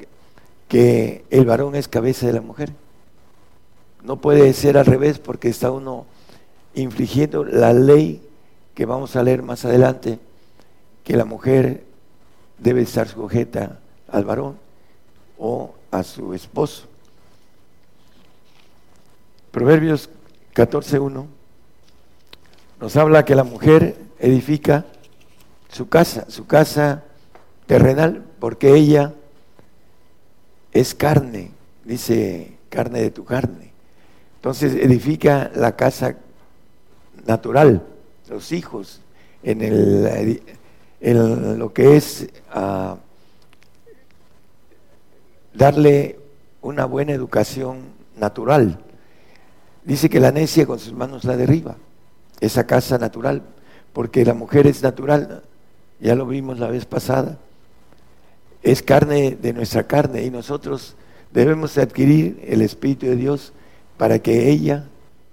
que, 0.68 1.24
el 1.30 1.46
varón 1.46 1.76
es 1.76 1.88
cabeza 1.88 2.26
de 2.26 2.34
la 2.34 2.42
mujer. 2.42 2.72
No 4.04 4.22
puede 4.22 4.54
ser 4.54 4.78
al 4.78 4.86
revés 4.86 5.20
porque 5.20 5.50
está 5.50 5.72
uno 5.72 6.06
infligiendo 6.74 7.44
la 7.44 7.74
ley 7.74 8.28
que 8.74 8.86
vamos 8.86 9.16
a 9.16 9.24
leer 9.24 9.44
más 9.44 9.66
adelante, 9.66 10.20
que 11.04 11.16
la 11.16 11.26
mujer 11.26 11.84
debe 12.64 12.82
estar 12.82 13.08
sujeta 13.08 13.80
al 14.08 14.24
varón 14.24 14.58
o 15.38 15.76
a 15.92 16.04
su 16.04 16.34
esposo. 16.34 16.88
Proverbios 19.52 20.10
14.1 20.56 21.26
nos 22.80 22.96
habla 22.98 23.26
que 23.26 23.36
la 23.36 23.44
mujer 23.44 23.96
edifica 24.20 24.86
su 25.70 25.90
casa, 25.90 26.26
su 26.30 26.48
casa 26.48 27.04
terrenal, 27.66 28.24
porque 28.40 28.74
ella 28.74 29.14
es 30.72 30.96
carne, 30.96 31.52
dice 31.84 32.58
carne 32.70 33.02
de 33.02 33.12
tu 33.12 33.26
carne. 33.26 33.74
Entonces 34.36 34.74
edifica 34.76 35.52
la 35.56 35.76
casa 35.76 36.18
natural, 37.26 37.84
los 38.30 38.52
hijos, 38.52 39.02
en, 39.44 39.62
el, 39.62 40.42
en 41.04 41.60
lo 41.60 41.74
que 41.74 41.98
es 41.98 42.28
ah, 42.52 42.98
darle 45.54 46.20
una 46.62 46.86
buena 46.86 47.12
educación 47.12 47.82
natural. 48.18 48.80
Dice 49.84 50.10
que 50.10 50.20
la 50.20 50.32
necia 50.32 50.66
con 50.66 50.80
sus 50.80 50.94
manos 50.94 51.26
la 51.26 51.38
derriba, 51.38 51.76
esa 52.40 52.66
casa 52.66 52.98
natural, 52.98 53.44
porque 53.94 54.26
la 54.26 54.34
mujer 54.34 54.66
es 54.66 54.82
natural, 54.82 55.44
ya 56.00 56.16
lo 56.16 56.26
vimos 56.26 56.58
la 56.58 56.70
vez 56.70 56.86
pasada 56.86 57.38
es 58.64 58.82
carne 58.82 59.38
de 59.40 59.54
nuestra 59.54 59.84
carne 59.84 60.24
y 60.24 60.32
nosotros 60.32 60.96
debemos 61.32 61.78
adquirir 61.78 62.42
el 62.48 62.62
Espíritu 62.62 63.06
de 63.06 63.18
Dios 63.18 63.52
para 63.98 64.20
que 64.20 64.50
ella 64.50 64.86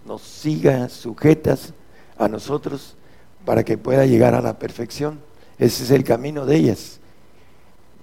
nos 0.04 0.22
siga 0.22 0.88
sujetas 0.88 1.72
a 2.18 2.28
nosotros 2.28 2.96
para 3.44 3.64
que 3.64 3.78
pueda 3.78 4.04
llegar 4.04 4.34
a 4.34 4.42
la 4.42 4.58
perfección. 4.58 5.20
Ese 5.60 5.84
es 5.84 5.90
el 5.90 6.04
camino 6.04 6.46
de 6.46 6.56
ellas. 6.56 7.00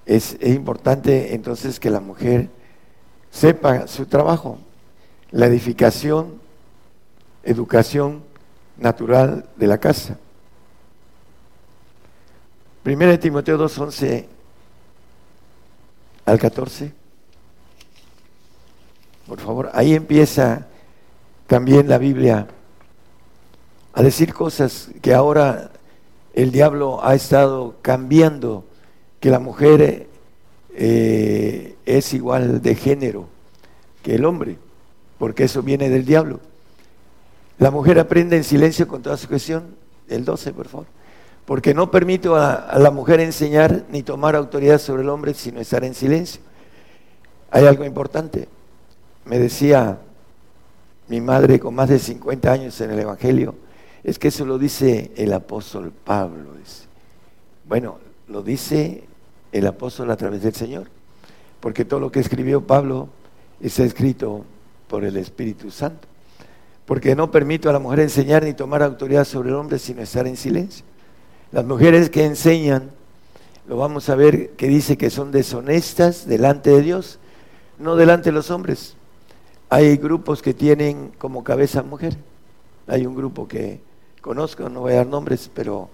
Es, 0.06 0.38
importante 0.44 1.34
entonces 1.34 1.80
que 1.80 1.90
la 1.90 2.00
mujer 2.00 2.50
sepa 3.32 3.88
su 3.88 4.06
trabajo, 4.06 4.60
la 5.32 5.48
edificación, 5.48 6.40
educación 7.44 8.24
natural 8.78 9.50
de 9.56 9.66
la 9.68 9.80
casa. 9.80 10.20
Primera 12.84 13.20
Timoteo 13.20 13.58
2.11 13.58 14.28
al 16.26 16.40
14. 16.40 16.94
Por 19.26 19.40
favor, 19.40 19.72
ahí 19.74 19.96
empieza 19.96 20.68
también 21.48 21.90
la 21.90 21.98
Biblia 21.98 22.48
a 23.94 24.04
decir 24.04 24.32
cosas 24.32 24.90
que 25.02 25.16
ahora 25.16 25.72
el 26.38 26.52
diablo 26.52 27.04
ha 27.04 27.16
estado 27.16 27.76
cambiando, 27.82 28.64
que 29.20 29.30
la 29.30 29.40
mujer 29.40 30.08
eh, 30.76 31.76
es 31.86 32.14
igual 32.14 32.62
de 32.62 32.76
género 32.76 33.28
que 34.04 34.16
el 34.16 34.26
hombre, 34.26 34.58
porque 35.18 35.46
eso 35.46 35.64
viene 35.64 35.90
del 35.90 36.06
diablo. 36.06 36.40
La 37.58 37.72
mujer 37.72 38.00
aprende 38.00 38.38
en 38.38 38.44
silencio 38.44 38.88
con 38.88 39.02
toda 39.02 39.18
su 39.18 39.28
cuestión. 39.28 39.76
El 40.08 40.24
12, 40.24 40.54
por 40.54 40.68
favor 40.68 40.98
porque 41.48 41.74
no 41.74 41.90
permito 41.90 42.36
a, 42.36 42.78
la 42.78 42.92
mujer 42.92 43.22
enseñar 43.22 43.86
ni 43.90 44.04
tomar 44.04 44.36
autoridad 44.36 44.80
sobre 44.80 45.04
el 45.04 45.10
hombre 45.10 45.34
sino 45.34 45.62
estar 45.62 45.86
en 45.86 45.94
silencio. 45.94 46.42
Hay 47.50 47.66
algo 47.66 47.86
importante. 47.86 48.50
Me 49.24 49.40
decía 49.40 49.98
mi 51.08 51.22
madre 51.22 51.58
con 51.58 51.74
más 51.74 51.88
de 51.88 52.00
50 52.00 52.52
años 52.52 52.82
en 52.82 52.92
el 52.92 53.00
Evangelio, 53.00 53.56
es 54.08 54.18
que 54.20 54.30
eso 54.30 54.46
lo 54.46 54.58
dice 54.58 55.12
el 55.18 55.34
apóstol 55.34 55.92
Pablo. 55.92 56.52
Bueno, 57.68 57.98
lo 58.30 58.42
dice 58.42 59.04
el 59.52 59.68
apóstol 59.68 60.10
a 60.10 60.16
través 60.16 60.44
del 60.44 60.56
Señor, 60.56 60.88
porque 61.60 61.84
todo 61.84 62.00
lo 62.00 62.10
que 62.10 62.22
escribió 62.22 62.66
Pablo 62.66 63.10
está 63.60 63.84
escrito 63.84 64.46
por 64.88 65.04
el 65.04 65.18
Espíritu 65.18 65.72
Santo. 65.72 66.08
Porque 66.86 67.18
no 67.18 67.32
permito 67.32 67.70
a 67.70 67.74
la 67.74 67.80
mujer 67.80 68.00
enseñar 68.00 68.44
ni 68.44 68.54
tomar 68.54 68.82
autoridad 68.82 69.26
sobre 69.26 69.50
el 69.50 69.56
hombre, 69.56 69.78
sino 69.78 70.02
estar 70.02 70.26
en 70.26 70.38
silencio. 70.38 70.86
Las 71.52 71.66
mujeres 71.66 72.10
que 72.10 72.24
enseñan, 72.24 72.92
lo 73.68 73.76
vamos 73.76 74.08
a 74.08 74.16
ver 74.16 74.52
que 74.52 74.70
dice 74.70 74.98
que 74.98 75.10
son 75.10 75.34
deshonestas 75.34 76.26
delante 76.26 76.70
de 76.70 76.82
Dios, 76.82 77.20
no 77.78 77.98
delante 77.98 78.30
de 78.30 78.36
los 78.36 78.52
hombres. 78.52 78.96
Hay 79.68 79.98
grupos 79.98 80.42
que 80.42 80.54
tienen 80.54 81.12
como 81.18 81.44
cabeza 81.44 81.84
mujer. 81.84 82.16
Hay 82.88 83.06
un 83.06 83.14
grupo 83.14 83.50
que 83.50 83.86
conozco, 84.28 84.68
no 84.68 84.82
voy 84.82 84.92
a 84.92 84.98
dar 84.98 85.08
nombres, 85.08 85.50
pero 85.54 85.88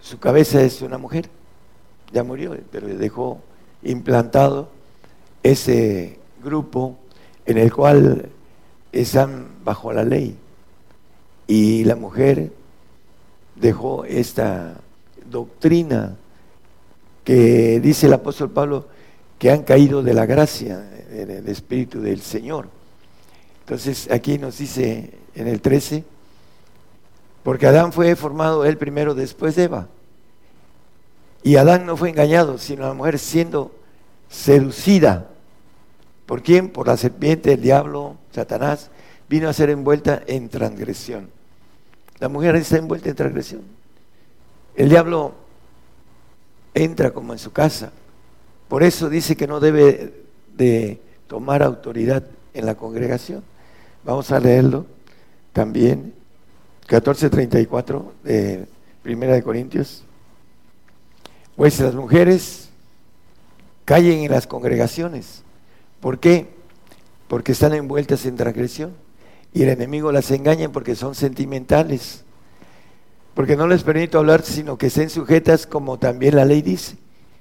su 0.00 0.18
cabeza 0.18 0.60
es 0.62 0.82
una 0.82 0.98
mujer. 0.98 1.30
Ya 2.12 2.24
murió, 2.24 2.56
pero 2.72 2.88
dejó 2.88 3.38
implantado 3.84 4.68
ese 5.44 6.18
grupo 6.42 6.96
en 7.46 7.56
el 7.58 7.72
cual 7.72 8.30
están 8.90 9.46
bajo 9.64 9.92
la 9.92 10.02
ley. 10.02 10.36
Y 11.46 11.84
la 11.84 11.94
mujer 11.94 12.50
dejó 13.54 14.04
esta 14.04 14.80
doctrina 15.30 16.16
que 17.22 17.78
dice 17.78 18.06
el 18.06 18.14
apóstol 18.14 18.50
Pablo 18.50 18.88
que 19.38 19.52
han 19.52 19.62
caído 19.62 20.02
de 20.02 20.14
la 20.14 20.26
gracia, 20.26 20.80
del 20.80 21.48
Espíritu 21.48 22.00
del 22.00 22.22
Señor. 22.22 22.66
Entonces 23.60 24.10
aquí 24.10 24.36
nos 24.36 24.58
dice 24.58 25.12
en 25.36 25.46
el 25.46 25.60
13, 25.60 26.02
porque 27.42 27.66
Adán 27.66 27.92
fue 27.92 28.14
formado 28.16 28.64
él 28.64 28.76
primero 28.76 29.14
después 29.14 29.56
de 29.56 29.64
Eva. 29.64 29.88
Y 31.42 31.56
Adán 31.56 31.86
no 31.86 31.96
fue 31.96 32.10
engañado, 32.10 32.58
sino 32.58 32.86
la 32.86 32.94
mujer 32.94 33.18
siendo 33.18 33.72
seducida. 34.28 35.28
¿Por 36.26 36.42
quién? 36.42 36.68
Por 36.68 36.86
la 36.86 36.96
serpiente, 36.96 37.54
el 37.54 37.62
diablo, 37.62 38.16
Satanás, 38.32 38.90
vino 39.28 39.48
a 39.48 39.52
ser 39.52 39.70
envuelta 39.70 40.22
en 40.26 40.48
transgresión. 40.48 41.30
La 42.18 42.28
mujer 42.28 42.56
está 42.56 42.76
envuelta 42.76 43.08
en 43.08 43.16
transgresión. 43.16 43.62
El 44.76 44.90
diablo 44.90 45.34
entra 46.74 47.10
como 47.12 47.32
en 47.32 47.38
su 47.38 47.52
casa. 47.52 47.90
Por 48.68 48.82
eso 48.82 49.08
dice 49.08 49.36
que 49.36 49.46
no 49.46 49.58
debe 49.58 50.22
de 50.56 51.00
tomar 51.26 51.62
autoridad 51.62 52.24
en 52.54 52.66
la 52.66 52.74
congregación. 52.74 53.42
Vamos 54.04 54.30
a 54.30 54.40
leerlo 54.40 54.86
también, 55.52 56.14
14.34 56.90 58.02
de 58.24 58.66
Primera 59.04 59.34
de 59.34 59.44
Corintios. 59.44 60.02
Las 61.56 61.94
mujeres 61.94 62.70
callen 63.84 64.24
en 64.24 64.30
las 64.32 64.48
congregaciones. 64.48 65.44
¿Por 66.00 66.18
qué? 66.18 66.48
Porque 67.28 67.52
están 67.52 67.74
envueltas 67.74 68.26
en 68.26 68.34
transgresión. 68.34 68.92
Y 69.54 69.62
el 69.62 69.68
enemigo 69.68 70.10
las 70.10 70.32
engaña 70.32 70.72
porque 70.72 70.96
son 70.96 71.14
sentimentales. 71.14 72.24
Porque 73.34 73.56
no 73.56 73.68
les 73.68 73.84
permito 73.84 74.18
hablar, 74.18 74.42
sino 74.42 74.76
que 74.76 74.88
estén 74.88 75.10
sujetas 75.10 75.68
como 75.68 75.96
también 75.96 76.34
la 76.34 76.44
ley 76.44 76.60
dice. 76.60 76.96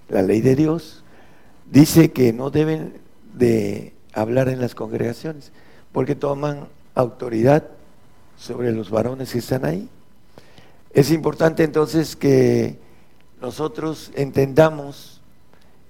La 0.10 0.22
ley 0.22 0.42
de 0.42 0.56
Dios 0.56 1.04
dice 1.72 2.12
que 2.12 2.34
no 2.34 2.52
deben 2.52 3.00
de 3.34 3.94
hablar 4.14 4.48
en 4.50 4.60
las 4.60 4.76
congregaciones, 4.76 5.52
porque 5.92 6.14
toman 6.14 6.68
autoridad 6.94 7.79
sobre 8.40 8.72
los 8.72 8.90
varones 8.90 9.34
que 9.34 9.40
están 9.40 9.66
ahí. 9.66 9.90
Es 10.92 11.12
importante 11.12 11.64
entonces 11.64 12.16
que 12.16 12.78
nosotros 13.42 14.12
entendamos 14.16 15.22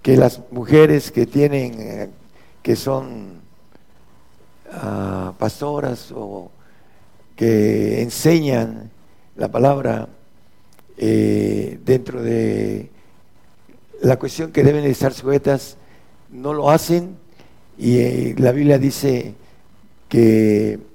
que 0.01 0.17
las 0.17 0.41
mujeres 0.51 1.11
que 1.11 1.25
tienen, 1.25 1.73
eh, 1.79 2.09
que 2.63 2.75
son 2.75 3.41
ah, 4.71 5.33
pastoras 5.37 6.11
o 6.13 6.51
que 7.35 8.01
enseñan 8.01 8.89
la 9.35 9.49
palabra 9.49 10.09
eh, 10.97 11.79
dentro 11.85 12.21
de 12.21 12.89
la 14.01 14.17
cuestión 14.17 14.51
que 14.51 14.63
deben 14.63 14.83
estar 14.85 15.13
sujetas, 15.13 15.77
no 16.29 16.53
lo 16.53 16.69
hacen 16.69 17.17
y 17.77 17.97
eh, 17.99 18.35
la 18.37 18.51
Biblia 18.51 18.77
dice 18.77 19.35
que 20.09 20.88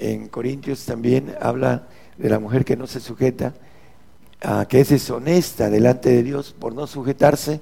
en 0.00 0.28
Corintios 0.28 0.84
también 0.86 1.34
habla 1.40 1.86
de 2.16 2.28
la 2.28 2.38
mujer 2.38 2.64
que 2.64 2.76
no 2.76 2.86
se 2.86 3.00
sujeta, 3.00 3.54
a 4.42 4.66
que 4.66 4.80
es 4.80 4.88
deshonesta 4.88 5.68
delante 5.68 6.08
de 6.08 6.22
Dios 6.22 6.54
por 6.58 6.74
no 6.74 6.86
sujetarse, 6.86 7.60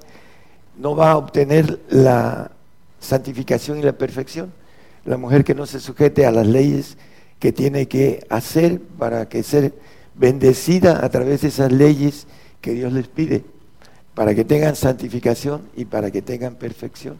no 0.77 0.95
va 0.95 1.11
a 1.11 1.17
obtener 1.17 1.79
la 1.89 2.51
santificación 2.99 3.79
y 3.79 3.83
la 3.83 3.93
perfección. 3.93 4.53
La 5.05 5.17
mujer 5.17 5.43
que 5.43 5.55
no 5.55 5.65
se 5.65 5.79
sujete 5.79 6.25
a 6.25 6.31
las 6.31 6.47
leyes 6.47 6.97
que 7.39 7.51
tiene 7.51 7.87
que 7.87 8.25
hacer 8.29 8.81
para 8.81 9.27
que 9.27 9.43
ser 9.43 9.73
bendecida 10.15 11.03
a 11.03 11.09
través 11.09 11.41
de 11.41 11.49
esas 11.49 11.71
leyes 11.71 12.27
que 12.61 12.73
Dios 12.73 12.91
les 12.93 13.07
pide, 13.07 13.43
para 14.13 14.35
que 14.35 14.45
tengan 14.45 14.75
santificación 14.75 15.63
y 15.75 15.85
para 15.85 16.11
que 16.11 16.21
tengan 16.21 16.55
perfección. 16.55 17.17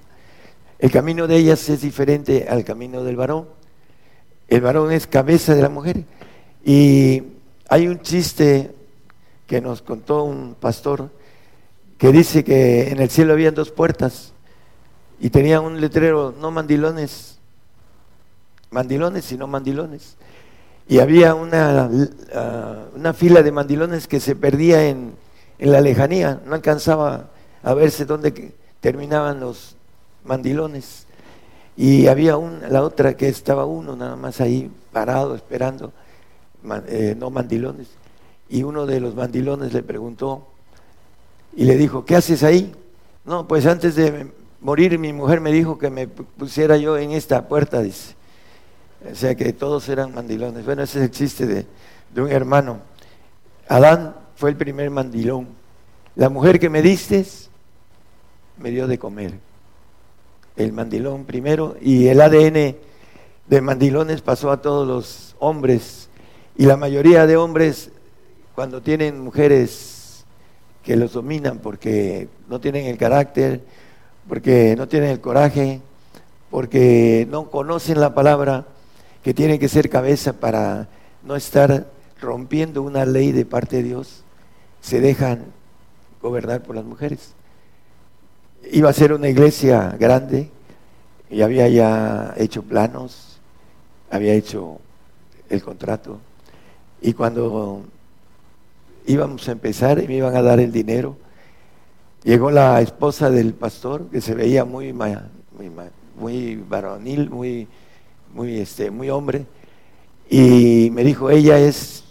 El 0.78 0.92
camino 0.92 1.28
de 1.28 1.38
ellas 1.38 1.68
es 1.70 1.82
diferente 1.82 2.48
al 2.50 2.64
camino 2.64 3.04
del 3.04 3.18
varón. 3.18 3.59
El 4.50 4.62
varón 4.62 4.92
es 4.92 5.08
cabeza 5.08 5.56
de 5.56 5.62
la 5.62 5.70
mujer. 5.70 6.04
Y 6.64 7.24
hay 7.70 7.88
un 7.88 8.02
chiste 8.02 8.76
que 9.48 9.62
nos 9.62 9.82
contó 9.82 10.24
un 10.24 10.56
pastor 10.60 11.10
que 11.98 12.12
dice 12.12 12.44
que 12.44 12.90
en 12.90 13.00
el 13.00 13.10
cielo 13.10 13.34
habían 13.34 13.56
dos 13.56 13.72
puertas 13.72 14.34
y 15.20 15.30
tenía 15.30 15.62
un 15.62 15.80
letrero, 15.82 16.34
no 16.40 16.52
mandilones, 16.52 17.40
mandilones, 18.72 19.26
sino 19.26 19.48
mandilones. 19.48 20.18
Y 20.88 21.00
había 21.00 21.36
una, 21.36 21.90
ah, 22.34 22.86
una 22.96 23.14
fila 23.14 23.44
de 23.44 23.52
mandilones 23.52 24.08
que 24.08 24.20
se 24.20 24.36
perdía 24.36 24.88
en, 24.88 25.14
en 25.60 25.72
la 25.72 25.82
lejanía, 25.82 26.42
no 26.46 26.56
alcanzaba 26.56 27.30
a 27.62 27.74
verse 27.74 28.06
dónde 28.06 28.54
terminaban 28.82 29.40
los, 29.40 29.76
mandilones. 30.24 31.06
Y 31.82 32.08
había 32.08 32.36
un, 32.36 32.60
la 32.68 32.84
otra 32.84 33.16
que 33.16 33.30
estaba 33.30 33.64
uno 33.64 33.96
nada 33.96 34.18
más 34.18 34.42
ahí 34.42 34.70
parado 34.92 35.34
esperando, 35.34 35.94
eh, 36.90 37.16
no 37.18 37.30
mandilones. 37.30 37.88
Y 38.50 38.64
uno 38.64 38.86
de 38.86 39.00
los 39.00 39.16
mandilones 39.16 39.72
le 39.72 39.82
preguntó 39.82 40.46
y 41.56 41.64
le 41.64 41.78
dijo, 41.78 42.04
¿qué 42.04 42.18
haces 42.18 42.44
ahí? 42.44 42.76
No, 43.24 43.48
pues 43.48 43.66
antes 43.66 43.96
de 43.96 44.30
morir 44.60 45.00
mi 45.00 45.14
mujer 45.14 45.40
me 45.40 45.54
dijo 45.54 45.78
que 45.78 45.90
me 45.90 46.10
pusiera 46.10 46.76
yo 46.76 46.98
en 46.98 47.12
esta 47.12 47.48
puerta, 47.48 47.82
dice. 47.82 48.14
O 49.10 49.16
sea 49.16 49.36
que 49.36 49.54
todos 49.54 49.88
eran 49.88 50.14
mandilones. 50.14 50.66
Bueno, 50.66 50.84
ese 50.84 51.00
es 51.00 51.06
el 51.06 51.12
chiste 51.12 51.48
de, 51.48 51.66
de 52.14 52.22
un 52.22 52.30
hermano. 52.30 52.80
Adán 53.70 54.18
fue 54.36 54.50
el 54.50 54.58
primer 54.58 54.90
mandilón. 54.90 55.48
La 56.18 56.28
mujer 56.28 56.60
que 56.60 56.70
me 56.70 56.82
diste 56.82 57.26
me 58.58 58.70
dio 58.70 58.86
de 58.86 59.00
comer 59.00 59.49
el 60.60 60.74
mandilón 60.74 61.26
primero, 61.26 61.78
y 61.82 62.08
el 62.08 62.20
ADN 62.22 62.76
de 63.48 63.62
mandilones 63.62 64.22
pasó 64.22 64.52
a 64.52 64.62
todos 64.62 64.88
los 64.88 65.36
hombres, 65.40 66.10
y 66.58 66.66
la 66.66 66.76
mayoría 66.76 67.26
de 67.26 67.38
hombres, 67.38 67.92
cuando 68.56 68.82
tienen 68.82 69.22
mujeres 69.22 70.26
que 70.84 70.98
los 70.98 71.14
dominan 71.14 71.60
porque 71.60 72.28
no 72.50 72.60
tienen 72.60 72.88
el 72.88 72.98
carácter, 72.98 73.62
porque 74.28 74.76
no 74.78 74.88
tienen 74.88 75.12
el 75.12 75.22
coraje, 75.22 75.82
porque 76.52 77.26
no 77.30 77.50
conocen 77.50 78.02
la 78.02 78.14
palabra, 78.14 78.66
que 79.24 79.34
tienen 79.34 79.60
que 79.60 79.70
ser 79.70 79.90
cabeza 79.90 80.34
para 80.34 80.90
no 81.24 81.36
estar 81.36 81.88
rompiendo 82.20 82.82
una 82.82 83.06
ley 83.06 83.32
de 83.32 83.46
parte 83.46 83.78
de 83.78 83.84
Dios, 83.84 84.24
se 84.82 85.00
dejan 85.00 85.46
gobernar 86.22 86.64
por 86.64 86.76
las 86.76 86.84
mujeres 86.84 87.34
iba 88.72 88.90
a 88.90 88.94
ser 88.94 89.14
una 89.14 89.30
iglesia 89.30 89.96
grande 90.00 90.50
y 91.30 91.42
había 91.42 91.68
ya 91.70 92.34
hecho 92.38 92.64
planos, 92.64 93.40
había 94.10 94.34
hecho 94.34 94.80
el 95.50 95.62
contrato. 95.64 96.20
Y 97.02 97.14
cuando 97.14 97.84
íbamos 99.06 99.48
a 99.48 99.52
empezar 99.52 100.04
y 100.04 100.08
me 100.08 100.16
iban 100.16 100.36
a 100.36 100.42
dar 100.42 100.60
el 100.60 100.72
dinero, 100.72 101.18
llegó 102.24 102.52
la 102.52 102.82
esposa 102.82 103.30
del 103.30 103.54
pastor 103.54 104.08
que 104.10 104.22
se 104.22 104.36
veía 104.36 104.66
muy 104.66 104.94
muy, 104.94 105.72
muy 106.18 106.56
varonil, 106.56 107.30
muy 107.30 107.68
muy 108.34 108.60
este 108.60 108.92
muy 108.92 109.10
hombre 109.10 109.46
y 110.30 110.90
me 110.92 111.04
dijo 111.04 111.30
ella 111.30 111.58
es 111.60 112.04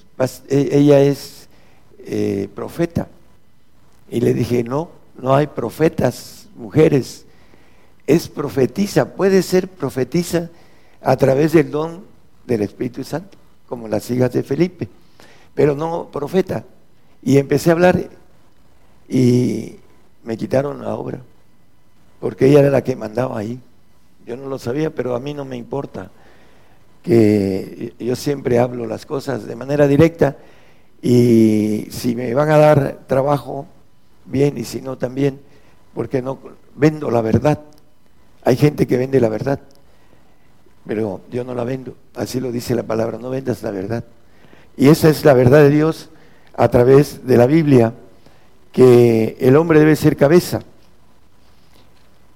e, 0.48 0.68
ella 0.72 1.00
es 1.00 1.48
eh, 2.00 2.48
profeta 2.54 3.08
y 4.10 4.20
le 4.20 4.34
dije 4.34 4.64
no 4.64 4.90
no 5.20 5.34
hay 5.34 5.46
profetas 5.46 6.37
mujeres, 6.58 7.24
es 8.06 8.28
profetiza, 8.28 9.14
puede 9.14 9.42
ser 9.42 9.68
profetiza 9.68 10.50
a 11.00 11.16
través 11.16 11.52
del 11.52 11.70
don 11.70 12.04
del 12.46 12.62
Espíritu 12.62 13.04
Santo, 13.04 13.38
como 13.68 13.88
las 13.88 14.10
hijas 14.10 14.32
de 14.32 14.42
Felipe, 14.42 14.88
pero 15.54 15.74
no 15.74 16.08
profeta. 16.10 16.64
Y 17.22 17.38
empecé 17.38 17.70
a 17.70 17.74
hablar 17.74 18.08
y 19.08 19.76
me 20.24 20.36
quitaron 20.36 20.82
la 20.82 20.94
obra, 20.94 21.20
porque 22.20 22.46
ella 22.46 22.60
era 22.60 22.70
la 22.70 22.82
que 22.82 22.96
mandaba 22.96 23.38
ahí. 23.38 23.60
Yo 24.26 24.36
no 24.36 24.48
lo 24.48 24.58
sabía, 24.58 24.94
pero 24.94 25.14
a 25.14 25.20
mí 25.20 25.34
no 25.34 25.44
me 25.44 25.56
importa, 25.56 26.10
que 27.02 27.94
yo 27.98 28.16
siempre 28.16 28.58
hablo 28.58 28.86
las 28.86 29.06
cosas 29.06 29.46
de 29.46 29.56
manera 29.56 29.86
directa 29.86 30.36
y 31.00 31.86
si 31.90 32.14
me 32.14 32.34
van 32.34 32.50
a 32.50 32.58
dar 32.58 33.00
trabajo, 33.06 33.66
bien, 34.24 34.58
y 34.58 34.64
si 34.64 34.82
no 34.82 34.98
también, 34.98 35.40
porque 35.98 36.22
no 36.22 36.38
vendo 36.76 37.10
la 37.10 37.20
verdad. 37.22 37.58
Hay 38.44 38.54
gente 38.54 38.86
que 38.86 38.96
vende 38.96 39.18
la 39.18 39.28
verdad, 39.28 39.58
pero 40.86 41.22
yo 41.28 41.42
no 41.42 41.56
la 41.56 41.64
vendo. 41.64 41.96
Así 42.14 42.38
lo 42.38 42.52
dice 42.52 42.76
la 42.76 42.84
palabra, 42.84 43.18
no 43.18 43.30
vendas 43.30 43.64
la 43.64 43.72
verdad. 43.72 44.04
Y 44.76 44.90
esa 44.90 45.08
es 45.08 45.24
la 45.24 45.34
verdad 45.34 45.58
de 45.58 45.70
Dios 45.70 46.10
a 46.54 46.68
través 46.68 47.26
de 47.26 47.36
la 47.36 47.46
Biblia, 47.46 47.94
que 48.70 49.38
el 49.40 49.56
hombre 49.56 49.80
debe 49.80 49.96
ser 49.96 50.16
cabeza. 50.16 50.60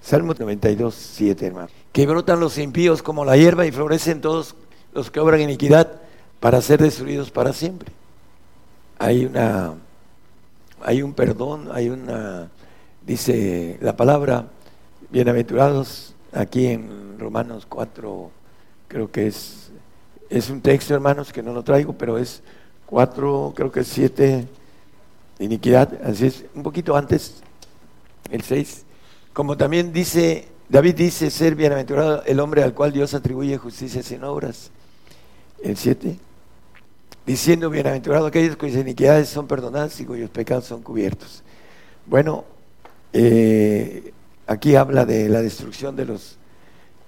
Salmo 0.00 0.34
92, 0.36 0.92
7, 0.92 1.46
hermano. 1.46 1.68
Que 1.92 2.04
brotan 2.04 2.40
los 2.40 2.58
impíos 2.58 3.00
como 3.00 3.24
la 3.24 3.36
hierba 3.36 3.64
y 3.64 3.70
florecen 3.70 4.20
todos 4.20 4.56
los 4.92 5.12
que 5.12 5.20
obran 5.20 5.40
iniquidad 5.40 6.00
para 6.40 6.60
ser 6.62 6.82
destruidos 6.82 7.30
para 7.30 7.52
siempre. 7.52 7.92
Hay 8.98 9.24
una, 9.24 9.74
hay 10.82 11.00
un 11.00 11.14
perdón, 11.14 11.68
hay 11.72 11.90
una, 11.90 12.50
dice 13.06 13.78
la 13.80 13.96
palabra, 13.96 14.48
bienaventurados, 15.10 16.14
aquí 16.32 16.66
en 16.66 17.18
Romanos 17.18 17.66
4, 17.68 18.30
creo 18.88 19.10
que 19.10 19.26
es, 19.26 19.70
es 20.30 20.50
un 20.50 20.60
texto, 20.60 20.94
hermanos, 20.94 21.32
que 21.32 21.42
no 21.42 21.52
lo 21.52 21.62
traigo, 21.62 21.92
pero 21.94 22.18
es 22.18 22.42
4, 22.86 23.52
creo 23.56 23.72
que 23.72 23.80
es 23.80 23.88
7, 23.88 24.46
iniquidad, 25.40 25.98
así 26.04 26.26
es, 26.26 26.44
un 26.54 26.62
poquito 26.62 26.96
antes, 26.96 27.42
el 28.30 28.42
6, 28.42 28.84
como 29.32 29.56
también 29.56 29.92
dice, 29.92 30.48
David 30.68 30.94
dice 30.94 31.30
ser 31.30 31.54
bienaventurado 31.54 32.22
el 32.24 32.38
hombre 32.40 32.62
al 32.62 32.74
cual 32.74 32.92
Dios 32.92 33.14
atribuye 33.14 33.58
justicia 33.58 34.02
sin 34.02 34.22
obras, 34.24 34.70
el 35.62 35.76
7, 35.76 36.18
diciendo 37.26 37.68
bienaventurado 37.70 38.26
aquellos 38.26 38.56
cuyas 38.56 38.80
iniquidades 38.80 39.28
son 39.28 39.46
perdonadas 39.46 39.98
y 40.00 40.04
cuyos 40.04 40.30
pecados 40.30 40.64
son 40.64 40.82
cubiertos. 40.82 41.42
Bueno, 42.06 42.44
eh, 43.12 44.12
aquí 44.46 44.76
habla 44.76 45.04
de 45.04 45.28
la 45.28 45.42
destrucción 45.42 45.96
de 45.96 46.06
los 46.06 46.38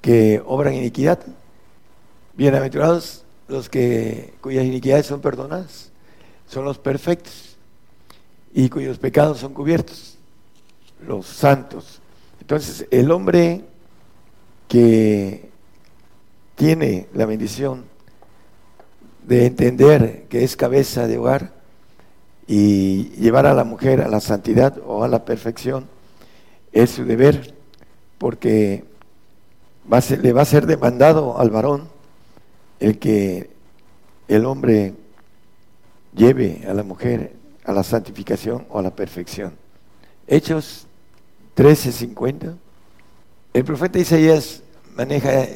que 0.01 0.43
obran 0.45 0.75
iniquidad. 0.75 1.21
Bienaventurados 2.37 3.25
los 3.49 3.69
que 3.69 4.35
cuyas 4.41 4.65
iniquidades 4.65 5.07
son 5.07 5.21
perdonadas, 5.21 5.91
son 6.47 6.65
los 6.65 6.79
perfectos 6.79 7.57
y 8.53 8.69
cuyos 8.69 8.99
pecados 8.99 9.39
son 9.39 9.53
cubiertos, 9.53 10.19
los 11.07 11.27
santos. 11.27 12.01
Entonces, 12.41 12.87
el 12.91 13.11
hombre 13.11 13.65
que 14.69 15.51
tiene 16.55 17.09
la 17.15 17.27
bendición 17.27 17.85
de 19.27 19.47
entender 19.47 20.27
que 20.29 20.45
es 20.45 20.57
cabeza 20.57 21.07
de 21.07 21.19
hogar 21.19 21.53
y 22.47 23.11
llevar 23.21 23.47
a 23.47 23.55
la 23.55 23.65
mujer 23.65 24.03
a 24.03 24.09
la 24.09 24.21
santidad 24.21 24.79
o 24.87 25.03
a 25.03 25.09
la 25.09 25.25
perfección, 25.25 25.89
es 26.75 26.91
su 26.91 27.05
deber, 27.05 27.55
porque 28.19 28.85
le 30.21 30.33
va 30.33 30.43
a 30.43 30.45
ser 30.45 30.67
demandado 30.67 31.39
al 31.39 31.51
varón 31.51 31.89
el 32.81 32.99
que 32.99 33.49
el 34.27 34.45
hombre 34.45 34.95
lleve 36.15 36.65
a 36.69 36.75
la 36.75 36.83
mujer 36.83 37.33
a 37.65 37.73
la 37.73 37.83
santificación 37.83 38.67
o 38.69 38.81
a 38.81 38.83
la 38.83 38.95
perfección. 38.95 39.55
Hechos 40.27 40.87
13:50. 41.57 42.57
El 43.53 43.65
profeta 43.65 44.01
Isaías 44.01 44.63
maneja 44.97 45.47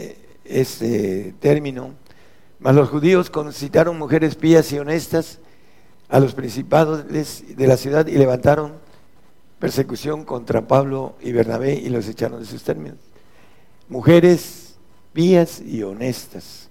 este 0.45 1.35
término, 1.41 1.95
mas 2.61 2.77
los 2.77 2.89
judíos 2.89 3.29
concitaron 3.29 3.99
mujeres 3.99 4.37
pías 4.37 4.73
y 4.73 4.79
honestas 4.79 5.41
a 6.09 6.21
los 6.21 6.33
principados 6.33 7.05
de 7.09 7.67
la 7.67 7.77
ciudad 7.77 8.07
y 8.07 8.13
levantaron 8.13 8.75
persecución 9.59 10.25
contra 10.25 10.67
Pablo 10.67 11.17
y 11.21 11.33
Bernabé 11.33 11.75
y 11.75 11.89
los 11.89 12.09
echaron 12.09 12.41
de 12.41 12.47
sus 12.47 12.63
términos. 12.63 12.99
Mujeres 13.89 14.77
pías 15.13 15.61
y 15.61 15.83
honestas. 15.83 16.69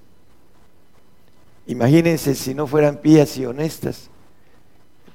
Imagínense 1.65 2.33
si 2.33 2.53
no 2.53 2.65
fueran 2.65 2.97
pías 2.97 3.37
y 3.37 3.45
honestas. 3.45 4.09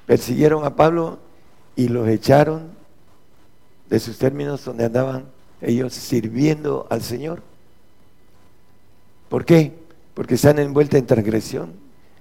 Persiguieron 0.07 0.65
a 0.65 0.77
Pablo 0.77 1.19
y 1.77 1.89
los 1.89 2.09
echaron 2.09 2.71
de 3.89 4.01
sus 4.01 4.19
términos 4.19 4.65
donde 4.65 4.85
andaban 4.85 5.27
ellos 5.63 5.95
sirviendo 5.95 6.87
al 6.91 7.03
Señor. 7.03 7.43
¿Por 9.29 9.47
qué? 9.47 9.73
Porque 10.13 10.35
están 10.35 10.59
envueltas 10.59 10.99
en 11.01 11.07
transgresión. 11.07 11.73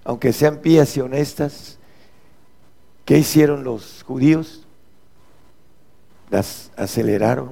Aunque 0.06 0.32
sean 0.32 0.60
pías 0.60 0.96
y 0.96 1.02
honestas, 1.02 1.78
¿qué 3.04 3.18
hicieron 3.18 3.64
los 3.64 4.04
judíos? 4.04 4.61
Las 6.32 6.72
aceleraron 6.76 7.52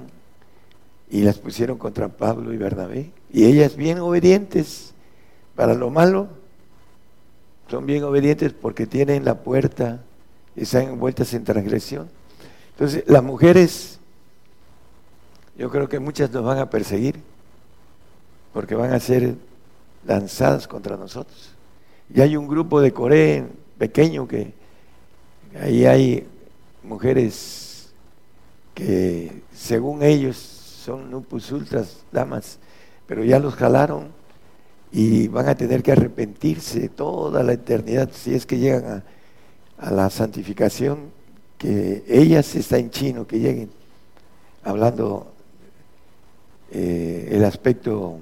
y 1.11 1.22
las 1.22 1.38
pusieron 1.38 1.77
contra 1.77 2.07
Pablo 2.07 2.53
y 2.53 2.57
Bernabé. 2.57 3.11
Y 3.31 3.45
ellas 3.45 3.76
bien 3.76 3.99
obedientes 3.99 4.93
para 5.56 5.76
lo 5.76 5.89
malo, 5.89 6.30
son 7.69 7.85
bien 7.85 8.03
obedientes 8.03 8.53
porque 8.53 8.88
tienen 8.88 9.26
la 9.26 9.35
puerta 9.35 10.01
y 10.56 10.64
están 10.64 10.84
envueltas 10.84 11.34
en 11.34 11.43
transgresión. 11.43 12.10
Entonces, 12.72 13.03
las 13.07 13.22
mujeres, 13.22 13.99
yo 15.57 15.69
creo 15.69 15.89
que 15.89 15.99
muchas 15.99 16.31
nos 16.31 16.43
van 16.43 16.60
a 16.60 16.69
perseguir 16.69 17.19
porque 18.53 18.76
van 18.76 18.93
a 18.93 18.99
ser 18.99 19.35
lanzadas 20.06 20.68
contra 20.68 20.95
nosotros. 20.95 21.51
Y 22.14 22.22
hay 22.22 22.38
un 22.38 22.47
grupo 22.47 22.81
de 22.81 22.93
Corea 22.93 23.45
pequeño 23.77 24.27
que 24.27 24.53
ahí 25.61 25.85
hay 25.85 26.27
mujeres 26.84 27.68
que 28.80 29.43
según 29.53 30.03
ellos 30.03 30.38
son 30.38 31.11
nupus 31.11 31.51
ultras, 31.51 31.97
damas, 32.14 32.60
pero 33.06 33.26
ya 33.26 33.38
los 33.38 33.53
jalaron 33.56 34.07
y 34.91 35.27
van 35.27 35.49
a 35.49 35.56
tener 35.56 35.84
que 35.84 35.91
arrepentirse 35.91 36.88
toda 36.88 37.43
la 37.43 37.53
eternidad 37.53 38.10
si 38.14 38.34
es 38.34 38.45
que 38.45 38.57
llegan 38.57 39.03
a, 39.77 39.91
la 39.91 40.10
santificación, 40.10 41.11
que 41.57 42.03
ellas 42.07 42.56
está 42.56 42.77
en 42.77 42.89
chino, 42.89 43.27
que 43.27 43.39
lleguen, 43.39 43.69
hablando 44.64 45.31
eh, 46.72 47.30
el 47.31 47.43
aspecto 47.43 48.19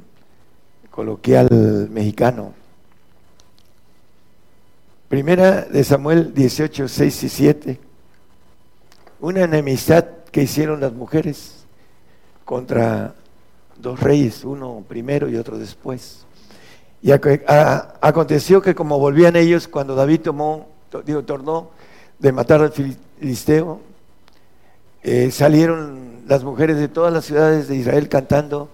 coloquial 0.90 1.88
mexicano. 1.92 2.54
Primera 5.08 5.62
de 5.62 5.84
Samuel 5.84 6.34
18, 6.34 6.88
6 6.88 7.24
y 7.24 7.30
7. 7.30 7.80
Una 9.20 9.44
enemistad 9.44 10.16
que 10.32 10.44
hicieron 10.44 10.82
las 10.82 10.94
mujeres 10.94 11.66
contra 12.45 13.16
dos 13.78 13.99
reyes, 13.99 14.44
uno 14.44 14.84
primero 14.88 15.30
y 15.30 15.36
otro 15.36 15.58
después. 15.58 16.26
Y 17.02 17.12
aconteció 17.12 18.62
que 18.62 18.74
como 18.74 18.99
volvían 18.99 19.36
ellos 19.36 19.68
cuando 19.68 19.95
David 19.95 20.22
tomó, 20.22 20.68
digo, 21.06 21.24
tornó 21.24 21.70
de 22.20 22.32
matar 22.32 22.62
al 22.62 22.72
filisteo, 22.72 23.82
eh, 25.04 25.30
salieron 25.32 26.24
las 26.28 26.44
mujeres 26.44 26.78
de 26.78 26.88
todas 26.88 27.14
las 27.14 27.26
ciudades 27.26 27.68
de 27.68 27.76
Israel 27.76 28.10
cantando 28.10 28.70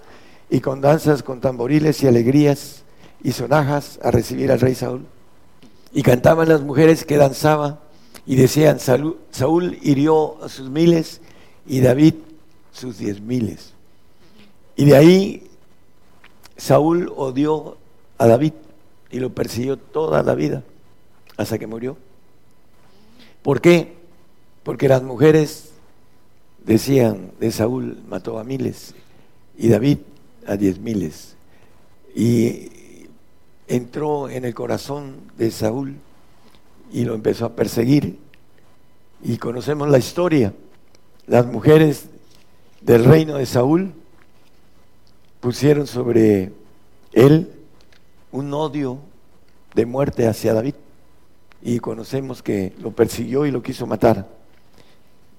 y 0.49 0.61
con 0.61 0.81
danzas, 0.81 1.21
con 1.21 1.41
tamboriles 1.41 2.01
y 2.03 2.07
alegrías 2.07 2.84
y 3.23 3.31
sonajas 3.31 3.99
a 4.01 4.11
recibir 4.11 4.51
al 4.51 4.59
rey 4.59 4.75
Saúl. 4.75 5.05
Y 5.91 6.01
cantaban 6.01 6.49
las 6.49 6.61
mujeres 6.61 7.05
que 7.05 7.17
danzaban 7.17 7.80
y 8.25 8.35
decían, 8.35 8.80
Saúl 8.80 9.77
hirió 9.81 10.43
a 10.43 10.49
sus 10.49 10.69
miles 10.69 11.21
y 11.65 11.81
David 11.81 12.15
sus 12.72 12.98
diez 12.98 13.22
miles. 13.22 13.73
Y 14.76 14.85
de 14.85 14.95
ahí 14.95 15.44
Saúl 16.57 17.11
odió 17.15 17.77
a 18.18 18.27
David 18.27 18.53
y 19.11 19.19
lo 19.19 19.34
persiguió 19.34 19.77
toda 19.77 20.23
la 20.23 20.35
vida 20.35 20.64
hasta 21.38 21.57
que 21.57 21.68
murió. 21.68 21.98
¿Por 23.41 23.61
qué? 23.61 23.94
Porque 24.64 24.88
las 24.88 25.03
mujeres 25.03 25.72
decían 26.64 27.31
de 27.40 27.52
Saúl 27.52 28.02
mató 28.07 28.40
a 28.40 28.44
miles 28.44 28.95
y 29.57 29.68
David 29.68 29.99
a 30.48 30.56
diez 30.56 30.80
miles. 30.80 31.35
Y 32.15 32.69
entró 33.68 34.30
en 34.30 34.45
el 34.45 34.53
corazón 34.53 35.15
de 35.38 35.52
Saúl 35.52 35.95
y 36.91 37.06
lo 37.06 37.15
empezó 37.15 37.45
a 37.45 37.56
perseguir. 37.56 38.19
Y 39.23 39.38
conocemos 39.38 39.90
la 39.90 39.98
historia. 39.98 40.53
Las 41.25 41.45
mujeres 41.45 42.09
del 42.81 43.05
reino 43.05 43.37
de 43.37 43.45
Saúl 43.45 43.93
pusieron 45.39 45.87
sobre 45.87 46.51
él 47.13 47.49
un 48.33 48.53
odio 48.53 48.99
de 49.73 49.85
muerte 49.85 50.27
hacia 50.27 50.53
David 50.53 50.75
y 51.61 51.79
conocemos 51.79 52.43
que 52.43 52.73
lo 52.79 52.91
persiguió 52.91 53.45
y 53.45 53.51
lo 53.51 53.63
quiso 53.63 53.87
matar. 53.87 54.27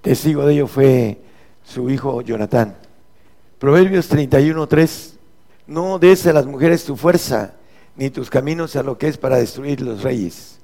Testigo 0.01 0.47
de 0.47 0.55
ello 0.55 0.66
fue 0.66 1.19
su 1.65 1.90
hijo 1.90 2.23
Jonatán. 2.23 2.77
Proverbios 3.59 4.11
31.3 4.11 5.12
No 5.66 5.98
des 5.98 6.27
a 6.27 6.32
las 6.32 6.47
mujeres 6.47 6.85
tu 6.85 6.97
fuerza, 6.97 7.56
ni 7.94 8.09
tus 8.09 8.31
caminos 8.31 8.74
a 8.77 8.82
lo 8.82 8.97
que 8.97 9.09
es 9.09 9.19
para 9.19 9.36
destruir 9.36 9.82
los 9.82 10.02
reyes. 10.02 10.61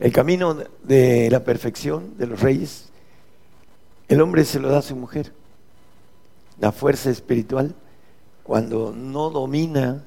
El 0.00 0.12
camino 0.12 0.56
de 0.82 1.28
la 1.30 1.44
perfección 1.44 2.16
de 2.16 2.26
los 2.26 2.40
reyes, 2.40 2.90
el 4.08 4.20
hombre 4.20 4.44
se 4.44 4.60
lo 4.60 4.68
da 4.68 4.78
a 4.78 4.82
su 4.82 4.96
mujer. 4.96 5.32
La 6.58 6.72
fuerza 6.72 7.10
espiritual, 7.10 7.74
cuando 8.42 8.92
no 8.92 9.30
domina, 9.30 10.04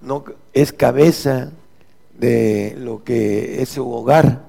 no 0.00 0.24
es 0.52 0.72
cabeza 0.72 1.52
de 2.18 2.74
lo 2.78 3.02
que 3.04 3.62
es 3.62 3.70
su 3.70 3.90
hogar, 3.90 4.42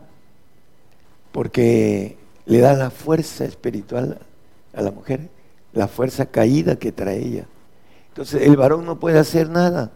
porque 1.32 2.18
le 2.46 2.60
da 2.60 2.74
la 2.74 2.90
fuerza 2.90 3.46
espiritual 3.46 4.20
a 4.74 4.82
la 4.82 4.92
mujer, 4.92 5.30
la 5.74 5.88
fuerza 5.88 6.26
caída 6.28 6.76
que 6.76 6.92
trae 6.92 7.20
ella. 7.20 7.46
Entonces 8.10 8.44
el 8.44 8.56
varón 8.56 8.86
no 8.86 9.00
puede 9.00 9.20
hacer 9.20 9.50
nada, 9.50 9.92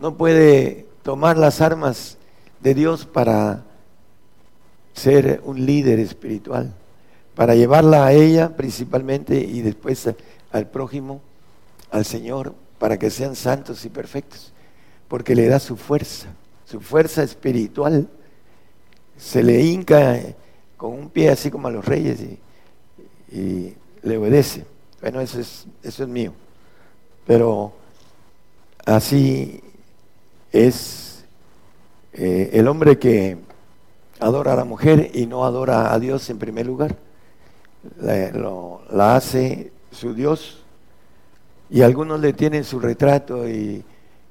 no 0.00 0.16
puede 0.16 0.86
tomar 1.02 1.36
las 1.36 1.60
armas 1.60 2.16
de 2.60 2.74
Dios 2.74 3.04
para 3.06 3.64
ser 4.94 5.42
un 5.44 5.66
líder 5.66 5.98
espiritual, 5.98 6.72
para 7.34 7.54
llevarla 7.54 8.06
a 8.06 8.12
ella 8.12 8.56
principalmente 8.56 9.36
y 9.38 9.62
después 9.62 10.08
al 10.52 10.68
prójimo, 10.68 11.20
al 11.90 12.04
Señor, 12.04 12.54
para 12.78 12.98
que 12.98 13.10
sean 13.10 13.34
santos 13.34 13.84
y 13.84 13.88
perfectos, 13.88 14.52
porque 15.08 15.34
le 15.34 15.48
da 15.48 15.58
su 15.58 15.76
fuerza, 15.76 16.28
su 16.64 16.80
fuerza 16.80 17.22
espiritual. 17.22 18.08
Se 19.16 19.42
le 19.42 19.60
hinca 19.62 20.20
con 20.76 20.92
un 20.92 21.08
pie 21.08 21.30
así 21.30 21.50
como 21.50 21.68
a 21.68 21.70
los 21.70 21.84
reyes 21.84 22.20
y, 23.32 23.74
le 24.02 24.18
obedece. 24.18 24.66
Bueno, 25.00 25.20
eso 25.20 25.40
es, 25.40 25.66
eso 25.82 26.02
es 26.02 26.08
mío. 26.08 26.34
Pero 27.26 27.72
así 28.84 29.62
es 30.52 31.24
eh, 32.12 32.50
el 32.52 32.68
hombre 32.68 32.98
que 32.98 33.38
adora 34.20 34.52
a 34.52 34.56
la 34.56 34.64
mujer 34.64 35.10
y 35.14 35.26
no 35.26 35.44
adora 35.44 35.92
a 35.92 35.98
Dios 35.98 36.28
en 36.28 36.38
primer 36.38 36.66
lugar. 36.66 36.96
La, 38.00 39.16
hace 39.16 39.72
su 39.90 40.14
Dios 40.14 40.62
y 41.70 41.82
algunos 41.82 42.20
le 42.20 42.32
tienen 42.32 42.64
su 42.64 42.80
retrato 42.80 43.48
y, 43.48 43.84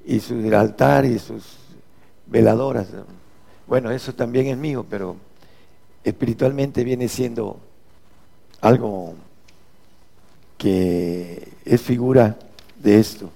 y 0.04 0.20
su 0.20 0.34
altar 0.54 1.04
y 1.04 1.18
sus 1.18 1.58
veladoras. 2.26 2.88
Bueno, 3.66 3.90
eso 3.90 4.14
también 4.14 4.46
es 4.46 4.56
mío, 4.56 4.84
pero 4.88 5.16
espiritualmente 6.02 6.84
viene 6.84 7.08
siendo 7.08 7.58
algo 8.60 9.14
que 10.58 11.48
es 11.64 11.80
figura 11.80 12.36
de 12.76 12.98
esto. 12.98 13.30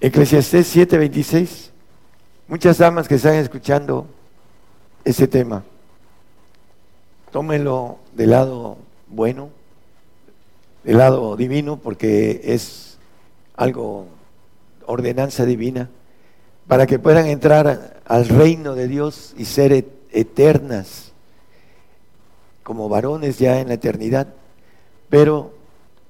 Eclesiastés 0.00 0.76
7:26. 0.76 1.70
Muchas 2.46 2.78
damas 2.78 3.08
que 3.08 3.14
están 3.14 3.36
escuchando 3.36 4.06
ese 5.02 5.26
tema, 5.26 5.64
tómenlo 7.30 7.98
del 8.14 8.30
lado 8.30 8.76
bueno, 9.08 9.50
del 10.82 10.98
lado 10.98 11.36
divino, 11.36 11.78
porque 11.78 12.40
es 12.44 12.98
algo, 13.56 14.06
ordenanza 14.86 15.44
divina, 15.44 15.88
para 16.66 16.86
que 16.86 16.98
puedan 16.98 17.26
entrar 17.26 18.00
al 18.04 18.28
reino 18.28 18.74
de 18.74 18.88
Dios 18.88 19.34
y 19.36 19.44
ser 19.44 19.86
eternas 20.10 21.12
como 22.62 22.88
varones 22.88 23.38
ya 23.38 23.60
en 23.60 23.68
la 23.68 23.74
eternidad. 23.74 24.28
Pero 25.10 25.52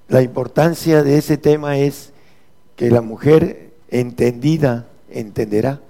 la 0.09 0.23
importancia 0.23 1.03
de 1.03 1.19
ese 1.19 1.37
tema 1.37 1.79
es 1.79 2.13
que 2.77 2.91
la 2.91 3.01
mujer 3.01 3.73
entendida 3.91 4.87
entenderá 5.11 5.81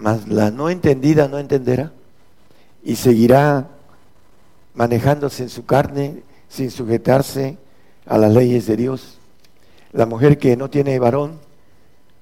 mas 0.00 0.26
la 0.28 0.50
no 0.50 0.70
entendida 0.70 1.28
no 1.28 1.38
entenderá 1.38 1.92
y 2.82 2.96
seguirá 2.96 3.68
manejándose 4.74 5.42
en 5.42 5.48
su 5.48 5.66
carne 5.66 6.22
sin 6.48 6.70
sujetarse 6.70 7.56
a 8.06 8.18
las 8.18 8.32
leyes 8.32 8.66
de 8.66 8.76
Dios. 8.76 9.18
La 9.92 10.06
mujer 10.06 10.38
que 10.38 10.56
no 10.56 10.70
tiene 10.70 10.98
varón 10.98 11.38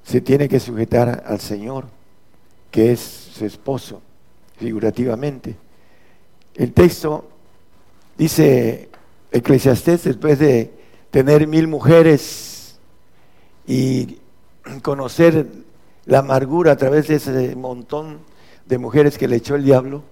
se 0.04 0.20
tiene 0.20 0.48
que 0.48 0.60
sujetar 0.60 1.24
al 1.26 1.40
Señor, 1.40 1.86
que 2.70 2.92
es 2.92 3.00
su 3.00 3.44
esposo, 3.44 4.00
figurativamente. 4.56 5.56
El 6.54 6.72
texto 6.72 7.28
dice 8.16 8.88
Eclesiastés, 9.30 10.04
después 10.04 10.38
de 10.38 10.72
tener 11.10 11.46
mil 11.46 11.68
mujeres 11.68 12.78
y 13.66 14.18
conocer 14.82 15.46
la 16.06 16.20
amargura 16.20 16.72
a 16.72 16.76
través 16.76 17.08
de 17.08 17.16
ese 17.16 17.54
montón 17.54 18.20
de 18.66 18.78
mujeres 18.78 19.18
que 19.18 19.28
le 19.28 19.36
echó 19.36 19.54
el 19.54 19.64
diablo 19.64 20.02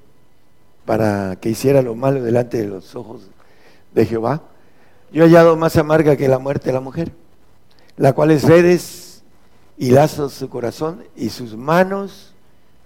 para 0.86 1.36
que 1.36 1.50
hiciera 1.50 1.82
lo 1.82 1.94
malo 1.94 2.22
delante 2.22 2.58
de 2.58 2.68
los 2.68 2.94
ojos 2.94 3.28
de 3.92 4.06
Jehová. 4.06 4.42
Yo 5.12 5.24
he 5.24 5.26
hallado 5.26 5.56
más 5.56 5.76
amarga 5.76 6.16
que 6.16 6.28
la 6.28 6.38
muerte 6.38 6.66
de 6.66 6.72
la 6.72 6.80
mujer, 6.80 7.12
la 7.96 8.12
cual 8.12 8.30
es 8.30 8.44
redes 8.44 9.22
y 9.76 9.90
lazos 9.90 10.32
su 10.32 10.48
corazón 10.48 11.04
y 11.14 11.28
sus 11.28 11.56
manos 11.56 12.34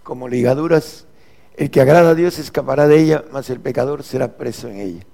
como 0.03 0.29
ligaduras. 0.29 1.07
El 1.57 1.71
que 1.71 1.81
agrada 1.81 2.11
a 2.11 2.15
Dios 2.15 2.39
escapará 2.39 2.89
de 2.89 2.99
ella, 2.99 3.25
mas 3.31 3.51
el 3.51 3.61
pecador 3.61 4.03
será 4.03 4.37
preso 4.37 4.69
en 4.69 4.81
ella. 4.81 5.07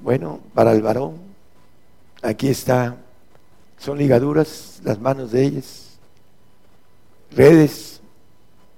Bueno, 0.00 0.40
para 0.52 0.72
el 0.72 0.82
varón, 0.82 1.16
aquí 2.22 2.48
está, 2.48 2.96
son 3.78 3.98
ligaduras 3.98 4.80
las 4.84 5.00
manos 5.00 5.32
de 5.32 5.44
ellas 5.44 5.84
redes, 7.34 8.00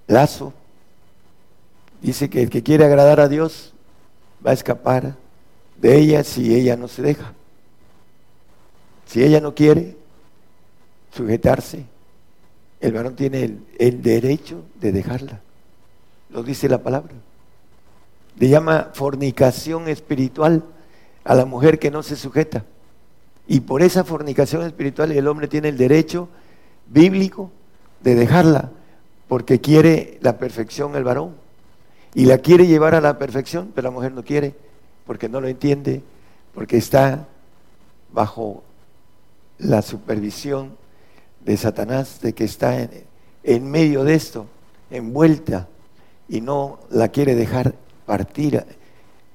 lazo. 0.07 0.53
Dice 2.07 2.31
que 2.31 2.41
el 2.41 2.51
que 2.51 2.63
quiere 2.63 2.85
agradar 2.85 3.19
a 3.19 3.27
Dios 3.27 3.75
va 4.47 4.53
a 4.53 4.55
escapar 4.55 5.17
de 5.77 5.99
ella 5.99 6.23
si 6.23 6.55
ella 6.55 6.77
no 6.77 6.87
se 6.87 7.03
deja. 7.03 7.33
Si 9.07 9.25
ella 9.25 9.41
no 9.41 9.57
quiere 9.57 9.97
sujetarse, 11.13 11.85
el 12.79 12.93
varón 12.93 13.17
tiene 13.17 13.59
el, 13.81 14.03
derecho 14.03 14.63
de 14.81 14.93
dejarla. 14.93 15.41
Lo 16.31 16.45
dice 16.45 16.69
la 16.69 16.79
palabra. 16.79 17.13
Le 18.39 18.49
llama 18.51 18.91
fornicación 18.95 19.89
espiritual 19.89 20.63
a 21.25 21.35
la 21.35 21.45
mujer 21.45 21.81
que 21.81 21.91
no 21.91 22.05
se 22.05 22.15
sujeta. 22.15 22.65
Y 23.49 23.59
por 23.63 23.83
esa 23.83 24.05
fornicación 24.05 24.63
espiritual 24.65 25.11
el 25.11 25.27
hombre 25.27 25.49
tiene 25.49 25.71
el 25.71 25.77
derecho 25.77 26.29
bíblico 26.87 27.51
de 28.01 28.15
dejarla 28.15 28.71
porque 29.27 29.61
quiere 29.61 30.19
la 30.21 30.39
perfección 30.39 30.95
el 30.95 31.03
varón 31.03 31.46
y 32.17 32.25
la 32.25 32.39
quiere 32.39 32.67
llevar 32.67 32.97
a 32.97 33.01
la 33.01 33.19
perfección, 33.19 33.71
pero 33.75 33.89
la 33.89 33.93
mujer 33.93 34.11
no 34.11 34.25
quiere 34.25 34.55
porque 35.07 35.29
no 35.29 35.41
lo 35.41 35.47
entiende, 35.47 36.03
porque 36.53 36.79
está 36.79 37.29
bajo 38.13 38.65
la 39.59 39.83
supervisión 39.83 40.77
de 41.45 41.57
Satanás, 41.57 42.21
de 42.21 42.33
que 42.33 42.45
está 42.45 42.81
en, 42.81 42.91
en 43.45 43.71
medio 43.71 44.03
de 44.03 44.15
esto, 44.15 44.47
envuelta, 44.91 45.69
y 46.29 46.41
no 46.41 46.81
la 46.91 47.09
quiere 47.09 47.35
dejar 47.37 47.75
partir 48.05 48.65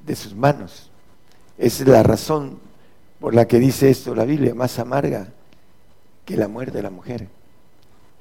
de 0.06 0.16
sus 0.16 0.36
manos. 0.36 0.90
Esa 1.58 1.84
es 1.84 1.90
la 1.90 2.03
razón 2.03 2.60
por 3.20 3.34
la 3.34 3.48
que 3.48 3.60
dice 3.60 3.90
esto 3.90 4.14
la 4.14 4.26
Biblia, 4.26 4.53
más 4.56 4.78
amarga 4.80 5.30
que 6.26 6.36
la 6.36 6.49
muerte 6.49 6.78
de 6.78 6.84
la 6.84 6.90
mujer 6.90 7.30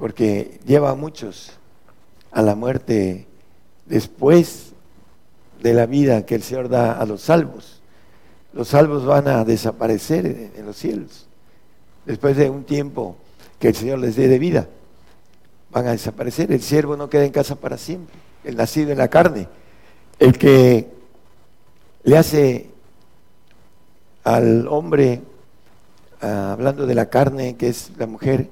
porque 0.00 0.58
lleva 0.64 0.88
a 0.88 0.94
muchos 0.94 1.52
a 2.32 2.40
la 2.40 2.54
muerte 2.54 3.26
después 3.90 4.72
de 5.60 5.74
la 5.74 5.84
vida 5.84 6.24
que 6.24 6.36
el 6.36 6.42
Señor 6.42 6.68
da 6.68 6.92
a 6.92 7.04
los 7.04 7.22
salvos. 7.22 7.82
Los 8.52 8.68
salvos 8.68 9.04
van 9.04 9.28
a 9.28 9.44
desaparecer 9.44 10.52
en 10.56 10.64
los 10.64 10.76
cielos. 10.76 11.26
Después 12.06 12.36
de 12.36 12.48
un 12.48 12.64
tiempo 12.64 13.16
que 13.58 13.68
el 13.68 13.74
Señor 13.74 13.98
les 13.98 14.16
dé 14.16 14.28
de 14.28 14.38
vida, 14.38 14.68
van 15.70 15.88
a 15.88 15.90
desaparecer. 15.90 16.50
El 16.52 16.62
siervo 16.62 16.96
no 16.96 17.10
queda 17.10 17.24
en 17.24 17.32
casa 17.32 17.56
para 17.56 17.76
siempre. 17.76 18.14
El 18.44 18.56
nacido 18.56 18.92
en 18.92 18.98
la 18.98 19.08
carne. 19.08 19.48
El 20.18 20.38
que 20.38 20.88
le 22.04 22.16
hace 22.16 22.70
al 24.22 24.68
hombre, 24.68 25.20
ah, 26.22 26.52
hablando 26.52 26.86
de 26.86 26.94
la 26.94 27.10
carne, 27.10 27.56
que 27.56 27.68
es 27.68 27.90
la 27.98 28.06
mujer, 28.06 28.48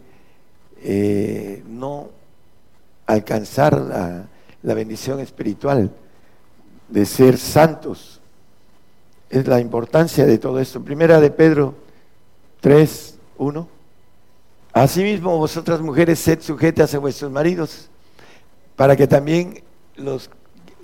eh, 0.82 1.62
no 1.68 2.08
alcanzar 3.06 3.80
la, 3.80 4.26
bendición 4.62 5.20
espiritual 5.20 5.90
de 6.88 7.06
ser 7.06 7.38
santos. 7.38 8.20
Es 9.30 9.46
la 9.46 9.60
importancia 9.60 10.24
de 10.26 10.38
todo 10.38 10.58
esto. 10.58 10.82
Primera 10.82 11.20
de 11.20 11.30
Pedro 11.30 11.74
3, 12.60 13.18
1. 13.38 13.68
Asimismo, 14.72 15.38
vosotras 15.38 15.80
mujeres, 15.80 16.18
sed 16.18 16.40
sujetas 16.40 16.94
a 16.94 16.98
vuestros 16.98 17.30
maridos, 17.30 17.88
para 18.76 18.96
que 18.96 19.06
también 19.06 19.62
los, 19.96 20.30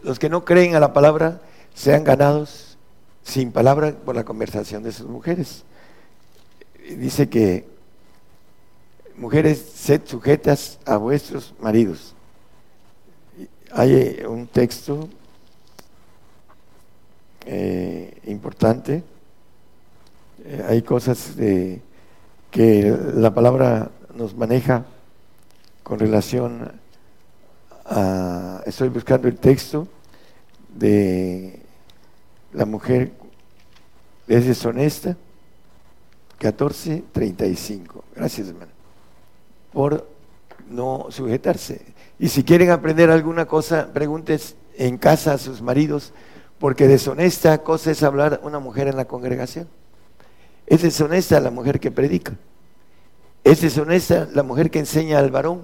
los 0.02 0.18
que 0.18 0.28
no 0.28 0.44
creen 0.44 0.74
a 0.74 0.80
la 0.80 0.92
palabra 0.92 1.40
sean 1.74 2.04
ganados 2.04 2.76
sin 3.22 3.52
palabra 3.52 3.92
por 4.04 4.14
la 4.14 4.24
conversación 4.24 4.82
de 4.82 4.92
sus 4.92 5.06
mujeres. 5.06 5.64
Dice 6.96 7.28
que 7.28 7.66
mujeres, 9.16 9.64
sed 9.74 10.02
sujetas 10.04 10.78
a 10.84 10.96
vuestros 10.96 11.54
maridos. 11.58 12.13
Hay 13.76 14.22
un 14.28 14.46
texto 14.46 15.08
eh, 17.44 18.20
importante, 18.26 19.02
eh, 20.44 20.64
hay 20.68 20.82
cosas 20.82 21.36
de, 21.36 21.82
que 22.52 22.96
la 23.14 23.34
palabra 23.34 23.90
nos 24.14 24.36
maneja 24.36 24.84
con 25.82 25.98
relación 25.98 26.70
a, 27.84 28.62
estoy 28.64 28.90
buscando 28.90 29.26
el 29.26 29.38
texto 29.38 29.88
de 30.72 31.60
la 32.52 32.64
mujer 32.64 33.10
es 34.28 34.46
deshonesta, 34.46 35.16
14.35. 36.38 38.02
Gracias, 38.14 38.48
hermano. 38.48 38.72
Por 39.72 40.08
no 40.70 41.06
sujetarse. 41.10 41.93
Y 42.18 42.28
si 42.28 42.44
quieren 42.44 42.70
aprender 42.70 43.10
alguna 43.10 43.46
cosa, 43.46 43.92
preguntes 43.92 44.56
en 44.76 44.98
casa 44.98 45.34
a 45.34 45.38
sus 45.38 45.62
maridos, 45.62 46.12
porque 46.58 46.86
deshonesta 46.88 47.58
cosa 47.58 47.90
es 47.90 48.02
hablar 48.02 48.40
una 48.42 48.58
mujer 48.58 48.88
en 48.88 48.96
la 48.96 49.06
congregación. 49.06 49.68
Es 50.66 50.82
deshonesta 50.82 51.40
la 51.40 51.50
mujer 51.50 51.80
que 51.80 51.90
predica. 51.90 52.34
Es 53.42 53.60
deshonesta 53.60 54.28
la 54.32 54.42
mujer 54.42 54.70
que 54.70 54.78
enseña 54.78 55.18
al 55.18 55.30
varón. 55.30 55.62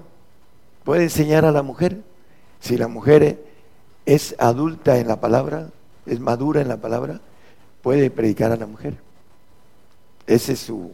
Puede 0.83 1.03
enseñar 1.03 1.45
a 1.45 1.51
la 1.51 1.63
mujer. 1.63 2.01
Si 2.59 2.77
la 2.77 2.87
mujer 2.87 3.43
es 4.05 4.35
adulta 4.37 4.97
en 4.97 5.07
la 5.07 5.19
palabra, 5.19 5.69
es 6.05 6.19
madura 6.19 6.61
en 6.61 6.67
la 6.67 6.77
palabra, 6.77 7.21
puede 7.81 8.09
predicar 8.09 8.51
a 8.51 8.57
la 8.57 8.67
mujer. 8.67 8.97
Ese 10.27 10.53
es 10.53 10.59
su, 10.59 10.91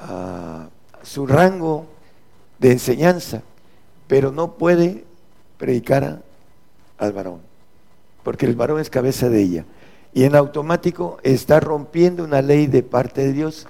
ah, 0.00 0.68
su 1.02 1.26
rango 1.26 1.86
de 2.58 2.72
enseñanza, 2.72 3.42
pero 4.06 4.32
no 4.32 4.52
puede 4.52 5.04
predicar 5.58 6.22
al 6.98 7.12
varón, 7.12 7.40
porque 8.22 8.46
el 8.46 8.54
varón 8.54 8.80
es 8.80 8.90
cabeza 8.90 9.28
de 9.28 9.42
ella. 9.42 9.64
Y 10.12 10.24
en 10.24 10.36
automático 10.36 11.18
está 11.22 11.58
rompiendo 11.60 12.22
una 12.24 12.40
ley 12.40 12.66
de 12.66 12.82
parte 12.82 13.22
de 13.22 13.32
Dios 13.32 13.66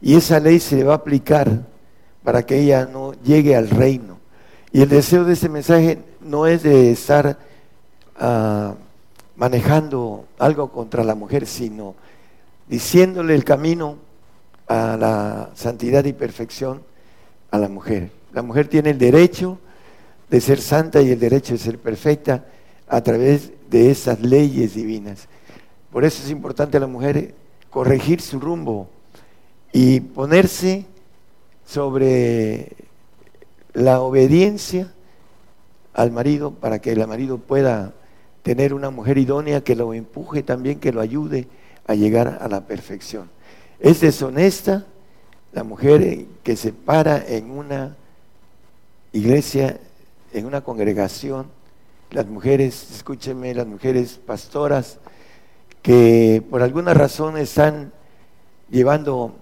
y 0.00 0.16
esa 0.16 0.40
ley 0.40 0.60
se 0.60 0.76
le 0.76 0.84
va 0.84 0.92
a 0.92 0.96
aplicar 0.96 1.62
para 2.22 2.44
que 2.44 2.58
ella 2.58 2.86
no 2.90 3.14
llegue 3.22 3.56
al 3.56 3.70
reino. 3.70 4.18
Y 4.72 4.82
el 4.82 4.88
deseo 4.88 5.24
de 5.24 5.32
ese 5.32 5.48
mensaje 5.48 5.98
no 6.20 6.46
es 6.46 6.62
de 6.62 6.90
estar 6.90 7.38
ah, 8.18 8.74
manejando 9.36 10.26
algo 10.38 10.70
contra 10.70 11.02
la 11.02 11.14
mujer, 11.14 11.46
sino 11.46 11.94
diciéndole 12.68 13.34
el 13.34 13.44
camino 13.44 13.96
a 14.66 14.96
la 14.98 15.50
santidad 15.54 16.04
y 16.04 16.12
perfección 16.12 16.82
a 17.50 17.58
la 17.58 17.68
mujer. 17.68 18.10
La 18.32 18.42
mujer 18.42 18.68
tiene 18.68 18.90
el 18.90 18.98
derecho 18.98 19.58
de 20.30 20.40
ser 20.40 20.60
santa 20.60 21.00
y 21.00 21.10
el 21.10 21.18
derecho 21.18 21.54
de 21.54 21.58
ser 21.58 21.78
perfecta 21.78 22.44
a 22.88 23.00
través 23.00 23.52
de 23.70 23.90
esas 23.90 24.20
leyes 24.20 24.74
divinas. 24.74 25.28
Por 25.90 26.04
eso 26.04 26.22
es 26.22 26.30
importante 26.30 26.76
a 26.76 26.80
la 26.80 26.86
mujer 26.86 27.34
corregir 27.70 28.20
su 28.20 28.40
rumbo 28.40 28.88
y 29.72 30.00
ponerse 30.00 30.86
sobre 31.66 32.72
la 33.72 34.00
obediencia 34.00 34.92
al 35.92 36.10
marido 36.10 36.52
para 36.52 36.80
que 36.80 36.92
el 36.92 37.06
marido 37.06 37.38
pueda 37.38 37.92
tener 38.42 38.74
una 38.74 38.90
mujer 38.90 39.18
idónea 39.18 39.62
que 39.62 39.74
lo 39.74 39.92
empuje 39.92 40.42
también, 40.42 40.78
que 40.78 40.92
lo 40.92 41.00
ayude 41.00 41.48
a 41.86 41.94
llegar 41.94 42.38
a 42.40 42.48
la 42.48 42.66
perfección. 42.66 43.28
Es 43.80 44.00
deshonesta 44.00 44.86
la 45.52 45.64
mujer 45.64 46.26
que 46.42 46.56
se 46.56 46.72
para 46.72 47.24
en 47.26 47.50
una 47.50 47.96
iglesia, 49.12 49.80
en 50.36 50.46
una 50.46 50.62
congregación, 50.62 51.46
las 52.10 52.26
mujeres, 52.26 52.90
escúchenme, 52.92 53.54
las 53.54 53.66
mujeres 53.66 54.20
pastoras, 54.24 54.98
que 55.82 56.42
por 56.50 56.62
alguna 56.62 56.94
razón 56.94 57.36
están 57.36 57.92
llevando 58.70 59.34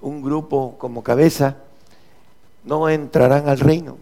un 0.00 0.22
grupo 0.22 0.76
como 0.78 1.02
cabeza, 1.02 1.56
no 2.64 2.88
entrarán 2.88 3.48
al 3.48 3.60
reino. 3.60 3.96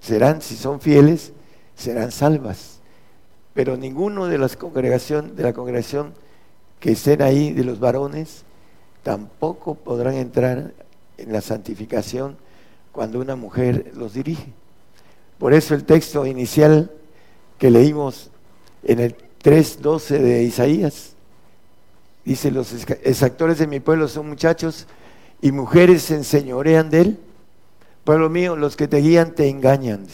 Serán, 0.00 0.42
si 0.42 0.56
son 0.56 0.80
fieles, 0.80 1.32
serán 1.76 2.10
salvas 2.12 2.82
pero 3.54 3.76
ninguno 3.76 4.26
de 4.26 4.38
las 4.38 4.56
congregación, 4.56 5.36
de 5.36 5.42
la 5.42 5.52
congregación 5.52 6.14
que 6.80 6.92
estén 6.92 7.22
ahí 7.22 7.52
de 7.52 7.64
los 7.64 7.78
varones 7.78 8.44
tampoco 9.02 9.74
podrán 9.74 10.14
entrar 10.14 10.72
en 11.18 11.32
la 11.32 11.40
santificación 11.40 12.36
cuando 12.92 13.20
una 13.20 13.36
mujer 13.36 13.92
los 13.94 14.14
dirige. 14.14 14.52
Por 15.42 15.54
eso 15.54 15.74
el 15.74 15.82
texto 15.82 16.24
inicial 16.24 16.88
que 17.58 17.68
leímos 17.68 18.30
en 18.84 19.00
el 19.00 19.16
3.12 19.42 20.18
de 20.18 20.44
Isaías 20.44 21.16
dice, 22.24 22.52
los 22.52 22.72
exactores 23.02 23.58
de 23.58 23.66
mi 23.66 23.80
pueblo 23.80 24.06
son 24.06 24.28
muchachos 24.28 24.86
y 25.40 25.50
mujeres 25.50 26.02
se 26.02 26.14
enseñorean 26.14 26.90
de 26.90 27.00
él. 27.00 27.20
Pueblo 28.04 28.30
mío, 28.30 28.54
los 28.54 28.76
que 28.76 28.86
te 28.86 28.98
guían 28.98 29.34
te 29.34 29.48
engañan. 29.48 30.06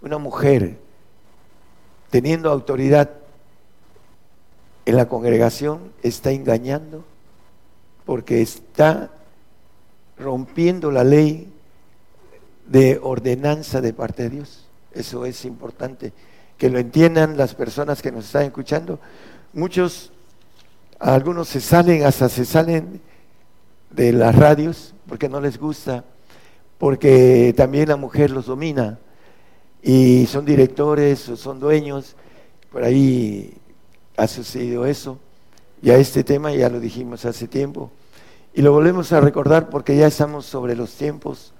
Una 0.00 0.18
mujer 0.18 0.78
teniendo 2.10 2.52
autoridad 2.52 3.10
en 4.86 4.96
la 4.96 5.08
congregación, 5.08 5.90
está 6.04 6.30
engañando 6.30 7.02
porque 8.06 8.42
está 8.42 9.10
rompiendo 10.16 10.92
la 10.92 11.02
ley 11.02 11.52
de 12.70 13.00
ordenanza 13.02 13.80
de 13.80 13.92
parte 13.92 14.22
de 14.24 14.30
Dios. 14.30 14.64
Eso 14.92 15.26
es 15.26 15.44
importante 15.44 16.12
que 16.56 16.70
lo 16.70 16.78
entiendan 16.78 17.36
las 17.36 17.54
personas 17.54 18.00
que 18.00 18.12
nos 18.12 18.26
están 18.26 18.44
escuchando. 18.44 19.00
Muchos, 19.52 20.12
algunos 21.00 21.48
se 21.48 21.60
salen, 21.60 22.04
hasta 22.04 22.28
se 22.28 22.44
salen 22.44 23.00
de 23.90 24.12
las 24.12 24.36
radios 24.36 24.94
porque 25.08 25.28
no 25.28 25.40
les 25.40 25.58
gusta, 25.58 26.04
porque 26.78 27.52
también 27.56 27.88
la 27.88 27.96
mujer 27.96 28.30
los 28.30 28.46
domina 28.46 29.00
y 29.82 30.26
son 30.26 30.44
directores 30.44 31.28
o 31.28 31.36
son 31.36 31.58
dueños, 31.58 32.14
por 32.70 32.84
ahí 32.84 33.52
ha 34.16 34.28
sucedido 34.28 34.86
eso. 34.86 35.18
Ya 35.82 35.96
este 35.96 36.22
tema 36.22 36.52
ya 36.52 36.68
lo 36.68 36.78
dijimos 36.78 37.24
hace 37.24 37.48
tiempo 37.48 37.90
y 38.54 38.62
lo 38.62 38.70
volvemos 38.70 39.12
a 39.12 39.20
recordar 39.20 39.70
porque 39.70 39.96
ya 39.96 40.06
estamos 40.06 40.46
sobre 40.46 40.76
los 40.76 40.94
tiempos 40.94 41.52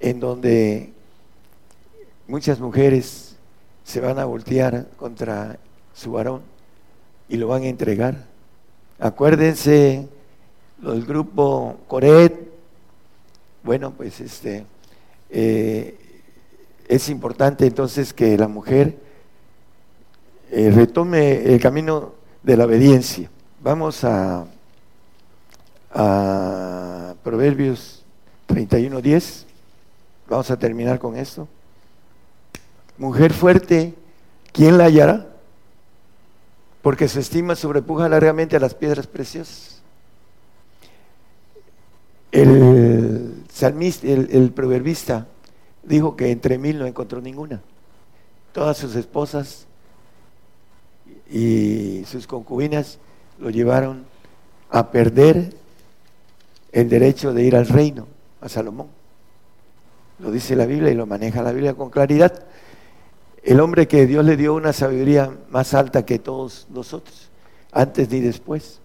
en 0.00 0.20
donde 0.20 0.92
muchas 2.26 2.60
mujeres 2.60 3.36
se 3.84 4.00
van 4.00 4.18
a 4.18 4.24
voltear 4.24 4.86
contra 4.96 5.58
su 5.94 6.12
varón 6.12 6.42
y 7.28 7.36
lo 7.36 7.48
van 7.48 7.62
a 7.62 7.66
entregar. 7.66 8.26
Acuérdense 8.98 10.08
el 10.82 11.04
grupo 11.04 11.76
Coret, 11.88 12.48
bueno, 13.62 13.92
pues 13.92 14.20
este, 14.20 14.66
eh, 15.30 15.98
es 16.86 17.08
importante 17.08 17.66
entonces 17.66 18.12
que 18.12 18.36
la 18.38 18.48
mujer 18.48 18.96
eh, 20.50 20.70
retome 20.70 21.52
el 21.52 21.60
camino 21.60 22.14
de 22.42 22.56
la 22.56 22.64
obediencia. 22.64 23.30
Vamos 23.62 24.04
a, 24.04 24.46
a 25.92 27.14
Proverbios 27.22 28.04
31.10. 28.48 29.47
Vamos 30.28 30.50
a 30.50 30.58
terminar 30.58 30.98
con 30.98 31.16
esto. 31.16 31.48
Mujer 32.98 33.32
fuerte, 33.32 33.94
¿quién 34.52 34.76
la 34.76 34.84
hallará? 34.84 35.26
Porque 36.82 37.08
su 37.08 37.20
estima 37.20 37.54
sobrepuja 37.54 38.08
largamente 38.08 38.56
a 38.56 38.60
las 38.60 38.74
piedras 38.74 39.06
preciosas. 39.06 39.80
El 42.30 43.44
salmista, 43.50 44.06
el 44.06 44.52
proverbista 44.52 45.26
dijo 45.82 46.16
que 46.16 46.30
entre 46.30 46.58
mil 46.58 46.78
no 46.78 46.86
encontró 46.86 47.20
ninguna. 47.20 47.62
Todas 48.52 48.76
sus 48.76 48.94
esposas 48.96 49.66
y 51.30 52.04
sus 52.06 52.26
concubinas 52.26 52.98
lo 53.38 53.50
llevaron 53.50 54.04
a 54.70 54.90
perder 54.90 55.54
el 56.72 56.88
derecho 56.88 57.32
de 57.32 57.44
ir 57.44 57.56
al 57.56 57.66
reino, 57.66 58.06
a 58.40 58.48
Salomón. 58.48 58.97
Lo 60.18 60.30
dice 60.30 60.56
la 60.56 60.66
Biblia 60.66 60.90
y 60.90 60.94
lo 60.94 61.06
maneja 61.06 61.42
la 61.42 61.52
Biblia 61.52 61.74
con 61.74 61.90
claridad. 61.90 62.44
El 63.42 63.60
hombre 63.60 63.86
que 63.86 64.06
Dios 64.06 64.24
le 64.24 64.36
dio 64.36 64.54
una 64.54 64.72
sabiduría 64.72 65.32
más 65.50 65.74
alta 65.74 66.04
que 66.04 66.18
todos 66.18 66.66
nosotros, 66.70 67.30
antes 67.72 68.10
ni 68.10 68.20
después. 68.20 68.80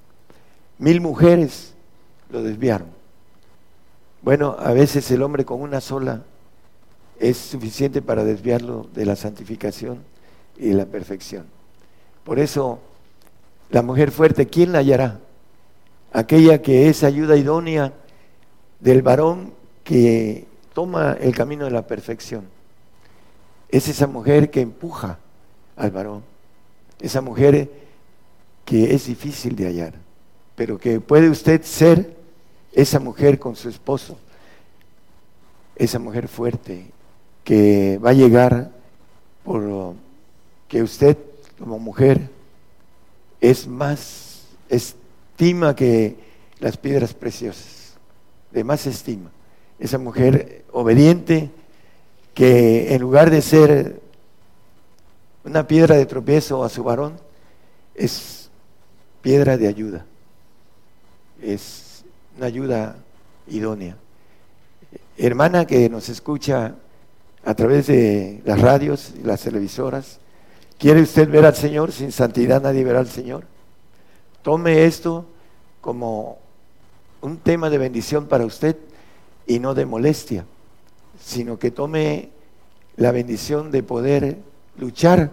Mil 0.77 1.01
mujeres 1.01 1.73
lo 2.29 2.43
desviaron. 2.43 2.87
Bueno, 4.21 4.55
a 4.59 4.71
veces 4.73 5.09
el 5.11 5.21
hombre 5.21 5.43
con 5.43 5.61
una 5.61 5.81
sola 5.81 6.23
es 7.19 7.37
suficiente 7.37 8.01
para 8.01 8.23
desviarlo 8.23 8.87
de 8.93 9.05
la 9.05 9.15
santificación 9.15 9.99
y 10.57 10.69
de 10.69 10.75
la 10.75 10.85
perfección. 10.85 11.45
Por 12.23 12.39
eso 12.39 12.79
la 13.69 13.81
mujer 13.81 14.11
fuerte, 14.11 14.47
¿quién 14.47 14.71
la 14.71 14.79
hallará? 14.79 15.19
Aquella 16.11 16.61
que 16.61 16.89
es 16.89 17.03
ayuda 17.03 17.35
idónea 17.35 17.91
del 18.79 19.01
varón 19.01 19.53
que 19.83 20.45
toma 20.73 21.17
el 21.19 21.35
camino 21.35 21.65
de 21.65 21.71
la 21.71 21.87
perfección. 21.87 22.45
Es 23.69 23.87
esa 23.87 24.07
mujer 24.07 24.49
que 24.51 24.61
empuja 24.61 25.19
al 25.75 25.91
varón. 25.91 26.23
Esa 26.99 27.21
mujer 27.21 27.71
que 28.65 28.93
es 28.93 29.07
difícil 29.07 29.55
de 29.55 29.65
hallar, 29.65 29.93
pero 30.55 30.77
que 30.77 30.99
puede 30.99 31.29
usted 31.29 31.61
ser 31.63 32.15
esa 32.71 32.99
mujer 32.99 33.39
con 33.39 33.55
su 33.55 33.69
esposo, 33.69 34.17
esa 35.75 35.99
mujer 35.99 36.27
fuerte 36.27 36.85
que 37.43 37.99
va 38.03 38.11
a 38.11 38.13
llegar 38.13 38.71
por 39.43 39.95
que 40.67 40.81
usted 40.81 41.17
como 41.59 41.77
mujer 41.77 42.29
es 43.41 43.67
más 43.67 44.45
estima 44.69 45.75
que 45.75 46.15
las 46.59 46.77
piedras 46.77 47.13
preciosas, 47.13 47.93
de 48.51 48.63
más 48.63 48.87
estima. 48.87 49.29
Esa 49.83 49.97
mujer 49.97 50.63
obediente 50.71 51.51
que 52.33 52.95
en 52.95 53.01
lugar 53.01 53.29
de 53.29 53.41
ser 53.41 53.99
una 55.43 55.67
piedra 55.67 55.97
de 55.97 56.05
tropiezo 56.05 56.63
a 56.63 56.69
su 56.69 56.85
varón, 56.85 57.19
es 57.93 58.49
piedra 59.21 59.57
de 59.57 59.67
ayuda, 59.67 60.05
es 61.41 62.05
una 62.37 62.45
ayuda 62.45 62.95
idónea. 63.45 63.97
Hermana 65.17 65.67
que 65.67 65.89
nos 65.89 66.07
escucha 66.07 66.75
a 67.43 67.53
través 67.53 67.87
de 67.87 68.41
las 68.45 68.61
radios 68.61 69.11
y 69.21 69.27
las 69.27 69.41
televisoras, 69.41 70.21
¿quiere 70.77 71.01
usted 71.01 71.27
ver 71.27 71.45
al 71.45 71.55
Señor? 71.55 71.91
Sin 71.91 72.13
santidad 72.13 72.61
nadie 72.61 72.85
verá 72.85 72.99
al 72.99 73.09
Señor. 73.09 73.43
Tome 74.43 74.85
esto 74.85 75.25
como 75.81 76.37
un 77.19 77.35
tema 77.35 77.69
de 77.69 77.77
bendición 77.79 78.27
para 78.27 78.45
usted 78.45 78.77
y 79.47 79.59
no 79.59 79.73
de 79.73 79.85
molestia, 79.85 80.45
sino 81.19 81.59
que 81.59 81.71
tome 81.71 82.29
la 82.95 83.11
bendición 83.11 83.71
de 83.71 83.83
poder 83.83 84.37
luchar 84.77 85.31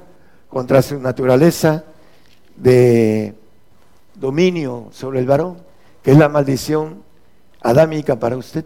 contra 0.48 0.82
su 0.82 0.98
naturaleza 0.98 1.84
de 2.56 3.34
dominio 4.14 4.88
sobre 4.92 5.20
el 5.20 5.26
varón, 5.26 5.58
que 6.02 6.12
es 6.12 6.18
la 6.18 6.28
maldición 6.28 7.02
adámica 7.62 8.18
para 8.18 8.36
usted, 8.36 8.64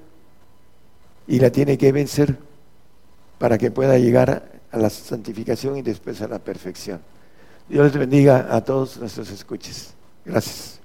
y 1.27 1.39
la 1.39 1.51
tiene 1.51 1.79
que 1.79 1.93
vencer 1.93 2.37
para 3.39 3.59
que 3.59 3.71
pueda 3.71 3.99
llegar 3.99 4.53
a 4.71 4.79
la 4.79 4.91
santificación 4.91 5.77
y 5.77 5.83
después 5.83 6.21
a 6.23 6.29
la 6.29 6.39
perfección. 6.39 7.01
Dios 7.69 7.85
les 7.85 7.97
bendiga 7.97 8.49
a 8.55 8.63
todos 8.63 8.99
nuestros 8.99 9.31
escuches. 9.31 9.95
Gracias. 10.25 10.81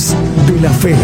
De 0.00 0.60
la 0.62 0.70
Fe. 0.70 0.96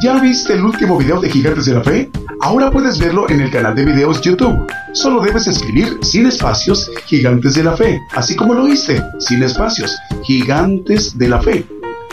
¿Ya 0.00 0.20
viste 0.20 0.52
el 0.52 0.62
último 0.62 0.98
video 0.98 1.20
de 1.20 1.28
Gigantes 1.28 1.66
de 1.66 1.74
la 1.74 1.82
Fe? 1.82 2.08
Ahora 2.42 2.70
puedes 2.70 3.00
verlo 3.00 3.28
en 3.28 3.40
el 3.40 3.50
canal 3.50 3.74
de 3.74 3.86
videos 3.86 4.20
YouTube. 4.20 4.56
Solo 4.92 5.20
debes 5.20 5.48
escribir 5.48 5.98
sin 6.00 6.26
espacios 6.26 6.88
Gigantes 7.06 7.54
de 7.54 7.64
la 7.64 7.76
Fe, 7.76 8.00
así 8.14 8.36
como 8.36 8.54
lo 8.54 8.62
oíste, 8.62 9.02
sin 9.18 9.42
espacios, 9.42 9.98
Gigantes 10.22 11.18
de 11.18 11.28
la 11.28 11.42
Fe. 11.42 11.66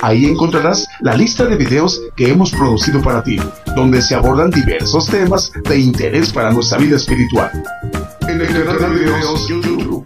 Ahí 0.04 0.26
encontrarás 0.26 0.86
la 1.00 1.16
lista 1.16 1.46
de 1.46 1.56
videos 1.56 2.02
que 2.18 2.30
hemos 2.30 2.52
producido 2.52 3.02
para 3.02 3.24
ti, 3.24 3.38
donde 3.74 4.02
se 4.02 4.14
abordan 4.14 4.50
diversos 4.50 5.08
temas 5.08 5.50
de 5.64 5.80
interés 5.80 6.30
para 6.30 6.52
nuestra 6.52 6.78
vida 6.78 6.98
espiritual. 6.98 7.50
En 8.28 8.42
el 8.42 8.48
canal 8.48 8.80
de 8.80 9.00
videos 9.00 9.48
YouTube. 9.48 10.06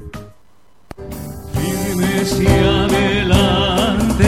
Firmes 1.51 2.39
y 2.39 2.45
adelante, 2.45 4.25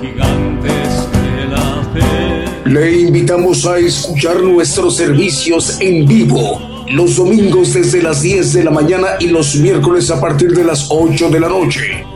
gigantes 0.00 1.06
de 1.12 1.46
la 1.50 1.88
fe. 1.94 2.68
Le 2.68 3.02
invitamos 3.02 3.64
a 3.64 3.78
escuchar 3.78 4.40
nuestros 4.40 4.96
servicios 4.96 5.80
en 5.80 6.04
vivo 6.04 6.60
los 6.90 7.14
domingos 7.14 7.74
desde 7.74 8.02
las 8.02 8.22
10 8.22 8.54
de 8.54 8.64
la 8.64 8.72
mañana 8.72 9.10
y 9.20 9.28
los 9.28 9.54
miércoles 9.54 10.10
a 10.10 10.20
partir 10.20 10.50
de 10.50 10.64
las 10.64 10.88
8 10.90 11.30
de 11.30 11.40
la 11.40 11.48
noche. 11.48 12.15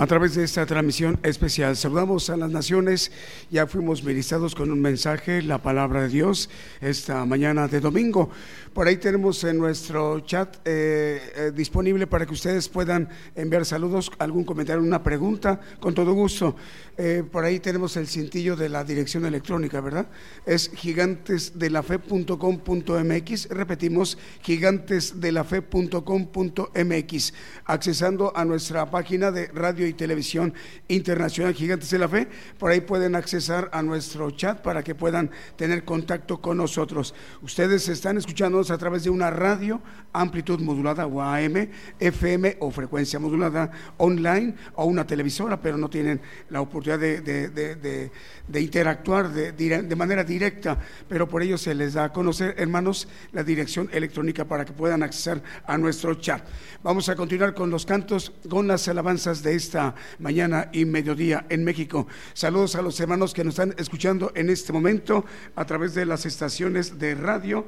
A 0.00 0.06
través 0.06 0.36
de 0.36 0.44
esta 0.44 0.64
transmisión 0.64 1.18
especial, 1.24 1.76
saludamos 1.76 2.30
a 2.30 2.36
las 2.36 2.52
naciones. 2.52 3.10
Ya 3.50 3.66
fuimos 3.66 4.04
ministrados 4.04 4.54
con 4.54 4.70
un 4.70 4.80
mensaje, 4.80 5.42
la 5.42 5.60
palabra 5.60 6.02
de 6.02 6.08
Dios, 6.08 6.50
esta 6.80 7.24
mañana 7.24 7.66
de 7.66 7.80
domingo. 7.80 8.30
Por 8.78 8.86
ahí 8.86 8.98
tenemos 8.98 9.42
en 9.42 9.58
nuestro 9.58 10.20
chat 10.20 10.58
eh, 10.64 11.32
eh, 11.34 11.50
disponible 11.52 12.06
para 12.06 12.24
que 12.24 12.32
ustedes 12.32 12.68
puedan 12.68 13.08
enviar 13.34 13.66
saludos, 13.66 14.08
algún 14.20 14.44
comentario, 14.44 14.80
una 14.80 15.02
pregunta, 15.02 15.58
con 15.80 15.94
todo 15.94 16.12
gusto. 16.12 16.54
Eh, 16.96 17.24
por 17.28 17.44
ahí 17.44 17.58
tenemos 17.58 17.96
el 17.96 18.06
cintillo 18.06 18.54
de 18.54 18.68
la 18.68 18.84
dirección 18.84 19.26
electrónica, 19.26 19.80
¿verdad? 19.80 20.06
Es 20.46 20.70
gigantesdelafe.com.mx. 20.72 23.48
Repetimos, 23.48 24.16
gigantesdelafe.com.mx. 24.42 27.34
Accesando 27.64 28.32
a 28.36 28.44
nuestra 28.44 28.88
página 28.88 29.32
de 29.32 29.48
radio 29.48 29.88
y 29.88 29.92
televisión 29.92 30.54
internacional 30.86 31.52
Gigantes 31.52 31.90
de 31.90 31.98
la 31.98 32.08
Fe, 32.08 32.28
por 32.60 32.70
ahí 32.70 32.82
pueden 32.82 33.16
accesar 33.16 33.70
a 33.72 33.82
nuestro 33.82 34.30
chat 34.30 34.62
para 34.62 34.84
que 34.84 34.94
puedan 34.94 35.32
tener 35.56 35.84
contacto 35.84 36.40
con 36.40 36.58
nosotros. 36.58 37.12
Ustedes 37.42 37.88
están 37.88 38.18
escuchándonos 38.18 38.67
a 38.70 38.78
través 38.78 39.04
de 39.04 39.10
una 39.10 39.30
radio, 39.30 39.80
amplitud 40.12 40.60
modulada 40.60 41.06
o 41.06 41.20
AM, 41.22 41.68
FM 41.98 42.56
o 42.60 42.70
frecuencia 42.70 43.18
modulada 43.18 43.70
online 43.98 44.54
o 44.74 44.84
una 44.84 45.06
televisora, 45.06 45.60
pero 45.60 45.76
no 45.76 45.88
tienen 45.88 46.20
la 46.50 46.60
oportunidad 46.60 46.98
de, 46.98 48.10
interactuar 48.54 49.30
de, 49.30 49.96
manera 49.96 50.24
directa, 50.24 50.78
pero 51.08 51.28
por 51.28 51.42
ello 51.42 51.58
se 51.58 51.74
les 51.74 51.94
da 51.94 52.04
a 52.04 52.12
conocer, 52.12 52.54
hermanos, 52.58 53.08
la 53.32 53.42
dirección 53.42 53.88
electrónica 53.92 54.44
para 54.44 54.64
que 54.64 54.72
puedan 54.72 55.02
accesar 55.02 55.42
a 55.66 55.76
nuestro 55.76 56.14
chat. 56.14 56.42
Vamos 56.82 57.08
a 57.08 57.16
continuar 57.16 57.54
con 57.54 57.70
los 57.70 57.84
cantos, 57.84 58.32
con 58.48 58.66
las 58.68 58.86
alabanzas 58.88 59.42
de 59.42 59.54
esta 59.54 59.94
mañana 60.18 60.68
y 60.72 60.84
mediodía 60.84 61.46
en 61.48 61.64
México. 61.64 62.06
Saludos 62.34 62.76
a 62.76 62.82
los 62.82 62.98
hermanos 63.00 63.34
que 63.34 63.44
nos 63.44 63.58
están 63.58 63.74
escuchando 63.78 64.32
en 64.34 64.50
este 64.50 64.72
momento 64.72 65.24
a 65.56 65.64
través 65.64 65.94
de 65.94 66.06
las 66.06 66.26
estaciones 66.26 66.98
de 66.98 67.14
radio, 67.14 67.66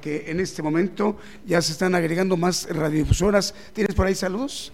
que 0.00 0.30
en 0.30 0.40
este 0.40 0.62
momento 0.62 1.16
ya 1.46 1.60
se 1.62 1.72
están 1.72 1.94
agregando 1.94 2.36
más 2.36 2.66
radiodifusoras. 2.70 3.54
¿Tienes 3.72 3.94
por 3.94 4.06
ahí 4.06 4.14
saludos? 4.14 4.72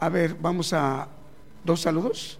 A 0.00 0.08
ver, 0.08 0.34
vamos 0.40 0.72
a 0.72 1.08
dos 1.64 1.80
saludos. 1.82 2.38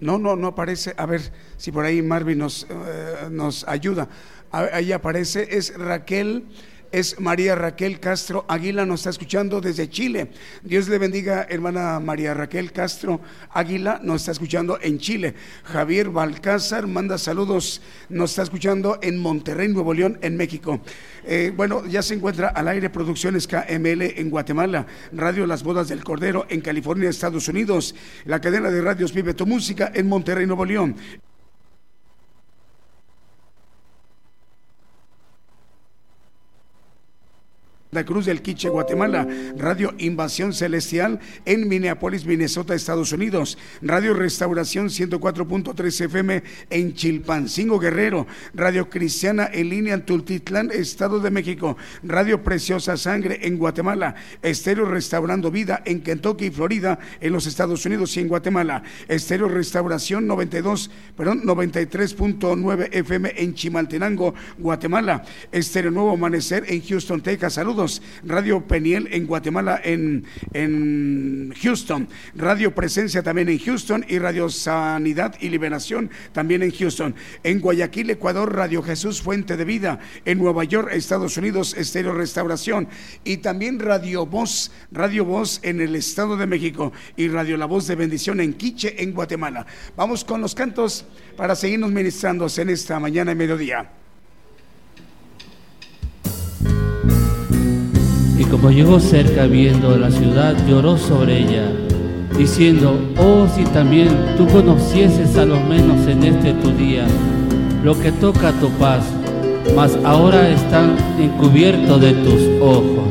No, 0.00 0.18
no, 0.18 0.34
no 0.36 0.48
aparece. 0.48 0.94
A 0.96 1.06
ver 1.06 1.20
si 1.56 1.70
por 1.72 1.84
ahí 1.84 2.02
Marvin 2.02 2.38
nos, 2.38 2.66
eh, 2.68 3.28
nos 3.30 3.66
ayuda. 3.68 4.08
A- 4.50 4.68
Ahí 4.76 4.92
aparece, 4.92 5.56
es 5.56 5.76
Raquel, 5.78 6.44
es 6.92 7.18
María 7.18 7.54
Raquel 7.54 7.98
Castro 7.98 8.44
Águila, 8.46 8.86
nos 8.86 9.00
está 9.00 9.10
escuchando 9.10 9.60
desde 9.60 9.88
Chile. 9.88 10.30
Dios 10.62 10.88
le 10.88 10.98
bendiga, 10.98 11.46
hermana 11.48 11.98
María 11.98 12.34
Raquel 12.34 12.70
Castro 12.70 13.20
Águila, 13.50 13.98
nos 14.02 14.22
está 14.22 14.32
escuchando 14.32 14.78
en 14.80 14.98
Chile. 14.98 15.34
Javier 15.64 16.10
Balcázar 16.10 16.86
manda 16.86 17.18
saludos, 17.18 17.80
nos 18.08 18.30
está 18.30 18.42
escuchando 18.42 18.98
en 19.02 19.18
Monterrey, 19.18 19.68
Nuevo 19.68 19.94
León, 19.94 20.18
en 20.22 20.36
México. 20.36 20.80
Eh, 21.24 21.52
bueno, 21.56 21.86
ya 21.86 22.02
se 22.02 22.14
encuentra 22.14 22.48
al 22.48 22.68
aire 22.68 22.90
Producciones 22.90 23.46
KML 23.46 24.02
en 24.02 24.30
Guatemala, 24.30 24.86
Radio 25.12 25.46
Las 25.46 25.62
Bodas 25.62 25.88
del 25.88 26.04
Cordero 26.04 26.46
en 26.48 26.60
California, 26.60 27.08
Estados 27.08 27.48
Unidos, 27.48 27.94
la 28.26 28.40
cadena 28.40 28.70
de 28.70 28.82
radios 28.82 29.12
Vive 29.14 29.34
tu 29.34 29.46
Música 29.46 29.90
en 29.94 30.08
Monterrey, 30.08 30.46
Nuevo 30.46 30.64
León. 30.64 30.96
La 37.94 38.06
Cruz 38.06 38.24
del 38.24 38.40
Quiche, 38.40 38.70
Guatemala, 38.70 39.28
Radio 39.58 39.92
Invasión 39.98 40.54
Celestial 40.54 41.20
en 41.44 41.68
Minneapolis, 41.68 42.24
Minnesota, 42.24 42.74
Estados 42.74 43.12
Unidos, 43.12 43.58
Radio 43.82 44.14
Restauración 44.14 44.86
104.3 44.86 46.04
FM 46.06 46.42
en 46.70 46.94
Chilpancingo, 46.94 47.78
Guerrero, 47.78 48.26
Radio 48.54 48.88
Cristiana 48.88 49.50
en 49.52 49.68
línea 49.68 49.92
en 49.92 50.06
Tultitlán, 50.06 50.70
Estado 50.72 51.20
de 51.20 51.30
México, 51.30 51.76
Radio 52.02 52.42
Preciosa 52.42 52.96
Sangre 52.96 53.40
en 53.42 53.58
Guatemala, 53.58 54.14
Estéreo 54.40 54.86
Restaurando 54.86 55.50
Vida 55.50 55.82
en 55.84 56.00
Kentucky, 56.00 56.50
Florida, 56.50 56.98
en 57.20 57.34
los 57.34 57.46
Estados 57.46 57.84
Unidos 57.84 58.16
y 58.16 58.20
en 58.20 58.28
Guatemala, 58.28 58.82
Estéreo 59.06 59.48
Restauración 59.48 60.26
92, 60.26 60.90
perdón, 61.14 61.42
93.9 61.42 62.88
FM 62.90 63.34
en 63.36 63.52
Chimaltenango, 63.52 64.32
Guatemala, 64.56 65.24
Estéreo 65.52 65.90
Nuevo 65.90 66.12
Amanecer 66.12 66.64
en 66.68 66.80
Houston, 66.80 67.20
Texas, 67.20 67.52
saludos 67.52 67.81
Radio 68.24 68.66
Peniel 68.66 69.08
en 69.12 69.26
Guatemala, 69.26 69.80
en, 69.82 70.24
en 70.52 71.52
Houston, 71.62 72.08
Radio 72.34 72.74
Presencia 72.74 73.22
también 73.22 73.48
en 73.48 73.58
Houston 73.58 74.04
y 74.08 74.18
Radio 74.18 74.48
Sanidad 74.48 75.34
y 75.40 75.48
Liberación 75.48 76.10
también 76.32 76.62
en 76.62 76.70
Houston. 76.70 77.14
En 77.42 77.60
Guayaquil, 77.60 78.10
Ecuador, 78.10 78.54
Radio 78.54 78.82
Jesús 78.82 79.22
Fuente 79.22 79.56
de 79.56 79.64
Vida. 79.64 79.98
En 80.24 80.38
Nueva 80.38 80.64
York, 80.64 80.90
Estados 80.92 81.36
Unidos, 81.36 81.74
Estéreo 81.76 82.12
Restauración. 82.14 82.88
Y 83.24 83.38
también 83.38 83.78
Radio 83.78 84.26
Voz, 84.26 84.70
Radio 84.90 85.24
Voz 85.24 85.60
en 85.62 85.80
el 85.80 85.96
Estado 85.96 86.36
de 86.36 86.46
México 86.46 86.92
y 87.16 87.28
Radio 87.28 87.56
La 87.56 87.66
Voz 87.66 87.86
de 87.86 87.96
Bendición 87.96 88.40
en 88.40 88.54
Quiche, 88.54 89.02
en 89.02 89.12
Guatemala. 89.12 89.66
Vamos 89.96 90.24
con 90.24 90.40
los 90.40 90.54
cantos 90.54 91.04
para 91.36 91.54
seguirnos 91.54 91.90
ministrándose 91.90 92.62
en 92.62 92.70
esta 92.70 92.98
mañana 92.98 93.32
y 93.32 93.34
mediodía. 93.34 93.90
Y 98.42 98.44
como 98.46 98.72
llegó 98.72 98.98
cerca 98.98 99.46
viendo 99.46 99.96
la 99.96 100.10
ciudad, 100.10 100.56
lloró 100.66 100.98
sobre 100.98 101.38
ella, 101.38 101.62
diciendo, 102.36 102.98
oh 103.16 103.46
si 103.54 103.62
también 103.66 104.08
tú 104.36 104.48
conocieses 104.48 105.36
a 105.38 105.44
lo 105.44 105.60
menos 105.60 106.08
en 106.08 106.24
este 106.24 106.52
tu 106.54 106.72
día 106.72 107.06
lo 107.84 107.96
que 107.96 108.10
toca 108.10 108.50
tu 108.58 108.68
paz, 108.70 109.04
mas 109.76 109.96
ahora 110.02 110.48
están 110.48 110.96
encubiertos 111.20 112.00
de 112.00 112.14
tus 112.14 112.42
ojos. 112.60 113.01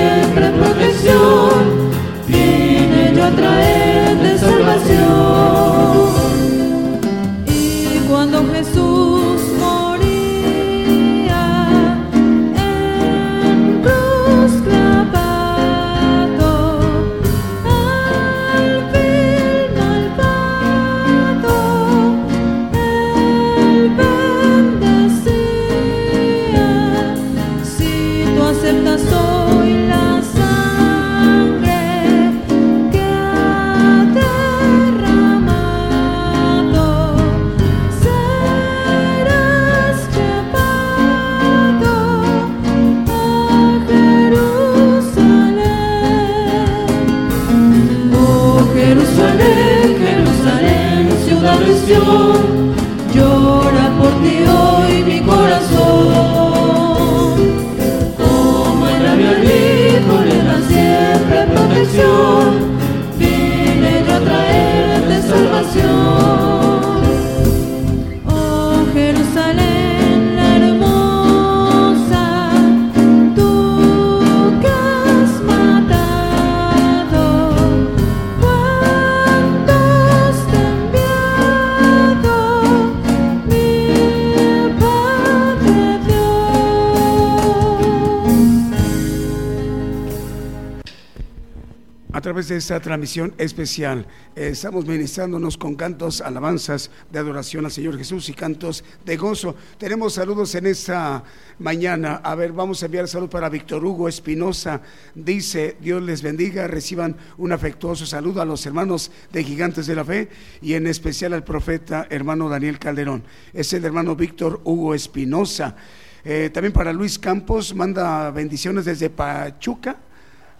esta 92.56 92.80
transmisión 92.80 93.34
especial. 93.38 94.06
Eh, 94.36 94.48
estamos 94.52 94.86
ministrándonos 94.86 95.56
con 95.56 95.74
cantos, 95.74 96.20
alabanzas 96.20 96.90
de 97.10 97.18
adoración 97.18 97.64
al 97.64 97.70
Señor 97.70 97.98
Jesús 97.98 98.28
y 98.28 98.32
cantos 98.32 98.84
de 99.04 99.16
gozo. 99.16 99.54
Tenemos 99.78 100.14
saludos 100.14 100.54
en 100.54 100.66
esta 100.66 101.24
mañana. 101.58 102.16
A 102.24 102.34
ver, 102.34 102.52
vamos 102.52 102.82
a 102.82 102.86
enviar 102.86 103.08
salud 103.08 103.28
para 103.28 103.48
Víctor 103.48 103.84
Hugo 103.84 104.08
Espinosa. 104.08 104.80
Dice, 105.14 105.76
Dios 105.80 106.02
les 106.02 106.22
bendiga, 106.22 106.66
reciban 106.66 107.16
un 107.38 107.52
afectuoso 107.52 108.06
saludo 108.06 108.42
a 108.42 108.44
los 108.44 108.64
hermanos 108.66 109.10
de 109.32 109.44
Gigantes 109.44 109.86
de 109.86 109.94
la 109.94 110.04
Fe 110.04 110.28
y 110.60 110.74
en 110.74 110.86
especial 110.86 111.32
al 111.32 111.44
profeta 111.44 112.06
hermano 112.10 112.48
Daniel 112.48 112.78
Calderón. 112.78 113.24
Es 113.52 113.72
el 113.72 113.84
hermano 113.84 114.16
Víctor 114.16 114.60
Hugo 114.64 114.94
Espinosa. 114.94 115.76
Eh, 116.24 116.50
también 116.52 116.72
para 116.72 116.92
Luis 116.92 117.18
Campos, 117.18 117.74
manda 117.74 118.30
bendiciones 118.30 118.84
desde 118.84 119.10
Pachuca 119.10 119.98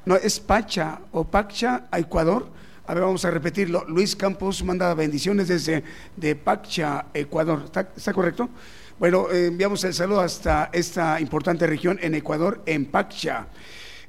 no, 0.05 0.17
es 0.17 0.41
Pacha 0.41 1.01
o 1.13 1.25
Pacha 1.25 1.87
a 1.91 1.99
Ecuador. 1.99 2.49
A 2.87 2.95
ver, 2.95 3.05
vamos 3.05 3.25
a 3.25 3.31
repetirlo. 3.31 3.85
Luis 3.87 4.17
Campos 4.17 4.65
manda 4.65 4.93
bendiciones 4.95 5.47
desde 5.49 5.85
de 6.17 6.35
Pacha, 6.35 7.07
Ecuador. 7.15 7.65
¿Está, 7.97 8.13
correcto? 8.13 8.49
Bueno, 8.99 9.31
eh, 9.31 9.47
enviamos 9.47 9.85
el 9.85 9.95
saludo 9.95 10.21
hasta 10.21 10.71
esta 10.73 11.21
importante 11.21 11.67
región 11.67 11.99
en 12.03 12.15
Ecuador, 12.17 12.63
en 12.67 12.87
Pacha. 12.87 13.47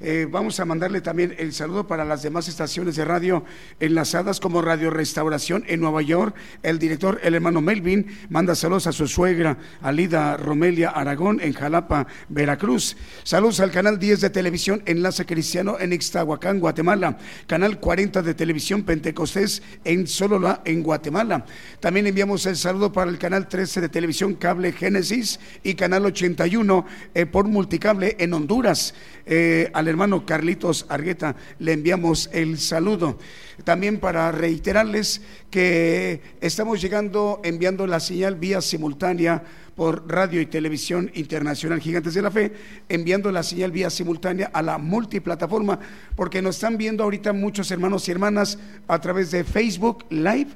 Eh, 0.00 0.26
vamos 0.28 0.58
a 0.58 0.64
mandarle 0.64 1.00
también 1.00 1.34
el 1.38 1.52
saludo 1.52 1.86
para 1.86 2.04
las 2.04 2.22
demás 2.22 2.48
estaciones 2.48 2.96
de 2.96 3.04
radio 3.04 3.44
enlazadas 3.80 4.40
como 4.40 4.62
Radio 4.62 4.90
Restauración 4.90 5.64
en 5.68 5.80
Nueva 5.80 6.02
York. 6.02 6.34
El 6.62 6.78
director, 6.78 7.20
el 7.22 7.34
hermano 7.34 7.60
Melvin, 7.60 8.06
manda 8.28 8.54
saludos 8.54 8.86
a 8.86 8.92
su 8.92 9.06
suegra, 9.06 9.58
Alida 9.80 10.36
Romelia 10.36 10.90
Aragón, 10.90 11.40
en 11.40 11.52
Jalapa, 11.52 12.06
Veracruz. 12.28 12.96
Saludos 13.22 13.60
al 13.60 13.70
canal 13.70 13.98
10 13.98 14.20
de 14.20 14.30
televisión 14.30 14.82
Enlace 14.86 15.26
Cristiano 15.26 15.76
en 15.78 15.92
Ixtahuacán, 15.92 16.60
Guatemala. 16.60 17.18
Canal 17.46 17.78
40 17.78 18.22
de 18.22 18.34
televisión 18.34 18.82
Pentecostés 18.82 19.62
en 19.84 20.06
Solola, 20.06 20.62
en 20.64 20.82
Guatemala. 20.82 21.46
También 21.80 22.06
enviamos 22.06 22.46
el 22.46 22.56
saludo 22.56 22.92
para 22.92 23.10
el 23.10 23.18
canal 23.18 23.48
13 23.48 23.80
de 23.80 23.88
televisión 23.88 24.34
Cable 24.34 24.72
Génesis 24.72 25.38
y 25.62 25.74
canal 25.74 26.06
81 26.06 26.86
eh, 27.14 27.26
por 27.26 27.46
multicable 27.46 28.16
en 28.18 28.32
Honduras. 28.34 28.94
Eh, 29.26 29.70
al 29.72 29.88
hermano 29.94 30.26
Carlitos 30.26 30.86
Argueta 30.88 31.36
le 31.58 31.72
enviamos 31.72 32.28
el 32.32 32.58
saludo. 32.58 33.18
También 33.62 33.98
para 33.98 34.32
reiterarles 34.32 35.22
que 35.50 36.20
estamos 36.40 36.82
llegando, 36.82 37.40
enviando 37.44 37.86
la 37.86 38.00
señal 38.00 38.34
vía 38.34 38.60
simultánea 38.60 39.42
por 39.76 40.08
radio 40.10 40.40
y 40.40 40.46
televisión 40.46 41.10
internacional 41.14 41.80
Gigantes 41.80 42.14
de 42.14 42.22
la 42.22 42.30
Fe, 42.30 42.52
enviando 42.88 43.30
la 43.30 43.42
señal 43.42 43.70
vía 43.70 43.90
simultánea 43.90 44.50
a 44.52 44.62
la 44.62 44.78
multiplataforma, 44.78 45.78
porque 46.16 46.42
nos 46.42 46.56
están 46.56 46.76
viendo 46.76 47.04
ahorita 47.04 47.32
muchos 47.32 47.70
hermanos 47.70 48.08
y 48.08 48.10
hermanas 48.10 48.58
a 48.88 49.00
través 49.00 49.30
de 49.30 49.44
Facebook 49.44 50.04
Live 50.10 50.48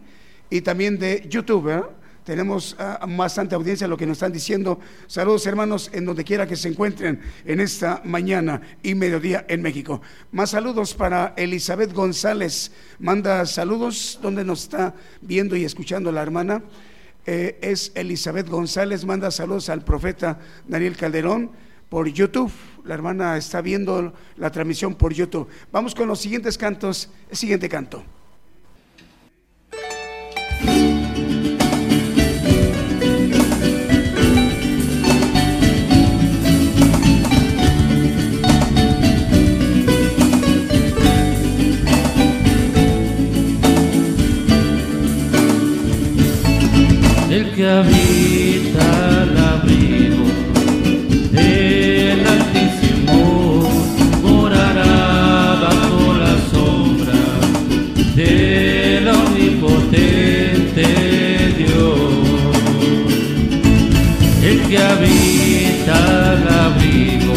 y 0.50 0.60
también 0.60 0.98
de 0.98 1.26
YouTube. 1.28 1.86
Tenemos 2.28 2.76
ah, 2.78 3.06
bastante 3.08 3.54
audiencia 3.54 3.88
lo 3.88 3.96
que 3.96 4.04
nos 4.04 4.18
están 4.18 4.34
diciendo. 4.34 4.78
Saludos 5.06 5.46
hermanos 5.46 5.88
en 5.94 6.04
donde 6.04 6.24
quiera 6.24 6.46
que 6.46 6.56
se 6.56 6.68
encuentren 6.68 7.22
en 7.46 7.58
esta 7.58 8.02
mañana 8.04 8.60
y 8.82 8.94
mediodía 8.94 9.46
en 9.48 9.62
México. 9.62 10.02
Más 10.32 10.50
saludos 10.50 10.92
para 10.92 11.32
Elizabeth 11.38 11.94
González. 11.94 12.70
Manda 12.98 13.46
saludos 13.46 14.18
donde 14.20 14.44
nos 14.44 14.64
está 14.64 14.94
viendo 15.22 15.56
y 15.56 15.64
escuchando 15.64 16.12
la 16.12 16.20
hermana. 16.20 16.62
Eh, 17.24 17.58
es 17.62 17.92
Elizabeth 17.94 18.50
González, 18.50 19.06
manda 19.06 19.30
saludos 19.30 19.70
al 19.70 19.82
profeta 19.82 20.38
Daniel 20.66 20.98
Calderón 20.98 21.50
por 21.88 22.08
YouTube. 22.08 22.52
La 22.84 22.92
hermana 22.92 23.38
está 23.38 23.62
viendo 23.62 24.12
la 24.36 24.50
transmisión 24.50 24.96
por 24.96 25.14
YouTube. 25.14 25.48
Vamos 25.72 25.94
con 25.94 26.06
los 26.06 26.20
siguientes 26.20 26.58
cantos. 26.58 27.08
El 27.30 27.38
siguiente 27.38 27.70
canto. 27.70 28.04
Que 47.58 47.66
habita 47.66 48.86
el 49.24 49.36
abrigo 49.36 50.26
del 51.32 52.20
Altísimo 52.24 53.68
morará 54.22 55.58
bajo 55.64 56.04
la 56.22 56.34
sombra 56.52 57.18
del 58.14 59.08
omnipotente 59.08 60.86
Dios. 61.58 62.12
El 64.40 64.58
que 64.68 64.78
habita 64.78 65.96
el 66.34 66.46
abrigo 66.64 67.36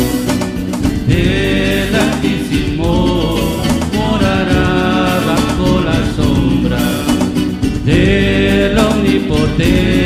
del 1.07 1.95
Altísimo 1.95 2.91
morará 3.95 4.69
bajo 5.31 5.69
la 5.81 5.99
sombra 6.15 6.83
del 7.85 8.77
omnipotente 8.77 10.00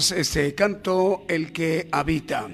este 0.00 0.54
canto 0.54 1.24
El 1.28 1.52
que 1.52 1.88
habita. 1.92 2.48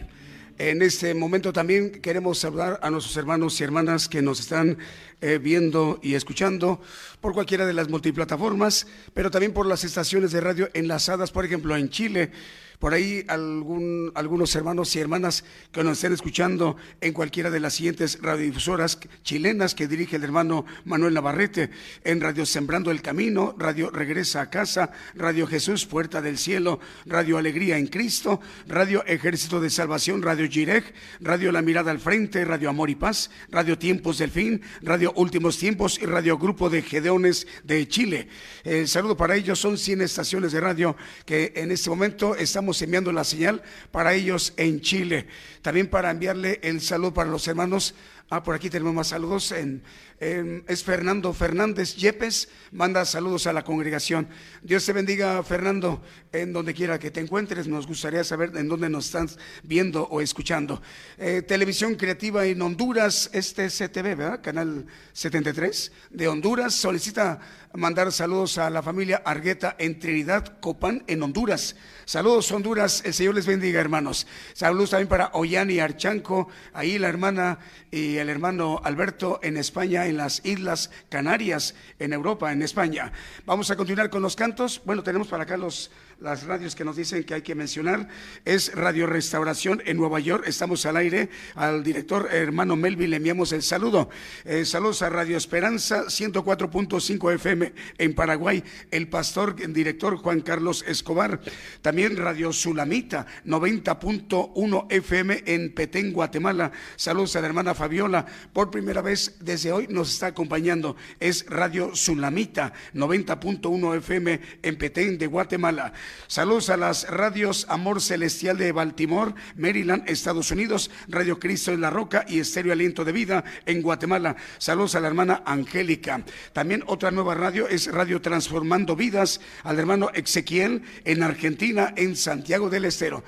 En 0.58 0.82
este 0.82 1.14
momento 1.14 1.52
también 1.52 1.92
queremos 1.92 2.38
saludar 2.38 2.80
a 2.82 2.90
nuestros 2.90 3.16
hermanos 3.16 3.60
y 3.60 3.64
hermanas 3.64 4.08
que 4.08 4.20
nos 4.20 4.40
están 4.40 4.78
eh, 5.20 5.38
viendo 5.38 6.00
y 6.02 6.14
escuchando 6.14 6.80
por 7.20 7.34
cualquiera 7.34 7.64
de 7.64 7.72
las 7.72 7.88
multiplataformas, 7.88 8.88
pero 9.14 9.30
también 9.30 9.52
por 9.52 9.66
las 9.66 9.84
estaciones 9.84 10.32
de 10.32 10.40
radio 10.40 10.68
enlazadas, 10.74 11.30
por 11.30 11.44
ejemplo, 11.44 11.76
en 11.76 11.88
Chile, 11.88 12.32
por 12.80 12.94
ahí 12.94 13.24
algún, 13.28 14.10
algunos 14.14 14.54
hermanos 14.56 14.96
y 14.96 14.98
hermanas 14.98 15.44
que 15.70 15.84
nos 15.84 15.98
estén 15.98 16.14
escuchando 16.14 16.76
en 17.00 17.12
cualquiera 17.12 17.50
de 17.50 17.60
las 17.60 17.74
siguientes 17.74 18.18
radiodifusoras 18.20 18.95
chilenas 19.26 19.74
que 19.74 19.88
dirige 19.88 20.16
el 20.16 20.24
hermano 20.24 20.64
Manuel 20.84 21.12
Navarrete, 21.12 21.70
en 22.04 22.20
Radio 22.20 22.46
Sembrando 22.46 22.92
el 22.92 23.02
Camino, 23.02 23.56
Radio 23.58 23.90
Regresa 23.90 24.40
a 24.40 24.50
Casa, 24.50 24.92
Radio 25.16 25.48
Jesús 25.48 25.84
Puerta 25.84 26.22
del 26.22 26.38
Cielo, 26.38 26.78
Radio 27.06 27.36
Alegría 27.36 27.76
en 27.76 27.88
Cristo, 27.88 28.40
Radio 28.68 29.04
Ejército 29.04 29.60
de 29.60 29.68
Salvación, 29.68 30.22
Radio 30.22 30.48
Gireg, 30.48 30.94
Radio 31.20 31.50
La 31.50 31.60
Mirada 31.60 31.90
al 31.90 31.98
Frente, 31.98 32.44
Radio 32.44 32.70
Amor 32.70 32.88
y 32.88 32.94
Paz, 32.94 33.32
Radio 33.50 33.76
Tiempos 33.76 34.18
del 34.18 34.30
Fin, 34.30 34.62
Radio 34.80 35.12
Últimos 35.16 35.58
Tiempos 35.58 35.98
y 36.00 36.06
Radio 36.06 36.38
Grupo 36.38 36.70
de 36.70 36.82
Gedeones 36.82 37.48
de 37.64 37.88
Chile. 37.88 38.28
El 38.62 38.86
saludo 38.86 39.16
para 39.16 39.34
ellos, 39.34 39.58
son 39.58 39.76
100 39.76 40.02
estaciones 40.02 40.52
de 40.52 40.60
radio 40.60 40.96
que 41.24 41.52
en 41.56 41.72
este 41.72 41.90
momento 41.90 42.36
estamos 42.36 42.80
enviando 42.80 43.10
la 43.10 43.24
señal 43.24 43.60
para 43.90 44.14
ellos 44.14 44.54
en 44.56 44.80
Chile. 44.80 45.26
También 45.62 45.88
para 45.88 46.12
enviarle 46.12 46.60
el 46.62 46.80
saludo 46.80 47.12
para 47.12 47.28
los 47.28 47.48
hermanos. 47.48 47.92
Ah, 48.28 48.42
por 48.42 48.56
aquí 48.56 48.68
tenemos 48.68 48.92
más 48.92 49.06
saludos 49.06 49.52
en 49.52 49.82
es 50.18 50.82
Fernando 50.82 51.34
Fernández 51.34 51.94
Yepes, 51.96 52.48
manda 52.72 53.04
saludos 53.04 53.46
a 53.46 53.52
la 53.52 53.64
congregación. 53.64 54.28
Dios 54.62 54.86
te 54.86 54.94
bendiga, 54.94 55.42
Fernando, 55.42 56.02
en 56.32 56.54
donde 56.54 56.72
quiera 56.72 56.98
que 56.98 57.10
te 57.10 57.20
encuentres. 57.20 57.66
Nos 57.66 57.86
gustaría 57.86 58.24
saber 58.24 58.52
en 58.56 58.68
dónde 58.68 58.88
nos 58.88 59.06
estás 59.06 59.38
viendo 59.62 60.04
o 60.04 60.22
escuchando. 60.22 60.80
Eh, 61.18 61.42
televisión 61.42 61.96
Creativa 61.96 62.46
en 62.46 62.62
Honduras, 62.62 63.28
este 63.34 63.68
CTV, 63.68 64.16
¿verdad? 64.16 64.40
Canal 64.42 64.86
73 65.12 65.92
de 66.10 66.28
Honduras, 66.28 66.74
solicita 66.74 67.38
mandar 67.74 68.10
saludos 68.10 68.56
a 68.56 68.70
la 68.70 68.82
familia 68.82 69.22
Argueta 69.24 69.76
en 69.78 69.98
Trinidad, 69.98 70.60
Copán, 70.60 71.04
en 71.06 71.22
Honduras. 71.22 71.76
Saludos, 72.06 72.50
Honduras. 72.52 73.02
El 73.04 73.12
Señor 73.12 73.34
les 73.34 73.46
bendiga, 73.46 73.80
hermanos. 73.80 74.26
Saludos 74.54 74.90
también 74.90 75.08
para 75.08 75.30
Ollani 75.34 75.80
Archanco, 75.80 76.48
ahí 76.72 76.98
la 76.98 77.08
hermana 77.08 77.58
y 77.90 78.16
el 78.16 78.28
hermano 78.28 78.80
Alberto 78.82 79.40
en 79.42 79.56
España 79.56 80.05
en 80.08 80.16
las 80.16 80.44
Islas 80.44 80.90
Canarias, 81.08 81.74
en 81.98 82.12
Europa, 82.12 82.52
en 82.52 82.62
España. 82.62 83.12
Vamos 83.44 83.70
a 83.70 83.76
continuar 83.76 84.10
con 84.10 84.22
los 84.22 84.36
cantos. 84.36 84.80
Bueno, 84.84 85.02
tenemos 85.02 85.28
para 85.28 85.42
acá 85.42 85.56
los 85.56 85.90
las 86.18 86.44
radios 86.44 86.74
que 86.74 86.84
nos 86.84 86.96
dicen 86.96 87.24
que 87.24 87.34
hay 87.34 87.42
que 87.42 87.54
mencionar 87.54 88.08
es 88.44 88.74
Radio 88.74 89.06
Restauración 89.06 89.82
en 89.84 89.98
Nueva 89.98 90.18
York. 90.18 90.44
Estamos 90.46 90.86
al 90.86 90.96
aire. 90.96 91.28
Al 91.54 91.84
director 91.84 92.28
hermano 92.32 92.74
Melvin 92.74 93.10
le 93.10 93.16
enviamos 93.16 93.52
el 93.52 93.62
saludo. 93.62 94.08
Eh, 94.44 94.64
saludos 94.64 95.02
a 95.02 95.10
Radio 95.10 95.36
Esperanza 95.36 96.04
104.5 96.04 97.34
FM 97.34 97.72
en 97.98 98.14
Paraguay. 98.14 98.64
El 98.90 99.08
pastor 99.08 99.56
director 99.72 100.16
Juan 100.16 100.40
Carlos 100.40 100.84
Escobar. 100.88 101.40
También 101.82 102.16
Radio 102.16 102.50
Sulamita 102.52 103.26
90.1 103.44 104.86
FM 104.88 105.42
en 105.44 105.74
Petén, 105.74 106.14
Guatemala. 106.14 106.72
Saludos 106.96 107.36
a 107.36 107.42
la 107.42 107.48
hermana 107.48 107.74
Fabiola. 107.74 108.24
Por 108.54 108.70
primera 108.70 109.02
vez 109.02 109.36
desde 109.40 109.70
hoy 109.70 109.86
nos 109.90 110.14
está 110.14 110.28
acompañando. 110.28 110.96
Es 111.20 111.44
Radio 111.46 111.94
Sulamita 111.94 112.72
90.1 112.94 113.96
FM 113.98 114.40
en 114.62 114.78
Petén 114.78 115.18
de 115.18 115.26
Guatemala. 115.26 115.92
Saludos 116.26 116.70
a 116.70 116.76
las 116.76 117.08
radios 117.08 117.66
Amor 117.68 118.00
Celestial 118.00 118.58
de 118.58 118.72
Baltimore, 118.72 119.34
Maryland, 119.56 120.08
Estados 120.08 120.50
Unidos, 120.50 120.90
Radio 121.08 121.38
Cristo 121.38 121.72
en 121.72 121.80
la 121.80 121.90
Roca 121.90 122.24
y 122.28 122.40
Estéreo 122.40 122.72
Aliento 122.72 123.04
de 123.04 123.12
Vida 123.12 123.44
en 123.64 123.82
Guatemala. 123.82 124.36
Saludos 124.58 124.94
a 124.94 125.00
la 125.00 125.08
hermana 125.08 125.42
Angélica. 125.46 126.24
También 126.52 126.84
otra 126.86 127.10
nueva 127.10 127.34
radio 127.34 127.68
es 127.68 127.92
Radio 127.92 128.20
Transformando 128.20 128.96
Vidas 128.96 129.40
al 129.62 129.78
hermano 129.78 130.10
Ezequiel 130.14 130.82
en 131.04 131.22
Argentina, 131.22 131.92
en 131.96 132.16
Santiago 132.16 132.70
del 132.70 132.86
Estero 132.86 133.24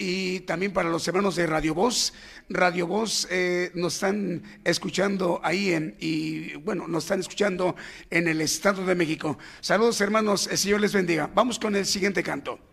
y 0.00 0.40
también 0.40 0.72
para 0.72 0.88
los 0.88 1.06
hermanos 1.06 1.36
de 1.36 1.46
Radio 1.46 1.74
Voz. 1.74 2.14
Radio 2.48 2.86
Voz 2.86 3.28
eh, 3.30 3.70
nos 3.74 3.94
están 3.94 4.42
escuchando 4.64 5.40
ahí 5.44 5.72
en, 5.74 5.94
y 6.00 6.54
bueno, 6.56 6.88
nos 6.88 7.04
están 7.04 7.20
escuchando 7.20 7.76
en 8.08 8.26
el 8.26 8.40
Estado 8.40 8.84
de 8.86 8.94
México. 8.94 9.38
Saludos 9.60 10.00
hermanos, 10.00 10.48
el 10.50 10.56
Señor 10.56 10.80
les 10.80 10.94
bendiga. 10.94 11.30
Vamos 11.34 11.58
con 11.58 11.76
el 11.76 11.84
siguiente 11.84 12.22
canto. 12.22 12.69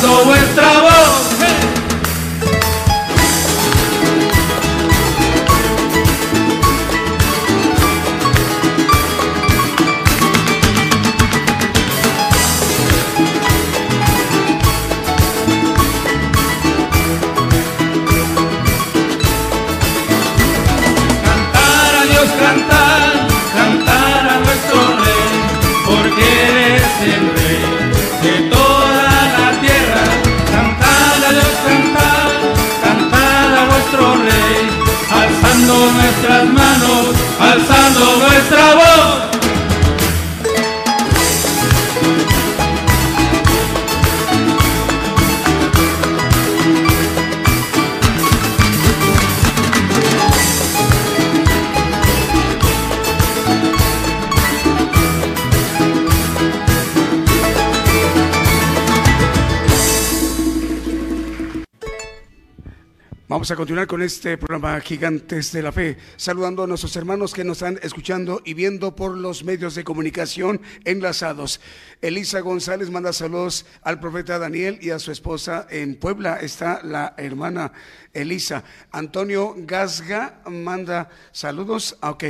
Alzando 0.00 0.24
vuestra 0.24 0.80
voz. 0.80 0.89
A 63.50 63.56
continuar 63.56 63.88
con 63.88 64.00
este 64.00 64.38
programa 64.38 64.80
Gigantes 64.80 65.50
de 65.50 65.60
la 65.60 65.72
Fe, 65.72 65.96
saludando 66.16 66.62
a 66.62 66.68
nuestros 66.68 66.94
hermanos 66.94 67.34
que 67.34 67.42
nos 67.42 67.56
están 67.56 67.80
escuchando 67.82 68.40
y 68.44 68.54
viendo 68.54 68.94
por 68.94 69.16
los 69.16 69.42
medios 69.42 69.74
de 69.74 69.82
comunicación 69.82 70.60
enlazados. 70.84 71.60
Elisa 72.00 72.40
González 72.40 72.90
manda 72.90 73.12
saludos 73.12 73.66
al 73.82 73.98
profeta 73.98 74.38
Daniel 74.38 74.78
y 74.80 74.90
a 74.90 75.00
su 75.00 75.10
esposa 75.10 75.66
en 75.68 75.96
Puebla. 75.96 76.36
Está 76.40 76.80
la 76.84 77.14
hermana 77.16 77.72
Elisa. 78.12 78.62
Antonio 78.92 79.54
Gasga 79.58 80.42
manda 80.46 81.08
saludos. 81.32 81.96
Ah, 82.00 82.10
Ok, 82.10 82.24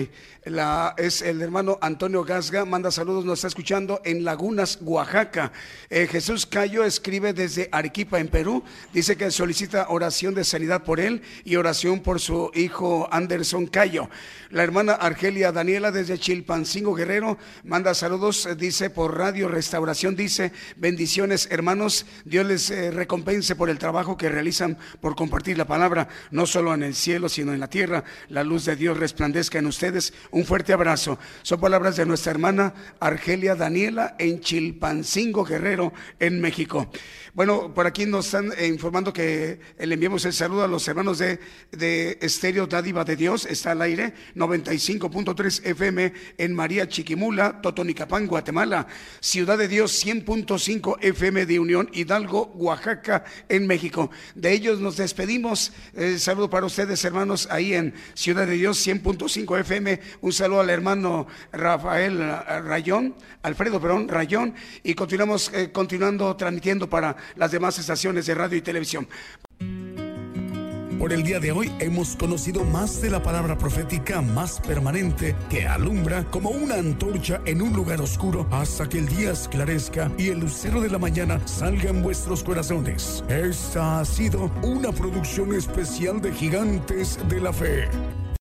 la, 0.45 0.95
es 0.97 1.21
el 1.21 1.43
hermano 1.43 1.79
Antonio 1.83 2.25
Gasga, 2.25 2.65
manda 2.65 2.91
saludos, 2.91 3.27
nos 3.27 3.41
está 3.41 3.49
escuchando 3.49 4.01
en 4.05 4.25
Lagunas, 4.25 4.79
Oaxaca. 4.81 5.53
Eh, 5.91 6.07
Jesús 6.11 6.47
Cayo 6.47 6.83
escribe 6.83 7.35
desde 7.35 7.69
Arequipa, 7.73 8.19
en 8.21 8.29
Perú. 8.29 8.65
Dice 8.93 9.17
que 9.17 9.31
solicita 9.31 9.89
oración 9.91 10.35
de 10.35 10.45
sanidad 10.45 10.83
por 10.83 10.99
él 10.99 11.23
y 11.45 11.57
oración 11.57 12.01
por 12.01 12.21
su 12.21 12.51
hijo 12.55 13.07
Anderson 13.13 13.67
Cayo. 13.67 14.09
La 14.49 14.63
hermana 14.63 14.95
Argelia 14.95 15.53
Daniela 15.53 15.91
desde 15.91 16.19
Chilpancingo 16.19 16.95
Guerrero 16.95 17.37
manda 17.63 17.95
saludos, 17.95 18.47
eh, 18.47 18.55
dice 18.55 18.89
por 18.89 19.19
Radio 19.19 19.47
Restauración, 19.47 20.17
dice 20.17 20.53
bendiciones 20.77 21.49
hermanos, 21.51 22.07
Dios 22.25 22.47
les 22.47 22.71
eh, 22.71 22.91
recompense 22.91 23.57
por 23.57 23.69
el 23.69 23.79
trabajo 23.79 24.17
que 24.17 24.29
realizan 24.29 24.79
por 25.01 25.17
compartir 25.17 25.59
la 25.59 25.67
palabra, 25.67 26.09
no 26.31 26.47
solo 26.47 26.73
en 26.73 26.83
el 26.83 26.95
cielo, 26.95 27.29
sino 27.29 27.53
en 27.53 27.61
la 27.61 27.69
tierra. 27.69 28.05
La 28.29 28.43
luz 28.43 28.65
de 28.65 28.77
Dios 28.77 28.97
resplandezca 28.97 29.59
en 29.59 29.67
ustedes. 29.67 30.15
Un 30.33 30.45
fuerte 30.45 30.73
abrazo. 30.73 31.19
Son 31.43 31.61
palabras 31.61 31.97
de 31.97 32.07
nuestra 32.07 32.33
hermana 32.33 32.73
Argelia 33.01 33.55
Daniela 33.55 34.15
en 34.19 34.41
Chilpancingo 34.41 35.45
Guerrero, 35.45 35.93
en 36.19 36.41
México. 36.41 36.91
Bueno, 37.33 37.73
por 37.73 37.87
aquí 37.87 38.07
nos 38.07 38.27
están 38.27 38.53
eh, 38.59 38.67
informando 38.67 39.13
que 39.13 39.61
eh, 39.79 39.87
le 39.87 39.95
enviamos 39.95 40.25
el 40.25 40.33
saludo 40.33 40.65
a 40.65 40.69
los 40.69 40.87
hermanos 40.89 41.19
de, 41.19 41.39
de 41.71 42.19
Estéreo 42.21 42.67
Dádiva 42.67 43.05
de 43.05 43.15
Dios, 43.15 43.47
está 43.47 43.71
al 43.71 43.83
aire, 43.83 44.15
95.3 44.35 45.65
FM 45.65 46.13
en 46.39 46.55
María 46.55 46.89
Chiquimula, 46.89 47.61
Totonicapán, 47.61 48.27
Guatemala, 48.27 48.89
Ciudad 49.21 49.59
de 49.59 49.69
Dios 49.69 50.05
100.5 50.05 50.99
FM 51.01 51.47
de 51.47 51.61
Unión 51.61 51.89
Hidalgo, 51.93 52.53
Oaxaca, 52.57 53.25
en 53.49 53.67
México. 53.67 54.11
De 54.35 54.53
ellos 54.53 54.81
nos 54.81 54.97
despedimos. 54.97 55.73
Eh, 55.95 56.19
saludo 56.19 56.51
para 56.51 56.67
ustedes, 56.67 57.05
hermanos, 57.05 57.47
ahí 57.51 57.75
en 57.75 57.95
Ciudad 58.15 58.47
de 58.47 58.55
Dios 58.55 58.85
100.5 58.85 59.61
FM. 59.61 60.01
Un 60.23 60.33
saludo 60.33 60.61
al 60.61 60.71
hermano 60.71 61.27
Rafael 61.53 62.19
Rayón, 62.65 63.15
Alfredo 63.43 63.81
Perón 63.81 64.09
Rayón, 64.09 64.55
y 64.83 64.95
continuamos 64.95 65.51
eh, 65.55 65.71
continuando 65.73 66.37
transmitiendo 66.37 66.89
para 66.89 67.17
las 67.37 67.51
demás 67.51 67.79
estaciones 67.79 68.27
de 68.27 68.35
radio 68.35 68.59
y 68.59 68.63
televisión. 68.63 69.09
Por 71.01 71.15
el 71.15 71.23
día 71.23 71.41
de 71.41 71.51
hoy 71.51 71.73
hemos 71.79 72.15
conocido 72.15 72.63
más 72.63 73.01
de 73.01 73.09
la 73.09 73.23
palabra 73.23 73.57
profética 73.57 74.21
más 74.21 74.61
permanente 74.61 75.35
que 75.49 75.67
alumbra 75.67 76.25
como 76.25 76.51
una 76.51 76.75
antorcha 76.75 77.41
en 77.47 77.63
un 77.63 77.73
lugar 77.73 78.03
oscuro 78.03 78.47
hasta 78.51 78.87
que 78.87 78.99
el 78.99 79.09
día 79.09 79.33
esclarezca 79.33 80.13
y 80.19 80.29
el 80.29 80.41
lucero 80.41 80.83
de 80.83 80.91
la 80.91 80.99
mañana 80.99 81.41
salga 81.47 81.89
en 81.89 82.03
vuestros 82.03 82.45
corazones. 82.45 83.25
Esta 83.31 84.01
ha 84.01 84.05
sido 84.05 84.51
una 84.63 84.93
producción 84.93 85.55
especial 85.55 86.21
de 86.21 86.35
Gigantes 86.35 87.19
de 87.31 87.41
la 87.41 87.55
Fe. 87.55 87.89